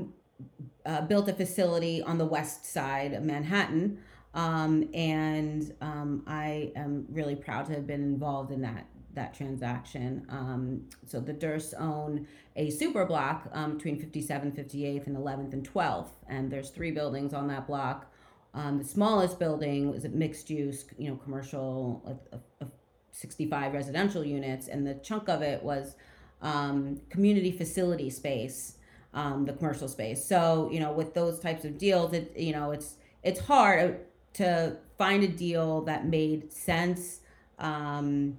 uh, 0.87 1.03
built 1.03 1.29
a 1.29 1.33
facility 1.33 2.03
on 2.03 2.19
the 2.19 2.25
west 2.25 2.65
side 2.65 3.13
of 3.13 3.23
Manhattan. 3.23 3.99
Um, 4.35 4.89
and 4.95 5.75
um, 5.81 6.23
I 6.27 6.73
am 6.77 7.07
really 7.11 7.35
proud 7.35 7.67
to 7.67 7.73
have 7.73 7.87
been 7.87 8.03
involved 8.03 8.53
in 8.53 8.61
that 8.63 8.87
that 9.19 9.35
transaction. 9.35 10.27
Um, 10.31 10.89
so 11.07 11.21
the 11.21 11.33
Durst 11.33 11.75
own 11.79 12.27
a 12.57 12.71
super 12.71 13.05
block 13.05 13.49
um, 13.53 13.75
between 13.75 14.01
57th, 14.01 14.57
58th, 14.57 15.07
and 15.07 15.16
11th 15.16 15.53
and 15.53 15.69
12th, 15.69 16.11
and 16.29 16.51
there's 16.51 16.71
three 16.71 16.91
buildings 16.91 17.35
on 17.35 17.47
that 17.49 17.66
block. 17.66 18.11
Um, 18.55 18.79
the 18.79 18.85
smallest 18.85 19.39
building 19.39 19.95
is 19.95 20.05
a 20.05 20.09
mixed 20.09 20.49
use, 20.51 20.85
you 20.97 21.09
know, 21.09 21.16
commercial, 21.16 22.21
of 22.61 22.71
65 23.12 23.75
residential 23.75 24.25
units, 24.25 24.69
and 24.69 24.87
the 24.87 24.95
chunk 24.95 25.29
of 25.29 25.43
it 25.43 25.62
was 25.62 25.95
um, 26.41 27.01
community 27.11 27.51
facility 27.53 28.11
space, 28.11 28.77
um, 29.14 29.45
the 29.45 29.53
commercial 29.53 29.89
space. 29.89 30.25
So 30.25 30.69
you 30.73 30.81
know, 30.81 30.93
with 30.93 31.14
those 31.14 31.41
types 31.41 31.64
of 31.64 31.79
deals, 31.79 32.12
it 32.12 32.33
you 32.37 32.53
know, 32.53 32.71
it's 32.71 32.95
it's 33.23 33.41
hard 33.41 34.01
to 34.35 34.77
find 34.97 35.25
a 35.25 35.29
deal 35.29 35.83
that 35.83 36.07
made 36.07 36.53
sense, 36.53 37.21
um, 37.59 38.39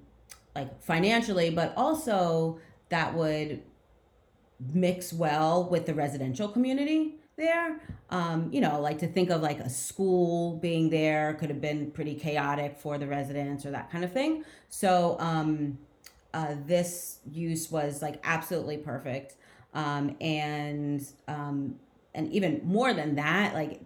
like 0.60 0.84
financially, 0.84 1.50
but 1.50 1.74
also 1.78 2.60
that 2.90 3.14
would 3.14 3.62
mix 4.74 5.14
well 5.14 5.70
with 5.70 5.86
the 5.86 5.94
residential 5.94 6.50
community 6.50 7.16
there. 7.38 7.80
Um, 8.10 8.50
you 8.52 8.60
know, 8.60 8.80
like 8.82 9.00
to 9.00 9.08
think 9.08 9.30
of 9.30 9.42
like 9.42 9.60
a 9.60 9.70
school 9.70 10.58
being 10.58 10.90
there 10.90 11.36
could 11.36 11.50
have 11.50 11.62
been 11.62 11.92
pretty 11.92 12.16
chaotic 12.16 12.78
for 12.78 12.98
the 12.98 13.08
residents 13.08 13.66
or 13.66 13.72
that 13.72 13.90
kind 13.90 14.04
of 14.04 14.12
thing. 14.12 14.44
So 14.68 15.16
um, 15.20 15.78
uh, 16.34 16.56
this 16.66 17.20
use 17.32 17.72
was 17.72 18.02
like 18.02 18.20
absolutely 18.24 18.78
perfect. 18.78 19.36
Um, 19.74 20.16
and 20.20 21.06
um, 21.28 21.76
and 22.14 22.32
even 22.34 22.62
more 22.66 22.94
than 22.94 23.16
that, 23.16 23.54
like 23.54 23.82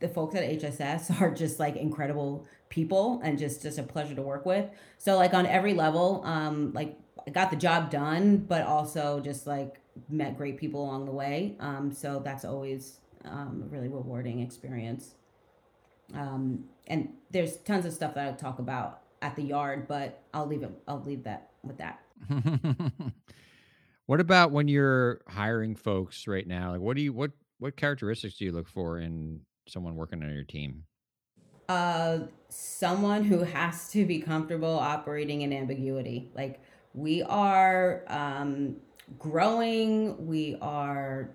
the 0.00 0.08
folks 0.08 0.34
at 0.34 0.42
HSS 0.42 1.20
are 1.20 1.34
just 1.34 1.58
like 1.58 1.76
incredible 1.76 2.46
people 2.74 3.20
and 3.22 3.38
just 3.38 3.62
just 3.62 3.78
a 3.78 3.82
pleasure 3.82 4.14
to 4.14 4.22
work 4.22 4.44
with. 4.44 4.66
So 4.98 5.16
like 5.16 5.32
on 5.32 5.46
every 5.46 5.74
level, 5.74 6.22
um, 6.24 6.72
like 6.72 6.98
I 7.26 7.30
got 7.30 7.50
the 7.50 7.56
job 7.56 7.90
done, 7.90 8.38
but 8.38 8.62
also 8.66 9.20
just 9.20 9.46
like 9.46 9.80
met 10.08 10.36
great 10.36 10.58
people 10.58 10.82
along 10.82 11.06
the 11.06 11.12
way. 11.12 11.54
Um, 11.60 11.92
so 11.92 12.20
that's 12.22 12.44
always 12.44 12.98
um, 13.24 13.62
a 13.64 13.68
really 13.68 13.88
rewarding 13.88 14.40
experience. 14.40 15.14
Um, 16.12 16.64
and 16.88 17.10
there's 17.30 17.56
tons 17.58 17.86
of 17.86 17.92
stuff 17.92 18.14
that 18.14 18.26
I'll 18.26 18.34
talk 18.34 18.58
about 18.58 19.02
at 19.22 19.36
the 19.36 19.42
yard, 19.42 19.86
but 19.86 20.22
I'll 20.34 20.46
leave 20.46 20.64
it. 20.64 20.72
I'll 20.88 21.02
leave 21.02 21.22
that 21.24 21.50
with 21.62 21.78
that. 21.78 22.00
what 24.06 24.20
about 24.20 24.50
when 24.50 24.66
you're 24.66 25.20
hiring 25.28 25.76
folks 25.76 26.26
right 26.26 26.46
now? 26.46 26.72
Like, 26.72 26.80
what 26.80 26.96
do 26.96 27.02
you 27.02 27.12
what 27.12 27.30
what 27.58 27.76
characteristics 27.76 28.34
do 28.34 28.44
you 28.44 28.52
look 28.52 28.68
for 28.68 28.98
in 28.98 29.40
someone 29.68 29.94
working 29.94 30.22
on 30.22 30.34
your 30.34 30.44
team? 30.44 30.84
Uh, 31.68 32.18
someone 32.54 33.24
who 33.24 33.40
has 33.40 33.90
to 33.90 34.06
be 34.06 34.20
comfortable 34.20 34.78
operating 34.78 35.42
in 35.42 35.52
ambiguity. 35.52 36.30
Like 36.34 36.60
we 36.94 37.22
are 37.22 38.04
um, 38.06 38.76
growing, 39.18 40.26
we 40.26 40.56
are 40.62 41.30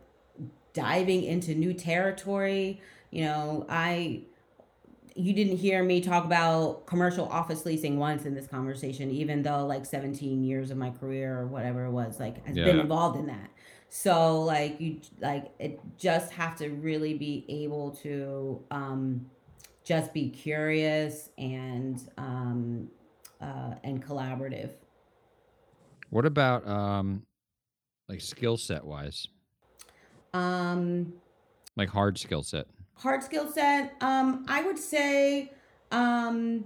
diving 0.73 1.23
into 1.23 1.53
new 1.55 1.73
territory. 1.73 2.82
You 3.11 3.25
know, 3.25 3.65
I 3.67 4.21
you 5.15 5.34
didn't 5.34 5.57
hear 5.57 5.84
me 5.84 5.99
talk 5.99 6.23
about 6.23 6.86
commercial 6.86 7.27
office 7.27 7.65
leasing 7.65 7.99
once 7.99 8.25
in 8.25 8.34
this 8.34 8.47
conversation, 8.47 9.11
even 9.11 9.43
though 9.43 9.65
like 9.65 9.86
17 9.86 10.43
years 10.43 10.71
of 10.71 10.77
my 10.77 10.91
career 10.91 11.38
or 11.38 11.47
whatever 11.47 11.86
it 11.86 11.91
was, 11.91 12.19
like 12.19 12.45
has 12.45 12.55
yeah. 12.55 12.63
been 12.63 12.80
involved 12.80 13.19
in 13.19 13.27
that. 13.27 13.49
So 13.89 14.41
like 14.43 14.80
you 14.80 15.01
like 15.19 15.51
it 15.59 15.82
just 15.97 16.32
have 16.32 16.55
to 16.57 16.69
really 16.69 17.15
be 17.15 17.43
able 17.49 17.91
to 18.03 18.63
um 18.71 19.25
just 19.89 20.13
be 20.13 20.29
curious 20.29 21.29
and 21.39 22.11
um 22.15 22.87
uh 23.41 23.73
and 23.83 24.05
collaborative. 24.05 24.69
What 26.11 26.27
about 26.27 26.67
um 26.67 27.23
like 28.07 28.21
skill 28.21 28.55
set 28.55 28.85
wise? 28.85 29.27
Um 30.31 31.13
like 31.75 31.89
hard 31.89 32.19
skill 32.19 32.43
set. 32.43 32.67
Hard 32.97 33.23
skill 33.23 33.51
set. 33.51 33.95
Um 33.99 34.45
I 34.47 34.61
would 34.61 34.77
say 34.77 35.53
um 35.91 36.65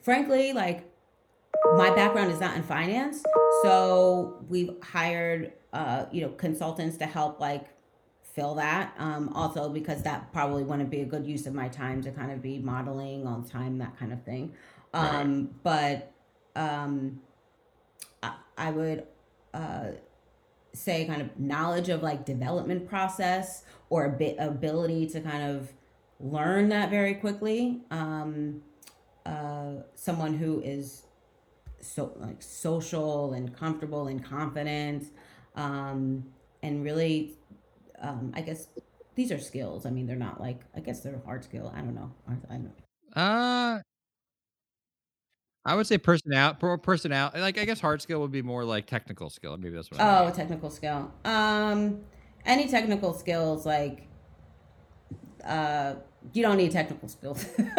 frankly 0.00 0.54
like 0.54 0.90
my 1.76 1.94
background 1.94 2.32
is 2.32 2.40
not 2.40 2.56
in 2.56 2.62
finance, 2.62 3.22
so 3.62 4.42
we've 4.48 4.70
hired 4.82 5.52
uh 5.74 6.06
you 6.10 6.22
know 6.22 6.30
consultants 6.30 6.96
to 6.96 7.04
help 7.04 7.40
like 7.40 7.66
fill 8.40 8.54
that. 8.56 8.94
Um 8.98 9.30
also 9.34 9.68
because 9.68 10.02
that 10.02 10.32
probably 10.32 10.62
wouldn't 10.62 10.90
be 10.90 11.00
a 11.00 11.06
good 11.14 11.26
use 11.26 11.46
of 11.46 11.54
my 11.54 11.68
time 11.68 12.02
to 12.02 12.10
kind 12.10 12.30
of 12.32 12.42
be 12.42 12.58
modeling 12.58 13.26
all 13.26 13.38
the 13.40 13.50
time 13.50 13.78
that 13.78 13.98
kind 13.98 14.12
of 14.12 14.22
thing. 14.24 14.54
Um 14.92 15.50
right. 15.62 15.62
but 15.62 16.12
um 16.56 17.20
I 18.60 18.70
would 18.70 19.04
uh, 19.54 19.92
say 20.74 21.06
kind 21.06 21.22
of 21.22 21.40
knowledge 21.40 21.88
of 21.88 22.02
like 22.02 22.26
development 22.26 22.88
process 22.88 23.64
or 23.88 24.04
a 24.04 24.10
bit 24.10 24.36
ability 24.38 25.06
to 25.08 25.20
kind 25.20 25.42
of 25.50 25.72
learn 26.20 26.68
that 26.68 26.90
very 26.90 27.14
quickly. 27.14 27.80
Um, 27.90 28.60
uh, 29.24 29.76
someone 29.94 30.34
who 30.34 30.60
is 30.60 31.04
so 31.80 32.12
like 32.16 32.42
social 32.42 33.32
and 33.32 33.56
comfortable 33.56 34.08
and 34.08 34.22
confident, 34.22 35.06
um, 35.56 36.26
and 36.62 36.84
really, 36.84 37.38
um, 38.00 38.32
I 38.34 38.40
guess 38.40 38.68
these 39.14 39.32
are 39.32 39.38
skills. 39.38 39.86
I 39.86 39.90
mean, 39.90 40.06
they're 40.06 40.16
not 40.16 40.40
like 40.40 40.60
I 40.74 40.80
guess 40.80 41.00
they're 41.00 41.20
hard 41.24 41.44
skill. 41.44 41.72
I 41.74 41.80
don't 41.80 41.94
know. 41.94 42.12
I, 42.28 42.54
I 42.54 42.56
don't. 42.56 42.72
Uh, 43.14 43.80
I 45.64 45.74
would 45.74 45.86
say 45.86 45.98
personality, 45.98 46.58
personality. 46.82 47.40
Like 47.40 47.58
I 47.58 47.64
guess 47.64 47.80
hard 47.80 48.00
skill 48.00 48.20
would 48.20 48.32
be 48.32 48.42
more 48.42 48.64
like 48.64 48.86
technical 48.86 49.28
skill. 49.28 49.56
Maybe 49.56 49.74
that's 49.74 49.90
what. 49.90 50.00
I 50.00 50.26
Oh, 50.26 50.30
technical 50.30 50.70
skill. 50.70 51.12
Um, 51.24 52.00
any 52.46 52.66
technical 52.68 53.12
skills 53.12 53.66
like, 53.66 54.08
uh, 55.44 55.94
you 56.32 56.42
don't 56.42 56.56
need 56.56 56.70
technical 56.70 57.08
skills. 57.08 57.44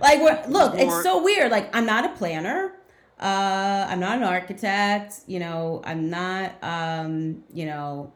like, 0.00 0.20
we're, 0.20 0.44
look, 0.48 0.78
it's 0.78 1.02
so 1.02 1.22
weird. 1.22 1.50
Like, 1.50 1.74
I'm 1.74 1.86
not 1.86 2.04
a 2.04 2.10
planner. 2.10 2.72
Uh, 3.18 3.86
I'm 3.88 4.00
not 4.00 4.18
an 4.18 4.24
architect. 4.24 5.20
You 5.26 5.40
know, 5.40 5.82
I'm 5.84 6.10
not. 6.10 6.54
Um, 6.62 7.42
you 7.52 7.66
know, 7.66 8.12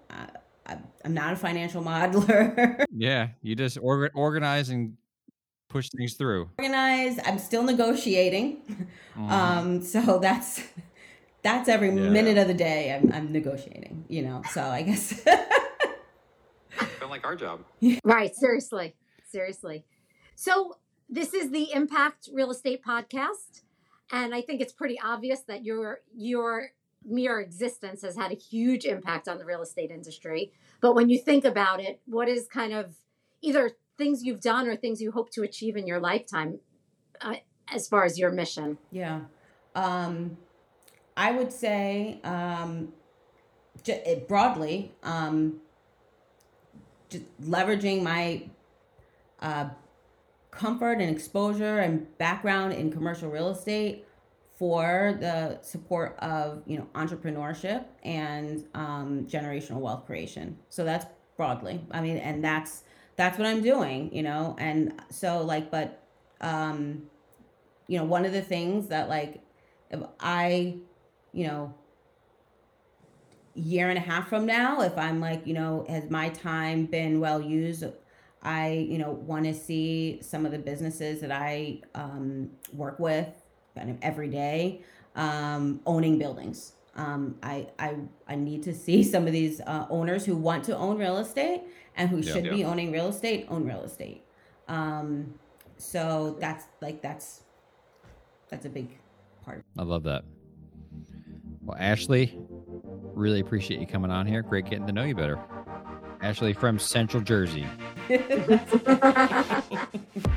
I, 0.69 0.73
I, 0.73 0.79
I'm 1.05 1.15
not 1.15 1.33
a 1.33 1.37
financial 1.37 1.83
modeler. 1.83 2.85
Yeah, 2.93 3.29
you 3.43 3.55
just 3.55 3.79
orga- 3.79 4.11
organize 4.15 4.71
and 4.71 4.97
push 5.69 5.89
things 5.91 6.15
through. 6.15 6.51
Organize. 6.59 7.19
I'm 7.25 7.39
still 7.39 7.63
negotiating. 7.63 8.87
Mm-hmm. 9.19 9.33
Um, 9.33 9.83
so 9.83 10.19
that's 10.23 10.63
that's 11.43 11.69
every 11.69 11.89
yeah. 11.89 12.09
minute 12.09 12.39
of 12.39 12.47
the 12.47 12.55
day 12.55 12.95
I'm, 12.95 13.13
I'm 13.13 13.33
negotiating, 13.33 14.05
you 14.09 14.23
know. 14.23 14.43
So 14.53 14.63
I 14.63 14.83
guess 14.83 15.25
kind 15.25 17.11
like 17.11 17.27
our 17.27 17.35
job. 17.35 17.65
Right, 18.05 18.33
seriously. 18.37 18.95
Seriously. 19.29 19.85
So 20.37 20.77
this 21.09 21.35
is 21.35 21.51
the 21.51 21.73
Impact 21.73 22.29
Real 22.33 22.53
Estate 22.53 22.81
podcast 22.87 23.63
and 24.13 24.35
I 24.35 24.41
think 24.41 24.61
it's 24.61 24.73
pretty 24.73 24.99
obvious 25.01 25.41
that 25.49 25.65
your 25.65 26.01
your 26.15 26.71
mere 27.09 27.41
existence 27.41 28.03
has 28.03 28.17
had 28.17 28.33
a 28.33 28.35
huge 28.35 28.85
impact 28.85 29.29
on 29.29 29.39
the 29.39 29.45
real 29.45 29.63
estate 29.63 29.91
industry. 29.91 30.53
But 30.81 30.95
when 30.95 31.09
you 31.09 31.19
think 31.19 31.45
about 31.45 31.81
it, 31.81 32.01
what 32.07 32.29
is 32.29 32.47
kind 32.47 32.73
of 32.73 32.95
either 33.43 33.73
things 33.97 34.23
you've 34.23 34.41
done 34.41 34.69
or 34.69 34.77
things 34.77 35.01
you 35.01 35.11
hope 35.11 35.31
to 35.33 35.43
achieve 35.43 35.77
in 35.77 35.87
your 35.87 36.01
lifetime 36.01 36.61
uh, 37.21 37.37
as 37.73 37.89
far 37.89 38.05
as 38.05 38.19
your 38.19 38.31
mission? 38.31 38.79
Yeah. 38.91 39.23
Um, 39.75 40.37
I 41.17 41.33
would 41.33 41.53
say 41.53 42.21
um, 42.25 42.93
j- 43.83 44.25
broadly, 44.29 44.93
um, 45.03 45.61
just 47.09 47.25
leveraging 47.43 48.03
my 48.03 48.49
uh, 49.41 49.71
comfort 50.51 51.01
and 51.01 51.11
exposure 51.11 51.79
and 51.79 52.17
background 52.19 52.73
in 52.73 52.91
commercial 52.91 53.31
real 53.31 53.51
estate 53.51 54.05
for 54.59 55.17
the 55.21 55.59
support 55.63 56.17
of 56.19 56.63
you 56.67 56.79
know 56.79 56.87
entrepreneurship 56.95 57.85
and 58.03 58.65
um, 58.75 59.27
generational 59.27 59.81
wealth 59.81 60.05
creation. 60.07 60.59
So 60.69 60.85
that's 60.85 61.07
broadly. 61.37 61.81
I 61.91 62.01
mean, 62.01 62.19
and 62.19 62.43
that's 62.45 62.83
that's 63.19 63.37
what 63.37 63.49
I'm 63.49 63.63
doing, 63.63 64.15
you 64.15 64.23
know? 64.23 64.55
And 64.59 64.95
so 65.11 65.43
like, 65.43 65.73
but, 65.73 66.03
um, 66.41 67.03
you 67.89 67.99
know, 67.99 68.05
one 68.05 68.25
of 68.25 68.33
the 68.33 68.41
things 68.41 68.87
that 68.89 69.09
like, 69.09 69.43
if 69.91 70.01
I, 70.21 70.77
you 71.33 71.49
know, 71.49 71.75
year 73.55 73.89
and 73.89 73.99
a 73.99 74.01
half 74.01 74.29
from 74.29 74.47
now, 74.47 74.83
if 74.83 74.97
I'm 74.97 75.21
like, 75.21 75.45
you 75.49 75.53
know, 75.53 75.85
has 75.89 76.09
my 76.09 76.29
time 76.29 76.87
been 76.87 77.19
well 77.19 77.41
used? 77.41 77.85
I, 78.41 78.87
you 78.89 78.99
know, 78.99 79.11
want 79.11 79.47
to 79.47 79.55
see 79.55 80.21
some 80.23 80.47
of 80.47 80.53
the 80.53 80.59
businesses 80.59 81.21
that 81.21 81.33
I 81.33 81.81
um, 81.97 82.51
work 82.73 83.01
with 83.01 83.27
kind 83.79 83.91
of 83.91 83.97
every 84.03 84.29
day 84.29 84.83
um, 85.15 85.81
owning 85.87 86.19
buildings. 86.19 86.73
Um, 86.97 87.37
I, 87.43 87.69
I, 87.79 87.97
I 88.27 88.35
need 88.35 88.63
to 88.65 88.75
see 88.75 89.05
some 89.05 89.27
of 89.27 89.33
these 89.33 89.61
uh, 89.61 89.87
owners 89.89 90.25
who 90.25 90.37
want 90.37 90.65
to 90.65 90.77
own 90.77 90.99
real 90.99 91.19
estate 91.19 91.63
and 91.97 92.11
who 92.11 92.19
yeah, 92.19 92.33
should 92.33 92.45
yeah. 92.47 92.53
be 92.53 92.65
owning 92.65 92.91
real 92.91 93.09
estate 93.09 93.47
own 93.49 93.65
real 93.65 93.83
estate. 93.83 94.25
Um, 94.67 95.35
so 95.77 96.37
that's 96.41 96.65
like 96.81 97.01
that's 97.01 97.43
that's 98.49 98.67
a 98.67 98.69
big 98.69 98.99
part. 99.45 99.65
I 99.79 99.83
love 99.83 100.03
that. 100.05 100.25
Well, 101.63 101.77
Ashley, 101.79 102.37
really 103.15 103.41
appreciate 103.41 103.81
you 103.81 103.87
coming 103.87 104.11
on 104.11 104.27
here. 104.27 104.43
Great 104.43 104.65
getting 104.65 104.87
to 104.87 104.93
know 104.93 105.05
you 105.05 105.15
better. 105.15 105.39
Ashley 106.21 106.53
from 106.53 106.79
Central 106.79 107.23
Jersey. 107.23 107.67